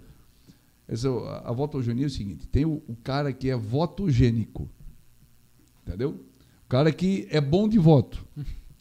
Essa, 0.88 1.10
a, 1.44 1.52
votogenia 1.52 2.06
é 2.06 2.08
o 2.08 2.10
seguinte: 2.10 2.48
tem 2.48 2.66
o, 2.66 2.82
o 2.88 2.96
cara 2.96 3.34
que 3.34 3.50
é 3.50 3.56
votogênico, 3.56 4.70
entendeu? 5.86 6.12
O 6.66 6.70
cara 6.70 6.92
que 6.92 7.28
é 7.30 7.42
bom 7.42 7.68
de 7.68 7.78
voto, 7.78 8.26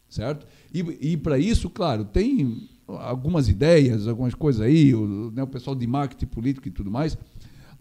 certo? 0.08 0.46
E, 0.72 1.12
e 1.12 1.16
para 1.16 1.38
isso, 1.38 1.70
claro, 1.70 2.04
tem 2.04 2.68
algumas 2.86 3.48
ideias, 3.48 4.06
algumas 4.06 4.34
coisas 4.34 4.60
aí, 4.60 4.94
o, 4.94 5.30
né, 5.30 5.42
o 5.42 5.46
pessoal 5.46 5.74
de 5.74 5.86
marketing 5.86 6.26
político 6.26 6.68
e 6.68 6.70
tudo 6.70 6.90
mais, 6.90 7.16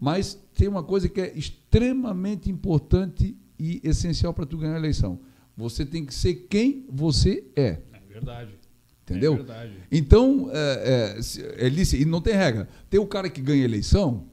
mas 0.00 0.34
tem 0.54 0.68
uma 0.68 0.82
coisa 0.82 1.08
que 1.08 1.20
é 1.20 1.36
extremamente 1.36 2.50
importante 2.50 3.36
e 3.58 3.80
essencial 3.84 4.32
para 4.32 4.46
tu 4.46 4.58
ganhar 4.58 4.74
a 4.74 4.78
eleição. 4.78 5.20
Você 5.56 5.84
tem 5.84 6.04
que 6.04 6.12
ser 6.12 6.34
quem 6.48 6.86
você 6.90 7.44
é. 7.54 7.80
É 7.92 8.00
verdade. 8.08 8.63
Entendeu? 9.04 9.34
É 9.34 9.36
verdade. 9.36 9.72
Então, 9.92 10.48
é, 10.52 11.14
é, 11.18 11.22
se- 11.22 11.42
ele 11.58 11.76
disse, 11.76 12.00
e 12.00 12.04
não 12.04 12.20
tem 12.20 12.34
regra. 12.34 12.68
Tem 12.88 12.98
o 12.98 13.06
cara 13.06 13.28
que 13.28 13.40
ganha 13.40 13.62
eleição, 13.62 14.24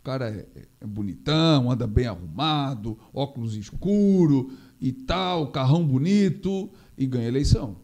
o 0.00 0.02
cara 0.02 0.28
é, 0.30 0.46
é 0.80 0.86
bonitão, 0.86 1.70
anda 1.70 1.86
bem 1.86 2.06
arrumado, 2.06 2.98
óculos 3.14 3.56
escuro 3.56 4.50
e 4.80 4.92
tal, 4.92 5.52
carrão 5.52 5.84
bonito 5.86 6.68
e 6.98 7.06
ganha 7.06 7.28
eleição, 7.28 7.76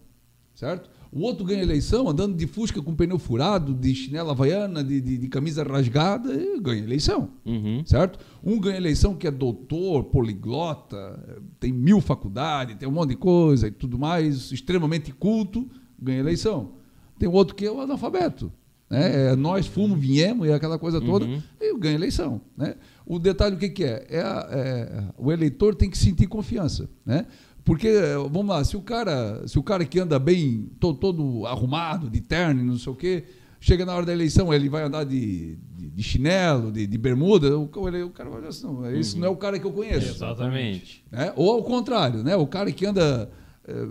certo? 0.54 0.90
O 1.14 1.20
outro 1.20 1.44
ganha 1.44 1.60
eleição 1.62 2.08
andando 2.08 2.34
de 2.34 2.46
fusca 2.46 2.80
com 2.80 2.94
pneu 2.96 3.18
furado, 3.18 3.74
de 3.74 3.94
chinela 3.94 4.30
havaiana, 4.32 4.82
de, 4.82 4.98
de, 4.98 5.18
de 5.18 5.28
camisa 5.28 5.62
rasgada, 5.62 6.32
e 6.34 6.58
ganha 6.58 6.82
eleição, 6.82 7.28
Uhum. 7.44 7.82
certo? 7.84 8.18
Um 8.42 8.58
ganha 8.58 8.78
eleição 8.78 9.14
que 9.14 9.26
é 9.26 9.30
doutor, 9.30 10.04
poliglota, 10.04 11.42
tem 11.60 11.70
mil 11.72 12.00
faculdades, 12.00 12.76
tem 12.76 12.88
um 12.88 12.92
monte 12.92 13.10
de 13.10 13.16
coisa 13.16 13.68
e 13.68 13.70
tudo 13.70 13.98
mais, 13.98 14.50
extremamente 14.52 15.12
culto, 15.12 15.68
ganha 16.02 16.18
eleição. 16.20 16.72
Tem 17.18 17.28
outro 17.28 17.54
que 17.54 17.64
é 17.64 17.70
o 17.70 17.80
analfabeto. 17.80 18.52
Né? 18.90 19.28
É, 19.30 19.36
nós 19.36 19.66
fomos, 19.66 19.98
viemos 19.98 20.46
e 20.48 20.52
aquela 20.52 20.78
coisa 20.78 21.00
toda, 21.00 21.24
Uhum. 21.24 21.40
e 21.60 21.78
ganha 21.78 21.94
eleição. 21.94 22.40
Né? 22.56 22.74
O 23.06 23.18
detalhe, 23.18 23.54
o 23.56 23.58
que, 23.58 23.68
que 23.70 23.84
é? 23.84 24.06
É, 24.10 24.20
a- 24.20 24.48
é? 24.50 25.04
O 25.16 25.32
eleitor 25.32 25.74
tem 25.74 25.88
que 25.88 25.96
sentir 25.96 26.26
confiança. 26.26 26.90
Né? 27.06 27.26
Porque, 27.64 27.88
vamos 28.30 28.48
lá, 28.48 28.62
se 28.64 28.76
o 28.76 28.82
cara, 28.82 29.46
se 29.46 29.58
o 29.58 29.62
cara 29.62 29.84
que 29.84 29.98
anda 30.00 30.18
bem, 30.18 30.68
todo, 30.80 30.98
todo 30.98 31.46
arrumado, 31.46 32.10
de 32.10 32.20
terno, 32.20 32.62
não 32.62 32.76
sei 32.76 32.92
o 32.92 32.96
quê, 32.96 33.24
chega 33.60 33.86
na 33.86 33.94
hora 33.94 34.04
da 34.04 34.12
eleição, 34.12 34.52
ele 34.52 34.68
vai 34.68 34.82
andar 34.82 35.04
de, 35.04 35.56
de, 35.76 35.88
de 35.90 36.02
chinelo, 36.02 36.72
de, 36.72 36.84
de 36.86 36.98
bermuda, 36.98 37.56
o, 37.56 37.62
o 37.62 38.10
cara 38.10 38.28
vai 38.28 38.40
olhar 38.40 38.48
assim, 38.48 38.66
não, 38.66 38.90
esse 38.90 39.16
não 39.16 39.28
é 39.28 39.30
o 39.30 39.36
cara 39.36 39.58
que 39.60 39.64
eu 39.64 39.70
conheço. 39.72 40.10
Exatamente. 40.10 41.04
né? 41.10 41.32
Ou 41.36 41.52
ao 41.52 41.62
contrário, 41.62 42.24
né? 42.24 42.34
o 42.34 42.46
cara 42.48 42.72
que 42.72 42.84
anda 42.84 43.30
eh, 43.64 43.86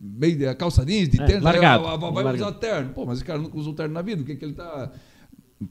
meio 0.00 0.36
de 0.36 0.54
calça 0.54 0.84
jeans, 0.84 1.08
de 1.08 1.20
É, 1.20 1.26
terno, 1.26 1.44
largado, 1.44 1.84
vai, 1.84 1.98
vai- 1.98 2.12
largado. 2.24 2.36
usar 2.36 2.52
terno. 2.58 2.92
Pô, 2.94 3.04
mas 3.04 3.18
esse 3.18 3.24
cara 3.24 3.38
nunca 3.38 3.58
usou 3.58 3.74
terno 3.74 3.92
na 3.94 4.02
vida, 4.02 4.22
o 4.22 4.24
que, 4.24 4.34
que 4.36 4.44
ele 4.44 4.52
está... 4.52 4.90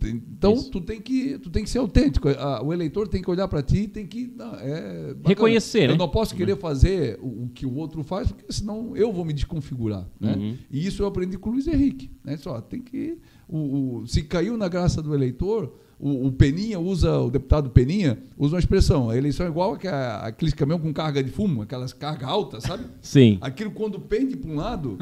Então, 0.03 0.53
Isso. 0.53 0.69
tu 0.69 0.80
tem, 0.82 1.01
que, 1.01 1.39
tu 1.39 1.49
tem 1.49 1.63
que 1.63 1.69
ser 1.69 1.80
autêntico. 1.80 2.27
O 2.63 2.71
eleitor 2.71 3.07
tem 3.07 3.23
que 3.23 3.30
olhar 3.32 3.47
para 3.47 3.63
ti 3.63 3.77
e 3.80 3.88
tem 3.88 4.05
que... 4.05 4.32
não, 4.38 4.53
é. 4.53 5.15
Reconhecer, 5.25 5.86
Eu 5.86 5.93
né? 5.93 5.97
não 5.97 6.07
posso 6.07 6.36
querer 6.36 6.55
fazer 6.57 7.17
o, 7.19 7.45
o 7.45 7.49
que 7.49 7.65
o 7.65 7.73
outro 7.73 8.03
faz, 8.03 8.32
porque 8.32 8.53
senão 8.53 8.95
eu 8.95 9.11
vou 9.11 9.25
me 9.25 9.34
desconfigurar. 9.34 10.07
Né? 10.19 10.36
Uhum. 10.36 10.57
E 10.69 10.86
isso 10.86 11.01
eu 11.01 11.07
aprendi 11.07 11.39
com 11.39 11.49
o 11.49 11.53
Luiz 11.53 11.67
Henrique. 11.67 12.11
Né? 12.23 12.38
Só, 12.38 12.61
tem 12.61 12.82
que, 12.82 13.17
o, 13.47 14.01
o- 14.01 14.07
se 14.07 14.21
caiu 14.21 14.55
na 14.57 14.67
graça 14.67 15.01
do 15.01 15.11
eleitor, 15.15 15.73
o, 16.00 16.28
o 16.28 16.32
Peninha 16.32 16.80
usa, 16.80 17.20
o 17.20 17.30
deputado 17.30 17.70
Peninha 17.70 18.18
usa 18.38 18.56
uma 18.56 18.60
expressão. 18.60 19.10
A 19.10 19.18
eleição 19.18 19.45
é 19.45 19.50
igual 19.50 19.78
a, 19.86 20.28
aqueles 20.28 20.54
caminhão 20.54 20.80
com 20.80 20.93
carga 20.93 21.22
de 21.22 21.30
fumo, 21.30 21.62
aquelas 21.62 21.91
cargas 21.91 22.30
altas, 22.30 22.64
sabe? 22.64 22.86
Sim. 23.02 23.38
Aquilo 23.41 23.72
quando 23.72 24.00
pende 24.00 24.38
para 24.38 24.50
um 24.50 24.56
lado, 24.56 24.97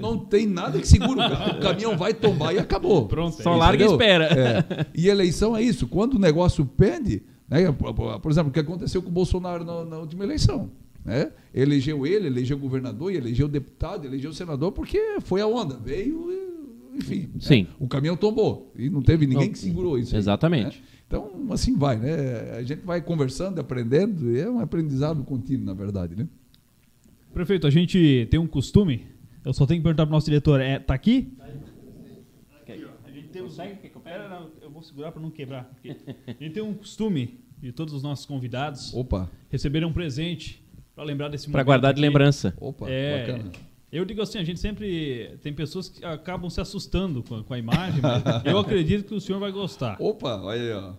não 0.00 0.18
tem 0.18 0.46
nada 0.46 0.78
que 0.78 0.88
segura 0.88 1.26
o 1.58 1.60
caminhão 1.60 1.96
vai 1.96 2.14
tombar 2.14 2.54
e 2.54 2.58
acabou. 2.58 3.06
Pronto, 3.06 3.38
é 3.38 3.42
Só 3.42 3.54
larga 3.54 3.84
e 3.84 3.86
espera. 3.86 4.24
É. 4.24 4.86
E 4.94 5.08
eleição 5.08 5.54
é 5.54 5.62
isso. 5.62 5.86
Quando 5.86 6.14
o 6.14 6.18
negócio 6.18 6.64
pende, 6.64 7.22
né, 7.48 7.70
por, 7.70 8.30
exemplo, 8.30 8.48
o 8.48 8.52
que 8.52 8.60
aconteceu 8.60 9.02
com 9.02 9.10
o 9.10 9.12
Bolsonaro 9.12 9.62
na, 9.62 9.84
na 9.84 9.98
última 9.98 10.24
eleição. 10.24 10.70
Né? 11.04 11.32
Elegeu 11.52 12.06
ele, 12.06 12.26
elegeu 12.26 12.56
o 12.56 12.60
governador, 12.60 13.12
elegeu 13.12 13.46
o 13.46 13.48
deputado, 13.48 14.06
elegeu 14.06 14.30
o 14.30 14.34
senador, 14.34 14.72
porque 14.72 15.18
foi 15.20 15.40
a 15.40 15.46
onda. 15.46 15.76
Veio, 15.76 16.30
e, 16.30 16.49
enfim. 17.00 17.20
né? 17.34 17.40
Sim. 17.40 17.66
O 17.78 17.86
caminhão 17.88 18.16
tombou. 18.16 18.72
E 18.76 18.88
não 18.88 19.02
teve 19.02 19.26
ninguém 19.26 19.46
Não. 19.46 19.52
que 19.52 19.58
segurou 19.58 19.98
isso. 19.98 20.14
aí, 20.14 20.18
Exatamente. 20.18 20.78
né? 20.78 20.84
Então, 21.06 21.30
assim 21.50 21.76
vai, 21.76 21.98
né? 21.98 22.52
A 22.56 22.62
gente 22.62 22.82
vai 22.82 23.00
conversando, 23.02 23.58
aprendendo, 23.60 24.30
e 24.30 24.38
é 24.40 24.48
um 24.48 24.60
aprendizado 24.60 25.24
contínuo, 25.24 25.66
na 25.66 25.74
verdade, 25.74 26.14
né? 26.14 26.28
Prefeito, 27.34 27.66
a 27.66 27.70
gente 27.70 28.28
tem 28.30 28.38
um 28.38 28.46
costume. 28.46 29.06
Eu 29.44 29.52
só 29.52 29.66
tenho 29.66 29.80
que 29.80 29.84
perguntar 29.84 30.06
pro 30.06 30.12
nosso 30.12 30.26
diretor, 30.26 30.60
é, 30.60 30.78
tá 30.78 30.94
aqui? 30.94 31.32
A 33.04 33.10
gente 33.10 33.28
tem 33.28 33.42
um... 33.42 33.48
Pera, 34.02 34.46
eu 34.62 34.70
vou 34.70 34.82
segurar 34.82 35.12
para 35.12 35.20
não 35.22 35.30
quebrar. 35.30 35.70
A 36.26 36.32
gente 36.32 36.50
tem 36.54 36.62
um 36.62 36.74
costume 36.74 37.40
de 37.60 37.72
todos 37.72 37.92
os 37.94 38.02
nossos 38.02 38.24
convidados 38.26 38.92
Opa, 38.94 39.30
receberem 39.50 39.86
um 39.88 39.92
presente 39.92 40.64
para 40.94 41.04
lembrar 41.04 41.28
desse 41.28 41.46
momento. 41.46 41.52
Pra 41.54 41.62
guardar 41.62 41.92
de 41.92 42.00
aqui. 42.00 42.08
lembrança. 42.08 42.54
opa, 42.60 42.88
É, 42.90 43.26
bacana. 43.26 43.52
Eu 43.92 44.04
digo 44.04 44.22
assim, 44.22 44.38
a 44.38 44.44
gente 44.44 44.60
sempre 44.60 45.36
tem 45.42 45.52
pessoas 45.52 45.88
que 45.88 46.04
acabam 46.04 46.48
se 46.48 46.60
assustando 46.60 47.22
com 47.22 47.36
a, 47.36 47.44
com 47.44 47.54
a 47.54 47.58
imagem, 47.58 48.00
mas 48.00 48.22
eu 48.44 48.58
acredito 48.60 49.04
que 49.06 49.14
o 49.14 49.20
senhor 49.20 49.38
vai 49.38 49.50
gostar. 49.50 49.96
Opa, 50.00 50.36
olha 50.42 50.60
aí, 50.60 50.72
ó. 50.72 50.92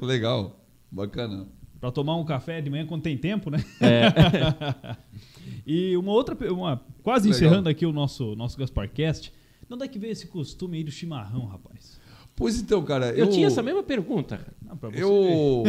Legal, 0.04 0.58
bacana. 0.90 1.46
Para 1.80 1.92
tomar 1.92 2.16
um 2.16 2.24
café 2.24 2.60
de 2.60 2.70
manhã 2.70 2.86
quando 2.86 3.02
tem 3.02 3.16
tempo, 3.16 3.50
né? 3.50 3.62
É. 3.80 4.96
e 5.66 5.96
uma 5.96 6.12
outra, 6.12 6.36
uma, 6.52 6.80
quase 7.02 7.28
Legal. 7.28 7.36
encerrando 7.38 7.68
aqui 7.68 7.84
o 7.86 7.92
nosso 7.92 8.34
nosso 8.34 8.58
Gasparcast, 8.58 9.32
de 9.68 9.74
onde 9.74 9.84
é 9.84 9.88
que 9.88 9.98
veio 9.98 10.12
esse 10.12 10.26
costume 10.26 10.78
aí 10.78 10.84
do 10.84 10.90
chimarrão, 10.90 11.44
rapaz? 11.46 12.00
Pois 12.36 12.58
então, 12.60 12.82
cara, 12.82 13.10
Eu 13.12 13.30
tinha 13.30 13.46
essa 13.46 13.62
mesma 13.62 13.82
pergunta. 13.82 14.40
Não, 14.62 14.76
pra 14.76 14.88
você 14.90 14.96
ver. 14.96 15.02
Eu, 15.02 15.64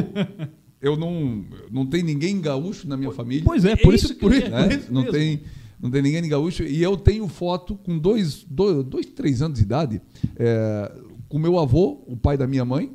eu 0.82 0.97
não, 0.97 1.45
não 1.70 1.86
tem 1.86 2.01
ninguém 2.01 2.41
gaúcho 2.41 2.88
na 2.88 2.97
minha 2.97 3.11
família. 3.11 3.43
Pois 3.45 3.66
é, 3.66 3.76
por 3.76 3.93
É 3.93 3.95
isso, 3.95 4.05
isso 4.05 4.13
que 4.16 4.20
por 4.20 4.34
eu 4.34 4.49
né? 4.49 4.63
por 4.63 4.72
isso 4.72 4.93
Não 4.93 5.01
mesmo. 5.01 5.13
tem, 5.18 5.41
não 5.86 5.91
tem 5.91 6.01
ninguém 6.01 6.21
de 6.21 6.27
gaúcho. 6.29 6.63
E 6.63 6.81
eu 6.81 6.97
tenho 6.97 7.27
foto 7.27 7.75
com 7.75 7.97
dois, 7.97 8.43
dois, 8.49 8.83
dois 8.83 9.05
três 9.05 9.41
anos 9.41 9.57
de 9.59 9.63
idade, 9.63 10.01
é, 10.36 10.91
com 11.29 11.38
meu 11.39 11.59
avô, 11.59 12.03
o 12.07 12.17
pai 12.17 12.38
da 12.38 12.47
minha 12.47 12.65
mãe, 12.65 12.91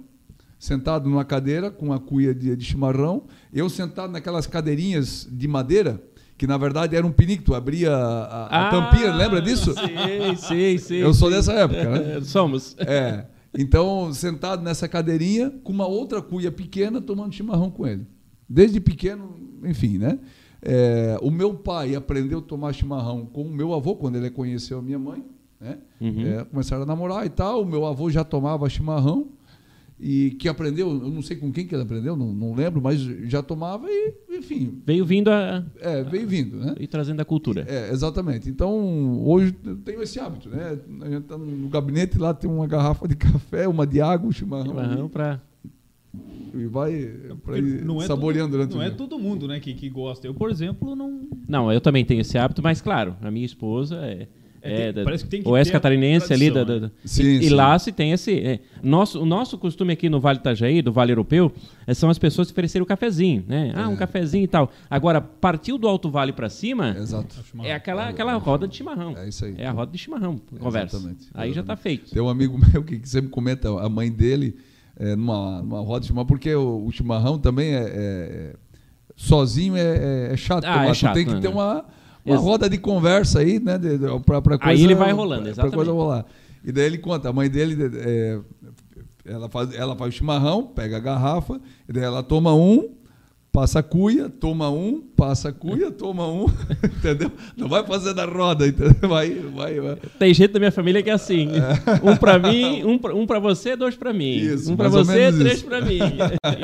sentado 0.58 1.08
numa 1.08 1.24
cadeira 1.24 1.70
com 1.70 1.86
uma 1.86 1.98
cuia 1.98 2.34
de, 2.34 2.54
de 2.54 2.64
chimarrão, 2.64 3.24
eu 3.52 3.68
sentado 3.68 4.12
naquelas 4.12 4.46
cadeirinhas 4.46 5.26
de 5.30 5.48
madeira, 5.48 6.02
que 6.36 6.46
na 6.46 6.58
verdade 6.58 6.96
era 6.96 7.06
um 7.06 7.12
pinico, 7.12 7.44
tu 7.44 7.54
abria 7.54 7.94
a, 7.94 8.46
a 8.46 8.68
Ah, 8.68 8.70
tampinha, 8.70 9.14
lembra 9.14 9.40
disso? 9.40 9.72
Sei, 9.74 10.36
sei, 10.36 10.78
sei. 10.78 11.02
Eu 11.02 11.14
sou 11.14 11.28
sei. 11.28 11.38
dessa 11.38 11.52
época, 11.52 11.90
né? 11.90 12.20
Somos. 12.24 12.74
É. 12.78 13.24
Então, 13.56 14.12
sentado 14.12 14.62
nessa 14.62 14.88
cadeirinha, 14.88 15.50
com 15.62 15.72
uma 15.72 15.86
outra 15.86 16.20
cuia 16.22 16.50
pequena, 16.52 17.00
tomando 17.00 17.34
chimarrão 17.34 17.70
com 17.70 17.86
ele. 17.86 18.06
Desde 18.48 18.80
pequeno, 18.80 19.36
enfim, 19.64 19.98
né? 19.98 20.18
É, 20.62 21.16
o 21.22 21.30
meu 21.30 21.54
pai 21.54 21.94
aprendeu 21.94 22.38
a 22.38 22.42
tomar 22.42 22.72
chimarrão 22.72 23.24
com 23.26 23.42
o 23.42 23.50
meu 23.50 23.72
avô, 23.74 23.96
quando 23.96 24.16
ele 24.16 24.30
conheceu 24.30 24.78
a 24.78 24.82
minha 24.82 24.98
mãe. 24.98 25.24
Né? 25.60 25.78
Uhum. 26.00 26.26
É, 26.26 26.44
começaram 26.44 26.82
a 26.82 26.86
namorar 26.86 27.24
e 27.26 27.30
tal. 27.30 27.62
O 27.62 27.66
meu 27.66 27.86
avô 27.86 28.10
já 28.10 28.24
tomava 28.24 28.68
chimarrão. 28.68 29.28
E 30.02 30.30
que 30.38 30.48
aprendeu, 30.48 30.88
eu 30.88 31.10
não 31.10 31.20
sei 31.20 31.36
com 31.36 31.52
quem 31.52 31.66
que 31.66 31.74
ele 31.74 31.82
aprendeu, 31.82 32.16
não, 32.16 32.32
não 32.32 32.54
lembro, 32.54 32.80
mas 32.80 32.98
já 33.00 33.42
tomava 33.42 33.86
e, 33.86 34.14
enfim, 34.30 34.80
Veio 34.86 35.04
vindo 35.04 35.28
a. 35.30 35.62
é, 35.78 36.02
veio 36.02 36.26
vindo, 36.26 36.56
né? 36.56 36.74
e 36.80 36.86
trazendo 36.86 37.20
a 37.20 37.24
cultura. 37.24 37.66
É, 37.68 37.90
exatamente. 37.92 38.48
Então, 38.48 39.22
hoje 39.22 39.54
eu 39.62 39.76
tenho 39.76 40.02
esse 40.02 40.18
hábito, 40.18 40.48
né? 40.48 40.78
A 41.02 41.10
gente 41.10 41.24
tá 41.24 41.36
no 41.36 41.68
gabinete 41.68 42.16
lá, 42.18 42.32
tem 42.32 42.50
uma 42.50 42.66
garrafa 42.66 43.06
de 43.06 43.14
café, 43.14 43.68
uma 43.68 43.86
de 43.86 44.00
água, 44.00 44.26
um 44.26 44.32
chimarrão. 44.32 44.68
Chimarrão 44.68 45.08
pra. 45.10 45.38
E 46.52 46.66
vai 46.66 47.08
pra 47.44 47.58
ir 47.58 47.84
não 47.84 48.02
é 48.02 48.06
saboreando 48.06 48.58
todo, 48.58 48.70
Não 48.74 48.78
o 48.80 48.82
é 48.82 48.90
todo 48.90 49.18
mundo, 49.18 49.46
né, 49.46 49.60
que, 49.60 49.72
que 49.74 49.88
gosta. 49.88 50.26
Eu, 50.26 50.34
por 50.34 50.50
exemplo, 50.50 50.96
não. 50.96 51.28
Não, 51.48 51.72
eu 51.72 51.80
também 51.80 52.04
tenho 52.04 52.20
esse 52.22 52.36
hábito, 52.36 52.60
mas 52.62 52.80
claro, 52.80 53.16
a 53.22 53.30
minha 53.30 53.46
esposa 53.46 53.96
é. 54.04 54.26
É, 54.62 54.72
é 54.72 54.76
tem- 54.86 54.92
da- 54.92 55.04
parece 55.04 55.24
que 55.24 55.30
tem 55.30 55.42
que 55.42 55.48
oeste 55.48 55.70
a 55.70 55.72
catarinense 55.80 56.30
ali. 56.34 56.50
Da, 56.50 56.64
tradição, 56.66 56.80
da- 56.80 56.86
né? 56.88 56.92
da- 57.02 57.08
Sim, 57.08 57.22
e, 57.22 57.38
e 57.38 57.42
sim. 57.48 57.54
lá 57.54 57.78
se 57.78 57.92
tem 57.92 58.12
esse. 58.12 58.38
é, 58.40 58.60
nosso, 58.82 59.18
o 59.22 59.24
nosso 59.24 59.56
costume 59.56 59.92
aqui 59.92 60.10
no 60.10 60.20
Vale 60.20 60.38
Itajaí, 60.38 60.82
do 60.82 60.92
Vale 60.92 61.12
Europeu, 61.12 61.50
é, 61.86 61.94
são 61.94 62.10
as 62.10 62.18
pessoas 62.18 62.50
oferecerem 62.50 62.82
o 62.82 62.86
cafezinho, 62.86 63.42
né? 63.48 63.72
Ah, 63.74 63.88
um 63.88 63.94
É. 63.94 63.96
cafezinho 63.96 64.44
e 64.44 64.48
tal. 64.48 64.70
Agora, 64.90 65.18
partiu 65.20 65.78
do 65.78 65.88
Alto 65.88 66.10
Vale 66.10 66.32
pra 66.34 66.50
cima, 66.50 66.94
Exato. 66.98 67.36
é 67.62 67.72
aquela, 67.72 68.08
aquela 68.10 68.34
roda 68.36 68.68
de 68.68 68.76
chimarrão. 68.76 69.16
É 69.16 69.28
isso 69.28 69.46
aí. 69.46 69.54
É 69.56 69.66
a 69.66 69.70
roda 69.72 69.92
de 69.92 69.96
chimarrão, 69.98 70.38
conversa. 70.58 70.96
Exatamente, 70.96 71.28
Aí 71.32 71.52
já 71.52 71.62
tá 71.62 71.72
exatamente. 71.72 71.82
feito. 71.82 72.10
Tem 72.10 72.20
um 72.20 72.28
amigo 72.28 72.58
meu 72.70 72.82
que 72.84 73.00
sempre 73.08 73.30
comenta 73.30 73.70
a 73.80 73.88
mãe 73.88 74.10
dele 74.12 74.56
é, 75.00 75.16
numa, 75.16 75.62
numa 75.62 75.80
roda 75.80 76.00
de 76.00 76.06
chimarrão, 76.08 76.26
porque 76.26 76.54
o, 76.54 76.84
o 76.86 76.92
chimarrão 76.92 77.38
também 77.38 77.74
é, 77.74 77.82
é- 77.92 78.54
sozinho 79.16 79.76
é, 79.76 79.80
é- 79.80 80.32
é 80.32 80.36
chato 80.36 80.64
Ah, 80.66 80.86
é 80.86 80.94
chato, 80.94 81.14
tem 81.14 81.24
que 81.26 81.34
né? 81.34 81.40
ter 81.40 81.48
uma, 81.48 81.84
uma 82.24 82.34
Ex- 82.36 82.40
roda 82.42 82.68
de 82.70 82.78
conversa 82.78 83.40
aí, 83.40 83.58
né? 83.58 83.76
De, 83.78 83.98
de, 83.98 84.20
pra, 84.20 84.40
pra 84.42 84.54
Aí 84.54 84.60
coisa, 84.60 84.84
ele 84.84 84.94
vai 84.94 85.12
rolando, 85.12 85.42
pra- 85.42 85.50
exatamente. 85.50 85.70
Pra 85.74 85.76
coisa 85.84 85.92
rolar. 85.92 86.26
E 86.64 86.70
daí 86.70 86.84
ele 86.84 86.98
conta, 86.98 87.28
a 87.30 87.32
mãe 87.32 87.48
dele, 87.48 87.76
é, 87.96 88.38
ela, 89.24 89.48
faz, 89.48 89.74
ela 89.74 89.96
faz 89.96 90.14
o 90.14 90.16
chimarrão, 90.18 90.64
pega 90.66 90.98
a 90.98 91.00
garrafa, 91.00 91.58
e 91.88 91.92
daí 91.92 92.04
ela 92.04 92.22
toma 92.22 92.54
um, 92.54 92.90
passa 93.52 93.80
a 93.80 93.82
cuia, 93.82 94.28
toma 94.28 94.70
um, 94.70 95.00
passa 95.00 95.48
a 95.48 95.52
cuia, 95.52 95.90
toma 95.90 96.26
um, 96.28 96.46
entendeu? 96.84 97.30
Não 97.56 97.68
vai 97.68 97.84
fazer 97.84 98.14
da 98.14 98.24
roda, 98.24 98.66
entendeu? 98.66 99.08
Vai, 99.08 99.30
vai, 99.34 99.80
vai. 99.80 99.96
Tem 100.18 100.32
gente 100.32 100.52
da 100.52 100.58
minha 100.58 100.70
família 100.72 101.02
que 101.02 101.10
é 101.10 101.12
assim. 101.12 101.48
Um 102.02 102.16
pra 102.16 102.38
mim, 102.38 102.84
um 102.84 102.98
pra, 102.98 103.14
um 103.14 103.26
pra 103.26 103.38
você, 103.38 103.74
dois 103.76 103.96
pra 103.96 104.12
mim. 104.12 104.36
Isso, 104.36 104.72
um 104.72 104.76
ou 104.80 104.90
você, 104.90 105.32
três 105.32 105.62
pra 105.62 105.80
mim. 105.80 105.98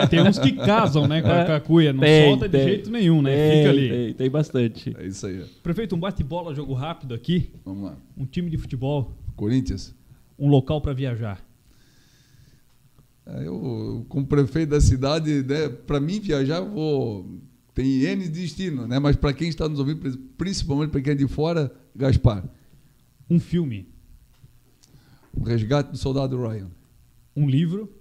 E 0.03 0.07
tem 0.09 0.21
uns 0.23 0.39
que 0.39 0.53
casam, 0.53 1.07
né, 1.09 1.23
com 1.23 1.29
a, 1.31 1.45
com 1.45 1.53
a 1.53 1.61
cuia. 1.61 1.93
Não 1.93 2.01
Tem, 2.01 2.31
solta 2.31 2.49
de 2.49 2.59
tem. 2.59 2.69
jeito 2.69 2.91
nenhum, 2.91 3.21
né? 3.21 3.35
Tem, 3.37 3.59
Fica 3.59 3.71
ali. 3.71 3.89
Tem, 3.89 4.15
tem 4.15 4.31
bastante. 4.31 4.97
É 4.99 5.07
isso 5.07 5.27
aí. 5.27 5.45
Prefeito, 5.63 5.95
um 5.97 5.99
bate-bola, 5.99 6.55
jogo 6.55 6.73
rápido 6.73 7.15
aqui. 7.15 7.51
Vamos 7.65 7.85
lá. 7.85 7.97
Um 8.17 8.25
time 8.25 8.49
de 8.51 8.57
futebol, 8.59 9.13
Corinthians. 9.35 9.95
um 10.39 10.49
local 10.49 10.81
para 10.81 10.93
viajar. 10.93 11.46
É, 13.27 13.47
Eu, 13.47 14.07
como 14.09 14.27
prefeito 14.27 14.71
da 14.71 14.81
cidade, 14.81 15.43
né, 15.43 15.69
para 15.69 16.01
mim 16.01 16.21
viajar, 16.21 16.61
vou. 16.61 17.41
Tem 17.75 18.03
N 18.05 18.27
destino, 18.29 18.87
né? 18.87 18.99
Mas 18.99 19.17
para 19.17 19.35
quem 19.35 19.49
está 19.49 19.69
nos 19.69 19.79
ouvindo, 19.79 20.17
principalmente 20.39 20.91
para 20.91 21.01
quem 21.03 21.13
é 21.13 21.17
de 21.17 21.29
fora, 21.29 21.71
Gaspar. 21.95 22.49
Um 23.29 23.39
filme, 23.39 23.89
O 25.35 25.43
resgate 25.45 25.91
do 25.91 25.99
soldado 25.99 26.41
Ryan. 26.41 26.71
um 27.37 27.47
livro, 27.51 27.93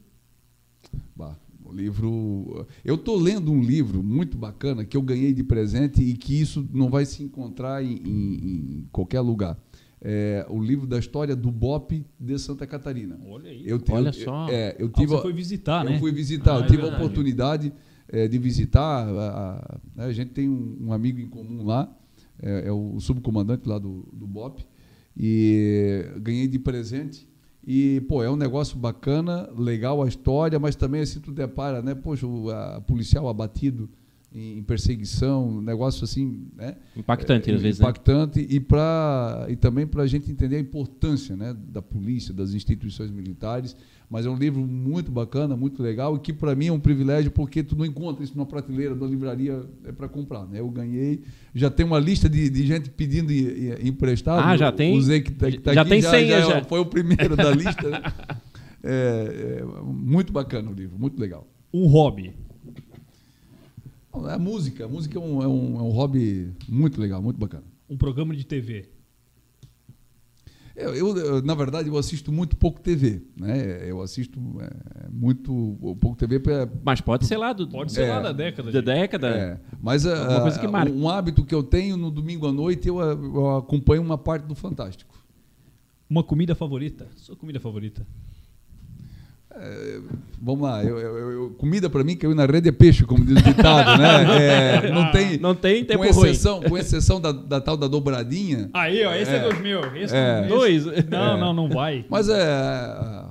Bah, 1.13 1.35
o 1.65 1.73
livro. 1.73 2.65
Eu 2.85 2.95
estou 2.95 3.17
lendo 3.17 3.51
um 3.51 3.61
livro 3.61 4.01
muito 4.01 4.37
bacana 4.37 4.85
que 4.85 4.95
eu 4.95 5.01
ganhei 5.01 5.33
de 5.33 5.43
presente 5.43 6.01
e 6.01 6.13
que 6.15 6.39
isso 6.39 6.65
não 6.71 6.89
vai 6.89 7.05
se 7.05 7.21
encontrar 7.23 7.83
em, 7.83 7.95
em, 7.97 8.33
em 8.35 8.87
qualquer 8.93 9.19
lugar. 9.19 9.57
É 10.07 10.45
o 10.49 10.61
livro 10.61 10.85
da 10.85 10.99
história 10.99 11.35
do 11.35 11.49
BOP 11.51 12.05
de 12.19 12.37
Santa 12.37 12.67
Catarina. 12.67 13.19
Olha 13.25 13.49
aí. 13.49 13.63
Eu, 13.67 13.81
Olha 13.89 14.09
eu- 14.09 14.13
só. 14.13 14.47
É, 14.51 14.75
eu 14.77 14.85
Ah, 14.85 14.91
tive, 14.99 15.07
você 15.07 15.21
foi 15.23 15.33
visitar, 15.33 15.83
eu 15.83 15.91
né? 15.93 15.99
fui 15.99 16.11
visitar, 16.11 16.53
Ah, 16.53 16.59
eu 16.59 16.63
é 16.63 16.67
tive 16.67 16.83
a 16.83 16.87
oportunidade 16.95 17.73
eh, 18.07 18.27
de 18.27 18.37
visitar. 18.37 19.07
A, 19.07 19.79
a- 19.97 20.03
a 20.05 20.11
gente 20.13 20.29
tem 20.29 20.47
um, 20.47 20.77
um 20.79 20.93
amigo 20.93 21.19
em 21.19 21.27
comum 21.27 21.63
lá, 21.65 21.91
é, 22.39 22.67
é 22.67 22.71
o 22.71 22.99
subcomandante 22.99 23.67
lá 23.67 23.79
do, 23.79 24.07
do 24.13 24.27
BOP, 24.27 24.63
e 25.17 26.05
ganhei 26.21 26.47
de 26.47 26.59
presente. 26.59 27.27
E, 27.65 28.01
pô, 28.01 28.21
é 28.23 28.29
um 28.29 28.35
negócio 28.35 28.77
bacana, 28.77 29.49
legal 29.57 30.03
a 30.03 30.07
história, 30.07 30.59
mas 30.59 30.75
também 30.75 31.01
assim 31.01 31.19
tu 31.19 31.31
depara, 31.31 31.81
né? 31.81 31.95
Poxa, 31.95 32.27
o 32.27 32.51
a, 32.51 32.79
policial 32.81 33.27
abatido 33.27 33.89
em, 34.35 34.57
em 34.59 34.63
perseguição, 34.63 35.47
um 35.47 35.61
negócio 35.61 36.03
assim, 36.03 36.47
né? 36.57 36.75
Impactante, 36.95 37.49
É, 37.49 37.53
às 37.55 37.61
vezes, 37.61 37.79
né? 37.79 37.85
impactante 37.85 38.45
e 38.49 38.59
para 38.59 39.45
e 39.49 39.55
também 39.55 39.87
para 39.87 40.03
a 40.03 40.07
gente 40.07 40.29
entender 40.29 40.57
a 40.57 40.59
importância 40.59 41.35
né, 41.37 41.55
da 41.69 41.81
polícia 41.81 42.33
das 42.33 42.53
instituições 42.53 43.09
militares 43.11 43.75
mas 44.07 44.25
é 44.25 44.29
um 44.29 44.35
livro 44.37 44.61
muito 44.61 45.09
bacana 45.11 45.55
muito 45.55 45.81
legal 45.81 46.15
e 46.15 46.19
que 46.19 46.31
para 46.33 46.53
mim 46.55 46.67
é 46.67 46.71
um 46.71 46.79
privilégio 46.79 47.31
porque 47.31 47.63
tu 47.63 47.75
não 47.75 47.85
encontra 47.85 48.23
isso 48.23 48.33
numa 48.35 48.45
prateleira 48.45 48.93
da 48.93 49.05
livraria 49.07 49.63
é 49.83 49.91
para 49.91 50.07
comprar 50.07 50.45
né 50.45 50.59
eu 50.59 50.69
ganhei 50.69 51.21
já 51.55 51.69
tem 51.71 51.85
uma 51.85 51.97
lista 51.99 52.29
de, 52.29 52.49
de 52.49 52.67
gente 52.67 52.89
pedindo 52.91 53.31
emprestado 53.81 54.43
Ah, 54.45 54.55
já 54.57 54.71
tem? 54.71 55.01
Zé 55.01 55.21
que 55.21 55.31
tá, 55.31 55.49
que 55.49 55.57
tá 55.59 55.73
Já 55.73 55.81
aqui 55.81 55.89
tem 55.89 56.01
senha, 56.01 56.35
é- 56.35 56.41
já. 56.45 56.63
foi 56.65 56.79
o 56.79 56.85
primeiro 56.85 57.35
da 57.35 57.49
lista 57.55 57.89
né? 57.89 58.01
é, 58.83 59.59
é 59.61 59.65
muito 59.83 60.31
bacana 60.31 60.69
o 60.69 60.73
livro 60.73 60.97
muito 60.99 61.19
legal 61.19 61.47
Um 61.73 61.87
hobby. 61.87 62.33
A 64.27 64.37
música 64.39 64.85
a 64.85 64.87
música 64.87 65.17
é 65.17 65.21
um, 65.21 65.41
é 65.41 65.47
um, 65.47 65.79
é 65.79 65.81
um 65.81 65.89
hobby 65.91 66.51
muito 66.69 66.99
legal 67.01 67.21
muito 67.21 67.37
bacana 67.39 67.63
Um 67.89 67.97
programa 67.97 68.35
de 68.35 68.45
TV. 68.45 68.89
Eu, 70.75 70.93
eu, 70.93 71.17
eu, 71.17 71.41
na 71.41 71.55
verdade, 71.55 71.87
eu 71.87 71.97
assisto 71.97 72.33
muito 72.33 72.57
pouco 72.57 72.81
TV, 72.81 73.21
né? 73.39 73.89
Eu 73.89 74.01
assisto 74.01 74.37
é, 74.59 75.07
muito 75.09 75.77
pouco 76.01 76.17
TV 76.17 76.37
para 76.37 76.69
Mas 76.83 76.99
pode 76.99 77.25
ser 77.25 77.37
lá 77.37 77.53
do, 77.53 77.65
Pode 77.69 77.93
ser 77.93 78.03
É. 78.03 78.09
lá 78.13 78.19
da 78.19 78.33
década. 78.33 78.69
da 78.73 78.81
década. 78.81 79.27
é, 79.29 79.59
mas 79.81 80.05
a- 80.05 80.19
Alguma 80.19 80.41
coisa 80.41 80.59
que 80.59 80.65
a- 80.65 80.71
marca. 80.71 80.91
um 80.91 81.07
hábito 81.07 81.45
que 81.45 81.55
eu 81.55 81.63
tenho 81.63 81.95
no 81.95 82.11
domingo 82.11 82.45
à 82.45 82.51
noite 82.51 82.89
eu, 82.89 82.99
eu 82.99 83.55
acompanho 83.55 84.01
uma 84.01 84.17
parte 84.17 84.43
do 84.47 84.53
Fantástico. 84.53 85.15
Uma 86.09 86.23
comida 86.23 86.53
favorita. 86.53 87.07
Sua 87.15 87.37
comida 87.37 87.57
favorita. 87.59 88.05
É, 89.57 89.99
vamos 90.41 90.61
lá, 90.63 90.83
eu, 90.83 90.99
eu- 90.99 91.31
eu- 91.31 91.49
comida 91.51 91.89
para 91.89 92.03
mim 92.03 92.17
caiu 92.17 92.35
na 92.35 92.45
rede 92.45 92.67
é 92.67 92.71
peixe, 92.73 93.05
como 93.05 93.23
diz 93.25 93.37
o 93.39 93.41
ditado, 93.41 94.01
né? 94.01 94.25
É, 94.85 94.91
não 94.91 95.11
tem, 95.11 95.37
Não 95.37 95.55
tem 95.55 95.81
com 95.83 95.87
tempo 95.87 96.03
ruim. 96.11 96.29
exceção, 96.29 96.61
com 96.61 96.77
exceção 96.77 97.21
da, 97.21 97.31
da 97.31 97.61
tal 97.61 97.77
da 97.77 97.87
dobradinha. 97.87 98.69
Aí, 98.73 99.03
ó, 99.05 99.15
esse 99.15 99.31
é, 99.31 99.35
É. 99.37 99.49
dos 99.49 99.59
meus. 99.59 99.85
Esse 99.95 100.13
É. 100.15 100.39
esse- 100.41 100.49
Dois. 100.49 100.85
Não, 101.09 101.37
É. 101.37 101.39
não, 101.39 101.53
não 101.53 101.69
vai. 101.69 102.05
Mas 102.09 102.27
é 102.29 103.23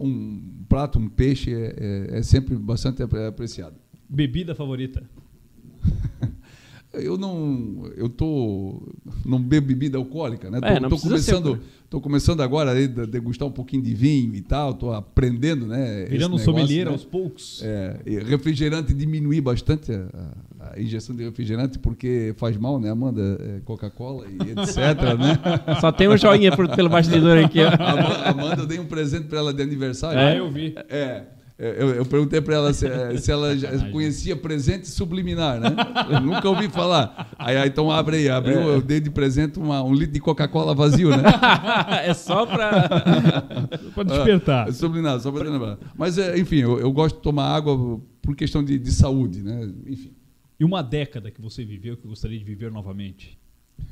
um 0.00 0.40
prato, 0.68 0.98
um 0.98 1.08
peixe 1.08 1.54
é, 1.54 1.74
é- 2.14 2.18
é 2.18 2.22
sempre 2.22 2.56
bastante 2.56 3.02
apre- 3.02 3.26
apreciado. 3.26 3.76
Bebida 4.08 4.54
favorita. 4.54 5.02
Eu 7.00 7.16
não, 7.18 7.90
eu 7.96 8.08
tô, 8.08 8.82
não 9.24 9.40
bebo 9.40 9.68
bebida 9.68 9.98
alcoólica, 9.98 10.50
né? 10.50 10.60
Tô, 10.60 10.66
É, 10.66 10.80
não 10.80 10.88
tô 10.88 10.96
precisa 10.96 11.18
ser, 11.18 11.32
começando, 11.34 11.60
tô 11.90 12.00
começando 12.00 12.40
agora 12.42 12.70
a 12.72 13.06
degustar 13.06 13.46
um 13.46 13.50
pouquinho 13.52 13.82
de 13.82 13.94
vinho 13.94 14.34
e 14.34 14.40
tal, 14.40 14.74
tô 14.74 14.92
aprendendo, 14.92 15.66
né? 15.66 16.04
Virando 16.08 16.36
um 16.36 16.38
sommelier 16.38 16.86
né? 16.86 16.92
aos 16.92 17.04
poucos. 17.04 17.62
É, 17.62 17.96
refrigerante 18.26 18.92
diminuir 18.94 19.40
bastante 19.40 19.92
a, 19.92 20.06
a- 20.74 20.80
injeção 20.80 21.14
de 21.16 21.24
refrigerante 21.24 21.78
porque 21.78 22.34
faz 22.36 22.56
mal, 22.56 22.78
né, 22.80 22.90
Amanda? 22.90 23.38
É, 23.40 23.60
Coca-Cola 23.64 24.26
e 24.28 24.50
etc, 24.50 24.76
né? 25.18 25.78
Só 25.80 25.90
tem 25.92 26.08
um 26.08 26.16
joinha 26.16 26.54
por- 26.54 26.68
pelo 26.74 26.88
bastidor 26.88 27.38
aqui, 27.38 27.60
ó. 27.60 27.68
A 27.68 27.92
Ama- 27.92 28.02
a 28.24 28.30
Amanda, 28.30 28.62
eu 28.62 28.66
dei 28.66 28.78
um 28.78 28.86
presente 28.86 29.26
para 29.26 29.38
ela 29.38 29.52
de 29.54 29.62
aniversário. 29.62 30.18
Ah, 30.18 30.34
eu 30.34 30.50
vi. 30.50 30.74
É. 30.88 31.22
Eu, 31.58 31.88
eu 31.90 32.06
perguntei 32.06 32.40
para 32.40 32.54
ela 32.54 32.72
se, 32.72 32.86
se 33.18 33.32
ela 33.32 33.48
conhecia 33.90 34.36
presente 34.36 34.86
subliminar, 34.86 35.58
né? 35.58 35.70
Eu 36.08 36.20
nunca 36.20 36.48
ouvi 36.48 36.68
falar. 36.68 37.34
Aí, 37.36 37.56
aí, 37.56 37.68
então 37.68 37.90
abre 37.90 38.18
aí, 38.18 38.28
abriu, 38.28 38.60
É. 38.60 38.76
eu 38.76 38.80
dei 38.80 39.00
de 39.00 39.10
presente 39.10 39.58
uma- 39.58 39.82
um 39.82 39.92
litro 39.92 40.12
de 40.12 40.20
Coca-Cola 40.20 40.72
vazio, 40.72 41.10
né? 41.10 41.16
é 42.04 42.14
só 42.14 42.46
pra. 42.46 42.88
Pra 43.92 44.04
despertar. 44.04 44.68
É 44.68 44.72
subliminar, 44.72 45.18
só 45.20 45.32
para 45.32 45.50
lembrar. 45.50 45.78
Mas, 45.96 46.16
é, 46.16 46.38
enfim, 46.38 46.58
eu, 46.58 46.78
eu 46.78 46.92
gosto 46.92 47.16
de 47.16 47.22
tomar 47.22 47.46
água 47.54 48.00
por 48.22 48.36
questão 48.36 48.62
de, 48.62 48.78
de 48.78 48.92
saúde, 48.92 49.42
né? 49.42 49.68
Enfim. 49.86 50.12
E 50.60 50.64
uma 50.64 50.82
década 50.82 51.30
que 51.30 51.40
você 51.40 51.64
viveu 51.64 51.96
que 51.96 52.06
gostaria 52.06 52.38
de 52.38 52.44
viver 52.44 52.70
novamente? 52.70 53.36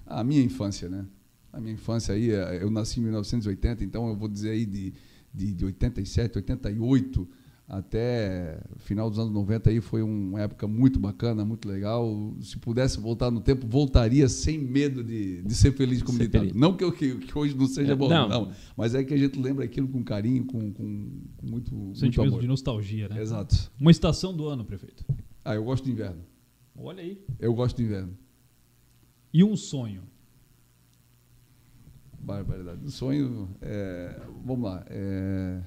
A 0.07 0.23
minha 0.23 0.43
infância, 0.43 0.89
né? 0.89 1.05
A 1.53 1.61
minha 1.61 1.75
infância 1.75 2.15
aí, 2.15 2.31
eh, 2.31 2.59
eu 2.63 2.71
nasci 2.71 3.01
em 3.01 3.05
1980, 3.05 3.83
então 3.83 4.09
eu 4.09 4.17
vou 4.17 4.29
dizer 4.29 4.51
aí 4.51 4.65
de, 4.67 4.93
de, 5.35 5.53
de 5.55 5.65
87, 5.65 6.37
88 6.39 7.29
até 7.69 8.61
final 8.77 9.11
dos 9.11 9.19
anos 9.19 9.33
90 9.33 9.71
aí 9.71 9.81
foi 9.81 10.01
uma 10.01 10.41
época 10.41 10.69
muito 10.69 11.01
bacana, 11.01 11.45
muito 11.45 11.69
legal. 11.69 12.35
Se 12.41 12.57
pudesse 12.59 13.01
voltar 13.01 13.31
no 13.31 13.41
tempo, 13.41 13.67
voltaria 13.67 14.29
sem 14.29 14.57
medo 14.57 15.03
de, 15.03 15.43
de 15.43 15.55
ser 15.55 15.73
feliz 15.73 16.01
como 16.03 16.17
ditado. 16.19 16.53
Não 16.55 16.77
que, 16.77 16.85
eu- 16.85 16.93
que, 16.93 17.17
que 17.17 17.37
hoje 17.37 17.57
não 17.57 17.67
seja 17.67 17.93
É, 17.93 17.97
bom, 17.97 18.09
não. 18.09 18.29
não. 18.29 18.53
Mas 18.77 18.95
é 18.95 19.03
que 19.03 19.13
a 19.13 19.17
gente 19.17 19.37
lembra 19.41 19.65
aquilo 19.65 19.89
com 19.89 20.03
carinho, 20.05 20.45
com, 20.45 20.73
com, 20.73 21.11
com 21.37 21.47
muito, 21.47 21.75
muito 21.75 21.99
Sentimento 21.99 22.29
amor. 22.29 22.41
de 22.41 22.47
nostalgia, 22.47 23.09
né? 23.09 23.21
Exato. 23.21 23.71
Uma 23.81 23.91
estação 23.91 24.33
do 24.37 24.47
ano, 24.47 24.65
prefeito. 24.65 25.05
Ah, 25.45 25.55
eu 25.57 25.65
gosto 25.65 25.85
de 25.85 25.91
inverno. 25.91 26.23
Olha 26.77 27.03
aí. 27.03 27.21
Eu 27.41 27.53
gosto 27.53 27.77
de 27.79 27.83
inverno. 27.83 28.17
E 29.33 29.43
um 29.43 29.57
sonho? 29.57 30.03
Barbaridade. 32.21 32.85
O 32.85 32.91
sonho, 32.91 33.49
é, 33.63 34.21
vamos 34.45 34.65
lá. 34.65 34.85
é, 34.89 35.61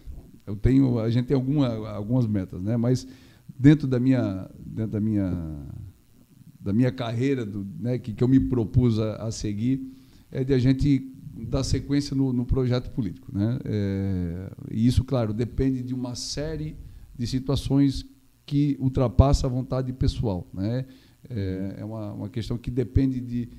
eu 0.50 0.56
tenho, 0.56 0.98
a 1.00 1.10
gente 1.12 1.28
tem 1.28 1.36
alguma, 1.36 1.68
algumas 1.90 2.26
metas, 2.26 2.60
né? 2.62 2.76
Mas 2.76 3.08
dentro 3.58 3.88
da 3.88 4.00
minha, 4.00 4.50
dentro 4.60 4.94
da 4.94 5.00
minha, 5.00 5.32
da 6.60 6.74
minha 6.74 6.92
carreira, 6.92 7.46
do, 7.46 7.66
né, 7.80 8.00
que, 8.00 8.14
que 8.14 8.24
eu 8.24 8.28
me 8.28 8.40
propus 8.40 9.00
a, 9.00 9.28
a 9.28 9.32
seguir, 9.32 9.94
é 10.32 10.44
de 10.44 10.52
a 10.52 10.58
gente 10.58 11.14
dar 11.48 11.64
sequência 11.64 12.16
no, 12.16 12.34
no 12.34 12.46
projeto 12.46 12.90
político, 12.92 13.32
né? 13.32 13.60
É, 13.64 14.52
e 14.72 14.88
isso, 14.88 15.04
claro, 15.04 15.34
depende 15.34 15.84
de 15.84 15.94
uma 15.94 16.16
série 16.16 16.76
de 17.16 17.28
situações 17.28 18.06
que 18.46 18.76
ultrapassa 18.80 19.46
a 19.46 19.50
vontade 19.50 19.94
pessoal, 19.94 20.50
né? 20.52 20.86
É, 21.30 21.76
é 21.78 21.86
uma, 21.86 22.14
uma 22.14 22.30
questão 22.30 22.58
que 22.58 22.72
depende 22.72 23.20
de, 23.22 23.50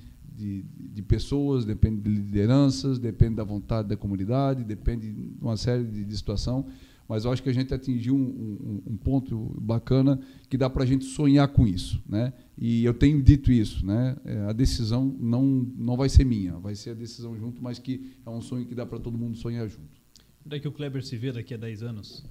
de, 0.40 0.62
de 0.94 1.02
pessoas, 1.02 1.64
depende 1.64 2.00
de 2.00 2.10
lideranças, 2.10 2.98
depende 2.98 3.36
da 3.36 3.44
vontade 3.44 3.88
da 3.88 3.96
comunidade, 3.96 4.64
depende 4.64 5.12
de 5.12 5.32
uma 5.40 5.56
série 5.56 5.84
de, 5.84 6.04
de 6.04 6.16
situação. 6.16 6.66
Mas 7.08 7.24
eu 7.24 7.32
acho 7.32 7.42
que 7.42 7.48
a 7.48 7.52
gente 7.52 7.74
atingiu 7.74 8.14
um, 8.14 8.20
um- 8.20 8.82
um 8.92 8.96
ponto 8.96 9.36
bacana 9.60 10.20
que 10.48 10.56
dá 10.56 10.70
para 10.70 10.84
a 10.84 10.86
gente 10.86 11.04
sonhar 11.04 11.48
com 11.48 11.66
isso, 11.66 12.00
né? 12.08 12.32
E 12.56 12.84
eu 12.84 12.94
tenho 12.94 13.20
dito 13.20 13.50
isso, 13.50 13.84
né? 13.84 14.16
É, 14.24 14.38
a 14.42 14.52
decisão 14.52 15.16
não 15.20 15.44
não 15.76 15.96
vai 15.96 16.08
ser 16.08 16.24
minha, 16.24 16.54
vai 16.58 16.74
ser 16.76 16.90
a 16.90 16.94
decisão 16.94 17.36
junto, 17.36 17.60
mas 17.62 17.78
que 17.80 18.12
é 18.24 18.30
um 18.30 18.40
sonho 18.40 18.64
que 18.64 18.74
dá 18.76 18.86
para 18.86 19.00
todo 19.00 19.18
mundo 19.18 19.36
sonhar 19.36 19.68
junto. 19.68 20.00
Onde 20.46 20.56
é 20.56 20.60
que 20.60 20.68
o 20.68 20.72
Kleber 20.72 21.04
se 21.04 21.16
vê 21.16 21.32
daqui 21.32 21.52
a 21.52 21.56
10 21.56 21.82
anos? 21.82 22.24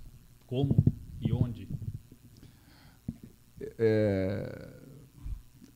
Como 0.47 0.81
e 1.21 1.31
onde? 1.33 1.67
É, 3.77 4.69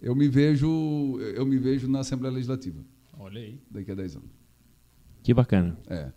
eu 0.03 0.15
me 0.15 0.27
vejo 0.27 0.67
eu 1.35 1.45
me 1.45 1.57
vejo 1.57 1.87
na 1.87 1.99
Assembleia 2.01 2.33
Legislativa 2.35 2.79
Olha 3.17 3.39
aí. 3.41 3.59
daqui 3.71 3.91
a 3.91 3.95
10 3.95 4.17
anos. 4.17 4.29
Que 5.23 5.33
bacana. 5.33 5.75
É. 5.87 6.11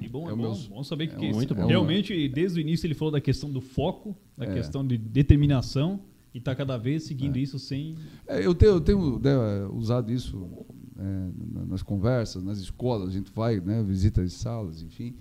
E 0.00 0.08
bom, 0.08 0.26
é, 0.26 0.30
É 0.30 0.32
o 0.32 0.36
bom, 0.36 0.42
meu- 0.42 0.68
bom 0.70 0.82
saber 0.84 1.08
que, 1.08 1.14
é 1.16 1.18
que 1.18 1.26
um- 1.26 1.34
muito 1.34 1.54
bom. 1.54 1.66
realmente, 1.66 2.26
desde 2.28 2.58
o 2.58 2.60
início, 2.60 2.86
ele 2.86 2.94
falou 2.94 3.12
da 3.12 3.20
questão 3.20 3.50
do 3.50 3.60
foco, 3.60 4.16
da 4.38 4.46
É. 4.46 4.54
questão 4.54 4.86
de 4.86 4.96
determinação, 4.96 6.00
e 6.32 6.38
está 6.38 6.54
cada 6.54 6.78
vez 6.78 7.02
seguindo 7.02 7.36
isso 7.38 7.58
sem. 7.58 7.96
É, 8.26 8.44
eu 8.46 8.54
tenho, 8.54 8.72
eu 8.72 8.80
tenho 8.80 9.18
né, 9.18 9.66
usado 9.72 10.10
isso 10.10 10.48
é, 10.96 11.30
na- 11.52 11.66
nas 11.66 11.82
conversas, 11.82 12.42
nas 12.42 12.58
escolas, 12.58 13.08
a 13.08 13.12
gente 13.12 13.30
vai, 13.34 13.60
né, 13.60 13.82
visita 13.82 14.22
as 14.22 14.32
salas, 14.32 14.82
enfim. 14.82 15.14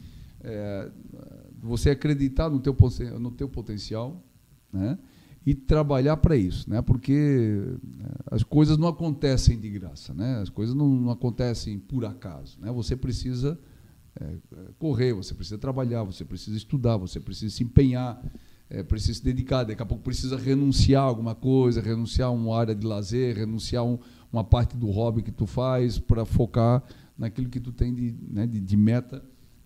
É, 0.44 0.90
você 1.60 1.90
acreditar 1.92 2.50
no 2.50 2.60
teu, 2.60 2.76
no 3.20 3.32
teu 3.32 3.50
potencial 3.50 4.24
né, 4.72 4.98
e 5.46 5.56
trabalhar 5.56 6.18
para 6.18 6.36
isso, 6.36 6.70
né, 6.70 6.82
porque 6.82 7.64
é, 8.00 8.36
as 8.36 8.44
coisas 8.44 8.78
não 8.78 8.88
acontecem 8.88 9.60
de 9.60 9.70
graça, 9.70 10.14
né, 10.14 10.40
as 10.42 10.50
coisas 10.50 10.76
não, 10.76 10.88
não 10.88 11.12
acontecem 11.12 11.80
por 11.80 12.06
acaso. 12.06 12.60
Né, 12.60 12.72
você 12.72 12.96
precisa 12.96 13.60
é, 14.20 14.36
correr, 14.78 15.14
você 15.14 15.34
precisa 15.34 15.58
trabalhar, 15.58 16.04
você 16.04 16.24
precisa 16.24 16.56
estudar, 16.56 16.98
você 16.98 17.20
precisa 17.20 17.56
se 17.56 17.64
empenhar, 17.64 18.24
é, 18.70 18.84
precisa 18.84 19.16
se 19.16 19.24
dedicar, 19.24 19.64
daqui 19.64 19.82
a 19.82 19.86
pouco 19.86 20.04
precisa 20.04 20.38
renunciar 20.38 21.04
a 21.04 21.08
alguma 21.08 21.34
coisa, 21.34 21.82
renunciar 21.82 22.30
a 22.30 22.32
uma 22.32 22.58
área 22.58 22.76
de 22.76 22.86
lazer, 22.86 23.36
renunciar 23.36 23.84
um, 23.84 23.98
uma 24.32 24.44
parte 24.44 24.78
do 24.78 24.92
hobby 24.92 25.24
que 25.24 25.32
tu 25.32 25.48
faz 25.48 25.98
para 25.98 26.24
focar 26.24 26.84
naquilo 27.18 27.50
que 27.50 27.60
tu 27.60 27.72
tem 27.72 27.94
de, 27.94 28.16
né, 28.30 28.46
de, 28.46 28.60
de 28.60 28.78
meta 28.78 29.24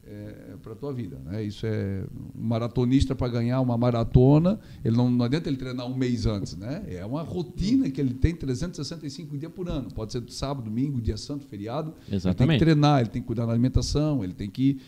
é, 0.08 0.56
para 0.62 0.74
a 0.74 0.76
tua 0.76 0.94
vida. 0.94 1.20
Né? 1.26 1.44
Isso 1.44 1.66
é 1.66 2.04
um 2.36 2.44
maratonista 2.44 3.16
para 3.16 3.28
ganhar 3.28 3.60
uma 3.62 3.78
maratona, 3.78 4.60
ele 4.84 4.96
não, 4.96 5.10
não 5.10 5.26
adianta 5.26 5.50
ele 5.50 5.58
treinar 5.58 5.88
um 5.88 5.96
mês 5.96 6.26
antes, 6.26 6.56
né? 6.56 6.84
É 6.88 7.06
uma 7.06 7.24
rotina 7.24 7.90
que 7.90 8.00
ele 8.00 8.14
tem 8.14 8.36
365 8.36 9.38
dias 9.38 9.52
por 9.52 9.68
ano. 9.68 9.90
Pode 9.94 10.12
ser 10.12 10.24
sábado, 10.30 10.66
domingo, 10.66 11.02
dia 11.02 11.18
santo, 11.18 11.46
feriado. 11.46 11.94
Exatamente. 12.12 12.28
Ele 12.28 12.48
tem 12.48 12.58
que 12.58 12.66
treinar, 12.66 13.00
ele 13.02 13.10
tem 13.10 13.22
que 13.22 13.28
cuidar 13.28 13.46
da 13.46 13.52
alimentação, 13.52 14.24
ele 14.24 14.34
tem 14.34 14.50
que 14.50 14.80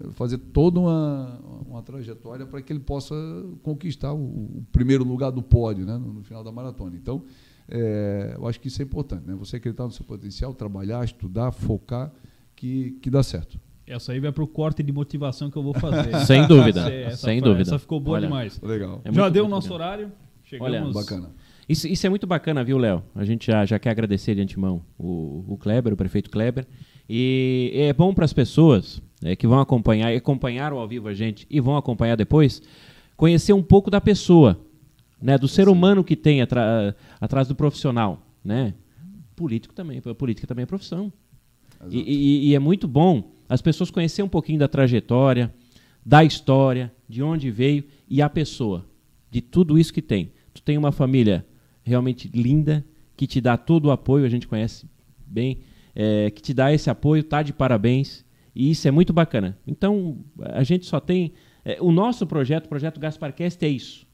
eh, 0.00 0.10
fazer 0.12 0.38
toda 0.38 0.80
uma, 0.80 1.40
uma 1.66 1.82
trajetória 1.82 2.46
para 2.46 2.60
que 2.60 2.72
ele 2.72 2.80
possa 2.80 3.14
conquistar 3.62 4.12
o, 4.12 4.24
o, 4.24 4.66
primeiro 4.72 5.04
lugar 5.04 5.30
do 5.30 5.42
pódio 5.42 5.86
né? 5.86 5.96
no, 5.96 6.14
no 6.14 6.22
final 6.22 6.42
da 6.42 6.50
maratona. 6.50 6.96
Então, 6.96 7.22
é, 7.68 8.34
eu 8.36 8.46
acho 8.46 8.60
que 8.60 8.68
isso 8.68 8.82
é 8.82 8.84
importante, 8.84 9.26
né? 9.26 9.34
Você 9.36 9.56
acreditar 9.56 9.84
no 9.84 9.90
seu 9.90 10.04
potencial, 10.04 10.52
trabalhar, 10.52 11.04
estudar, 11.04 11.50
focar, 11.52 12.12
que, 12.54 12.92
que 13.00 13.10
dá 13.10 13.22
certo. 13.22 13.58
Essa 13.86 14.12
aí 14.12 14.20
vai 14.20 14.32
para 14.32 14.42
o 14.42 14.46
corte 14.46 14.82
de 14.82 14.92
motivação 14.92 15.50
que 15.50 15.56
eu 15.56 15.62
vou 15.62 15.74
fazer. 15.74 16.14
sem 16.26 16.46
dúvida, 16.46 16.90
essa, 16.92 17.26
sem 17.26 17.40
dúvida. 17.40 17.62
Essa 17.62 17.78
ficou 17.78 18.00
boa 18.00 18.16
Olha, 18.16 18.26
demais. 18.26 18.60
Legal. 18.62 19.00
É 19.04 19.12
já 19.12 19.28
deu 19.28 19.44
o 19.44 19.48
nosso 19.48 19.72
horário. 19.72 20.10
Chegamos. 20.44 20.72
Olha, 20.74 20.92
Bacana. 20.92 21.30
Isso, 21.68 21.88
isso 21.88 22.06
é 22.06 22.10
muito 22.10 22.26
bacana, 22.26 22.62
viu, 22.62 22.76
Léo? 22.76 23.02
A 23.14 23.24
gente 23.24 23.46
já, 23.46 23.64
já 23.64 23.78
quer 23.78 23.90
agradecer 23.90 24.34
de 24.34 24.40
antemão 24.42 24.82
o, 24.98 25.44
o 25.48 25.56
Kleber, 25.56 25.92
o 25.92 25.96
prefeito 25.96 26.30
Kleber. 26.30 26.66
E 27.08 27.72
é 27.74 27.92
bom 27.92 28.12
para 28.14 28.24
as 28.24 28.32
pessoas 28.32 29.02
né, 29.22 29.34
que 29.34 29.46
vão 29.46 29.58
acompanhar, 29.60 30.12
e 30.12 30.16
acompanharam 30.16 30.78
ao 30.78 30.86
vivo 30.86 31.08
a 31.08 31.14
gente 31.14 31.46
e 31.50 31.60
vão 31.60 31.76
acompanhar 31.76 32.16
depois, 32.16 32.62
conhecer 33.16 33.52
um 33.54 33.62
pouco 33.62 33.90
da 33.90 34.00
pessoa, 34.00 34.60
né, 35.20 35.38
do 35.38 35.48
ser 35.48 35.68
humano 35.68 36.04
que 36.04 36.16
tem 36.16 36.42
atra- 36.42 36.94
atrás 37.20 37.48
do 37.48 37.54
profissional. 37.54 38.26
Né? 38.44 38.74
Político 39.34 39.74
também, 39.74 40.00
política 40.00 40.46
também 40.46 40.64
é 40.64 40.66
profissão. 40.66 41.10
E, 41.90 41.98
e- 41.98 42.48
e 42.50 42.54
é 42.54 42.58
muito 42.58 42.86
bom 42.86 43.32
as 43.48 43.62
pessoas 43.62 43.90
conhecerem 43.90 44.26
um 44.26 44.30
pouquinho 44.30 44.58
da 44.58 44.68
trajetória, 44.68 45.52
da 46.04 46.24
história, 46.24 46.92
de 47.08 47.22
onde 47.22 47.50
veio 47.50 47.84
e 48.08 48.20
a 48.20 48.28
pessoa, 48.28 48.84
de 49.30 49.40
tudo 49.40 49.78
isso 49.78 49.92
que 49.92 50.02
tem. 50.02 50.32
Tu 50.52 50.62
tem 50.62 50.76
uma 50.76 50.92
família 50.92 51.44
realmente 51.82 52.30
linda, 52.32 52.84
que 53.16 53.26
te 53.26 53.40
dá 53.40 53.56
todo 53.56 53.86
o 53.86 53.90
apoio, 53.90 54.24
a 54.24 54.28
gente 54.28 54.48
conhece 54.48 54.86
bem, 55.26 55.60
é, 55.94 56.30
que 56.30 56.42
te 56.42 56.52
dá 56.52 56.72
esse 56.72 56.90
apoio, 56.90 57.22
tá 57.22 57.42
de 57.42 57.52
parabéns, 57.52 58.24
e 58.54 58.70
isso 58.70 58.86
é 58.86 58.90
muito 58.90 59.12
bacana. 59.12 59.58
Então, 59.66 60.18
a 60.40 60.62
gente 60.62 60.86
só 60.86 61.00
tem. 61.00 61.32
é, 61.64 61.78
o 61.80 61.90
nosso 61.90 62.26
projeto, 62.26 62.66
o 62.66 62.68
projeto 62.68 63.00
Gasparcast, 63.00 63.64
é 63.64 63.68
isso: 63.68 64.06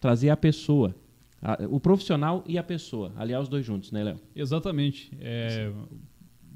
trazer 0.00 0.30
a 0.30 0.36
pessoa, 0.36 0.94
o 1.68 1.78
profissional 1.78 2.44
e 2.46 2.58
a 2.58 2.62
pessoa, 2.62 3.12
aliar 3.16 3.40
os 3.40 3.48
dois 3.48 3.64
juntos, 3.64 3.92
né, 3.92 4.02
Léo? 4.02 4.20
Exatamente. 4.34 5.10
É, 5.20 5.70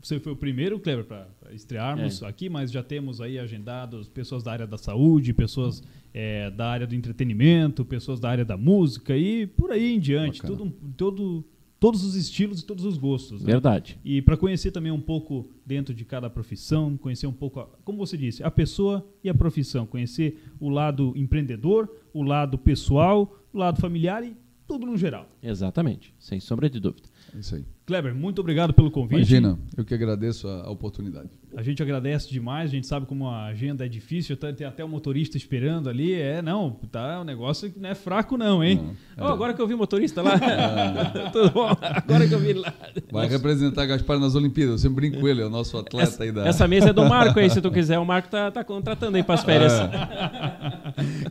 você 0.03 0.19
foi 0.21 0.33
o 0.33 0.37
primeiro, 0.37 0.79
Kleber, 0.79 1.05
para 1.05 1.29
estrearmos 1.53 2.23
É. 2.23 2.27
aqui, 2.27 2.49
mas 2.49 2.71
já 2.71 2.83
temos 2.83 3.21
aí 3.21 3.39
agendados 3.39 4.09
pessoas 4.09 4.43
da 4.43 4.53
área 4.53 4.67
da 4.67 4.79
saúde, 4.79 5.33
pessoas 5.33 5.83
é, 6.15 6.51
da 6.51 6.69
área 6.69 6.87
do 6.87 6.95
entretenimento, 6.95 7.85
pessoas 7.85 8.19
da 8.21 8.31
área 8.31 8.45
da 8.45 8.57
música 8.57 9.17
e 9.17 9.47
por 9.47 9.71
aí 9.71 9.93
em 9.95 10.01
diante. 10.01 10.41
Bacana. 10.43 10.57
Tudo, 10.59 10.75
todo, 10.97 11.45
todos 11.81 12.03
os 12.05 12.15
estilos 12.17 12.61
e 12.61 12.65
todos 12.67 12.85
os 12.85 12.97
gostos. 12.97 13.43
né? 13.43 13.53
Verdade. 13.53 13.99
E 14.05 14.23
para 14.23 14.37
conhecer 14.37 14.71
também 14.71 14.91
um 14.91 15.01
pouco 15.01 15.51
dentro 15.67 15.95
de 15.95 16.05
cada 16.05 16.29
profissão, 16.31 16.97
conhecer 16.97 17.27
um 17.27 17.33
pouco, 17.33 17.61
a- 17.61 17.67
como 17.85 17.99
você 17.99 18.17
disse, 18.17 18.43
a 18.43 18.51
pessoa 18.51 19.07
e 19.23 19.29
a 19.29 19.35
profissão, 19.35 19.85
conhecer 19.87 20.39
o 20.59 20.69
lado 20.69 21.13
empreendedor, 21.17 21.89
o 22.13 22.23
lado 22.23 22.57
pessoal, 22.59 23.39
o 23.53 23.59
lado 23.59 23.81
familiar 23.81 24.25
e 24.25 24.35
tudo 24.67 24.85
no 24.87 24.97
geral. 24.97 25.29
Exatamente, 25.43 26.15
sem 26.19 26.41
sombra 26.41 26.69
de 26.69 26.79
dúvida. 26.81 27.09
É 27.35 27.39
isso 27.39 27.55
aí. 27.55 27.65
Kleber, 27.89 28.15
muito 28.15 28.43
obrigado 28.43 28.75
pelo 28.75 28.91
convite. 28.91 29.17
Imagina, 29.17 29.59
eu 29.75 29.83
que 29.83 29.95
agradeço 29.95 30.47
a, 30.47 30.71
oportunidade. 30.71 31.31
A 31.57 31.63
gente 31.63 31.83
agradece 31.83 32.31
demais, 32.31 32.69
a 32.69 32.75
gente 32.75 32.87
sabe 32.87 33.07
como 33.07 33.27
a 33.27 33.47
agenda 33.47 33.87
é 33.87 33.89
difícil, 33.89 34.37
tá- 34.37 34.53
tem 34.53 34.67
até 34.67 34.85
o 34.85 34.89
motorista 34.89 35.39
esperando 35.39 35.89
ali. 35.89 36.13
É, 36.13 36.43
não, 36.43 36.71
tá, 36.93 37.19
o 37.23 37.25
negócio 37.25 37.73
não 37.79 37.89
é 37.89 37.95
fraco 37.95 38.37
não, 38.37 38.63
hein? 38.63 38.95
Não. 39.17 39.27
Oh, 39.27 39.31
agora 39.31 39.55
que 39.55 39.63
eu 39.63 39.67
vi 39.67 39.73
o 39.73 39.79
motorista 39.79 40.21
lá. 40.21 40.39
Tudo 41.33 41.51
bom? 41.51 41.67
Agora 41.81 42.29
que 42.29 42.35
eu 42.35 42.39
vi 42.39 42.53
lá. 42.53 42.75
Vai 43.11 43.27
representar 43.27 43.87
Gaspar 43.87 44.19
nas 44.19 44.35
Olimpíadas. 44.35 44.73
Eu 44.73 44.79
sempre 44.91 45.09
brinco 45.09 45.21
com 45.23 45.27
ele, 45.27 45.41
é 45.41 45.47
o 45.47 45.51
nosso 45.51 45.79
atleta 45.79 46.11
Essa, 46.11 46.25
aí 46.25 46.31
da. 46.31 46.47
essa 46.47 46.69
mesa 46.69 46.91
é 46.91 46.93
do 46.93 47.07
Marco 47.07 47.41
aí, 47.41 47.49
se 47.49 47.59
tu 47.59 47.71
quiser. 47.73 47.99
O 47.99 48.05
Marco 48.05 48.29
tá, 48.29 48.51
tá 48.51 48.63
contratando 48.63 49.17
aí 49.17 49.23
para 49.23 49.37
as 49.37 49.45
férias. 49.45 49.73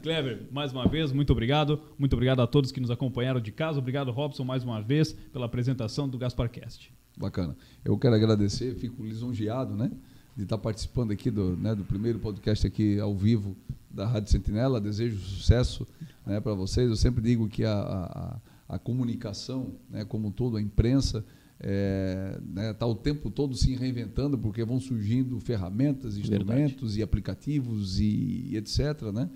Kleber, 0.02 0.48
mais 0.52 0.72
uma 0.72 0.88
vez, 0.88 1.12
muito 1.12 1.32
obrigado. 1.32 1.80
Muito 2.00 2.14
obrigado 2.14 2.42
a 2.42 2.48
todos 2.48 2.72
que 2.72 2.80
nos 2.80 2.90
acompanharam 2.90 3.40
de 3.40 3.52
casa. 3.52 3.78
Obrigado, 3.78 4.10
Robson, 4.10 4.44
mais 4.44 4.64
uma 4.64 4.82
vez, 4.82 5.14
pela 5.32 5.46
apresentação 5.46 6.10
do 6.10 6.18
GasparCast. 6.48 6.94
Bacana. 7.18 7.56
Eu 7.84 7.98
quero 7.98 8.16
agradecer, 8.16 8.76
fico 8.76 9.04
lisonjeado, 9.04 9.76
né? 9.76 9.92
De 10.36 10.44
estar 10.44 10.58
participando 10.58 11.12
aqui 11.12 11.32
do, 11.32 11.58
né, 11.58 11.74
do 11.74 11.84
primeiro 11.84 12.20
podcast 12.20 12.66
aqui 12.68 13.00
ao 13.00 13.16
vivo 13.16 13.56
da 13.90 14.06
Rádio 14.06 14.32
Sentinela. 14.32 14.80
Desejo 14.80 15.18
sucesso 15.20 15.88
né, 16.26 16.40
para 16.40 16.54
vocês. 16.54 16.90
Eu 16.90 16.96
sempre 16.96 17.22
digo 17.24 17.48
que 17.50 17.64
a, 17.64 17.74
a, 17.74 18.76
a 18.76 18.80
comunicação, 18.80 19.74
né, 19.90 20.06
como 20.06 20.28
um 20.28 20.32
todo, 20.32 20.58
a 20.58 20.62
imprensa, 20.62 21.26
está 21.60 22.42
né, 22.46 22.74
tá 22.74 22.86
o 22.86 22.94
tempo 22.94 23.32
todo 23.32 23.56
se 23.56 23.76
reinventando, 23.76 24.38
porque 24.38 24.64
vão 24.64 24.80
surgindo 24.80 25.40
ferramentas, 25.40 26.18
instrumentos 26.18 26.98
e 26.98 27.02
aplicativos 27.02 28.00
e, 28.00 28.50
e 28.52 28.58
etc. 28.58 29.12
Né? 29.12 29.28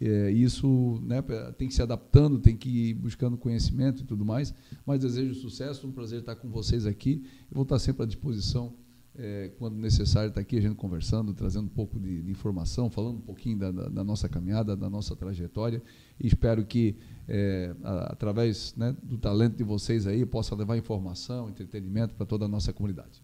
É, 0.00 0.30
isso 0.30 1.00
né, 1.02 1.22
tem 1.58 1.66
que 1.68 1.74
se 1.74 1.82
adaptando, 1.82 2.38
tem 2.38 2.56
que 2.56 2.68
ir 2.90 2.94
buscando 2.94 3.36
conhecimento 3.36 4.02
e 4.02 4.06
tudo 4.06 4.24
mais. 4.24 4.54
Mas 4.86 5.00
desejo 5.00 5.34
sucesso, 5.34 5.86
um 5.86 5.92
prazer 5.92 6.20
estar 6.20 6.36
com 6.36 6.48
vocês 6.48 6.86
aqui. 6.86 7.24
Eu 7.50 7.54
vou 7.54 7.62
estar 7.64 7.78
sempre 7.78 8.02
à 8.04 8.06
disposição, 8.06 8.74
é, 9.16 9.50
quando 9.58 9.74
necessário, 9.76 10.28
estar 10.28 10.40
aqui 10.40 10.56
a 10.56 10.60
gente 10.60 10.76
conversando, 10.76 11.34
trazendo 11.34 11.64
um 11.66 11.74
pouco 11.74 11.98
de, 11.98 12.22
de 12.22 12.30
informação, 12.30 12.88
falando 12.88 13.16
um 13.16 13.22
pouquinho 13.22 13.58
da, 13.58 13.72
da, 13.72 13.88
da 13.88 14.04
nossa 14.04 14.28
caminhada, 14.28 14.76
da 14.76 14.88
nossa 14.88 15.16
trajetória. 15.16 15.82
E 16.18 16.26
espero 16.28 16.64
que, 16.64 16.94
é, 17.28 17.74
a- 17.82 18.12
através 18.12 18.72
né, 18.76 18.96
do 19.02 19.18
talento 19.18 19.56
de 19.56 19.64
vocês 19.64 20.06
aí, 20.06 20.24
possa 20.24 20.54
levar 20.54 20.76
informação, 20.76 21.48
entretenimento 21.48 22.14
para 22.14 22.24
toda 22.24 22.44
a 22.44 22.48
nossa 22.48 22.72
comunidade. 22.72 23.20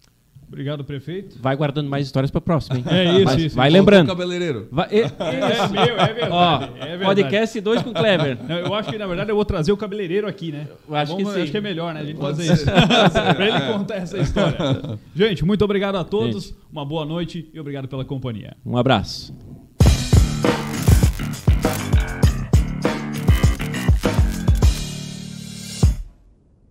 Obrigado, 0.49 0.85
prefeito. 0.85 1.39
Vai 1.43 1.57
guardando 1.57 1.89
mais 1.91 2.07
histórias 2.07 2.31
para 2.31 2.41
próxima, 2.41 2.79
hein? 2.79 2.85
É 2.89 3.05
isso, 3.17 3.25
Mas 3.25 3.43
isso. 3.43 3.57
Vai 3.57 3.69
lembrando. 3.69 4.05
o 4.07 4.09
cabeleireiro. 4.09 4.69
Vai, 4.71 4.87
e- 4.93 5.01
É 5.01 5.69
meu, 5.69 5.99
é 5.99 6.13
verdade. 6.13 6.33
ó, 6.33 6.63
é 6.63 6.69
verdade. 6.87 7.05
podcast 7.05 7.61
2 7.61 7.83
com 7.83 7.91
o 7.91 7.93
Kleber. 7.95 8.39
Não, 8.49 8.57
eu 8.59 8.75
acho 8.75 8.89
que, 8.91 8.97
na 8.97 9.07
verdade, 9.09 9.31
eu 9.31 9.35
vou 9.35 9.45
trazer 9.45 9.73
o 9.73 9.77
cabeleireiro 9.77 10.29
aqui, 10.29 10.53
né? 10.53 10.69
Eu 10.89 10.95
acho 10.95 11.17
que 11.17 11.25
sim. 11.25 11.43
Acho 11.43 11.51
que 11.51 11.57
é 11.59 11.61
melhor, 11.61 11.93
né? 11.93 12.01
A 12.01 12.05
gente 12.05 12.17
Pode 12.17 12.37
fazer 12.37 12.53
isso. 12.53 12.65
pra 12.65 13.47
ele 13.49 13.61
contar 13.73 13.97
essa 13.97 14.19
história. 14.19 14.57
Gente, 15.17 15.45
muito 15.45 15.65
obrigado 15.65 15.97
a 15.97 16.05
todos. 16.05 16.55
Uma 16.73 16.85
boa 16.85 17.05
noite 17.05 17.51
e 17.53 17.59
obrigado 17.59 17.89
pela 17.89 18.05
companhia. 18.05 18.57
Um 18.65 18.77
abraço. 18.77 19.35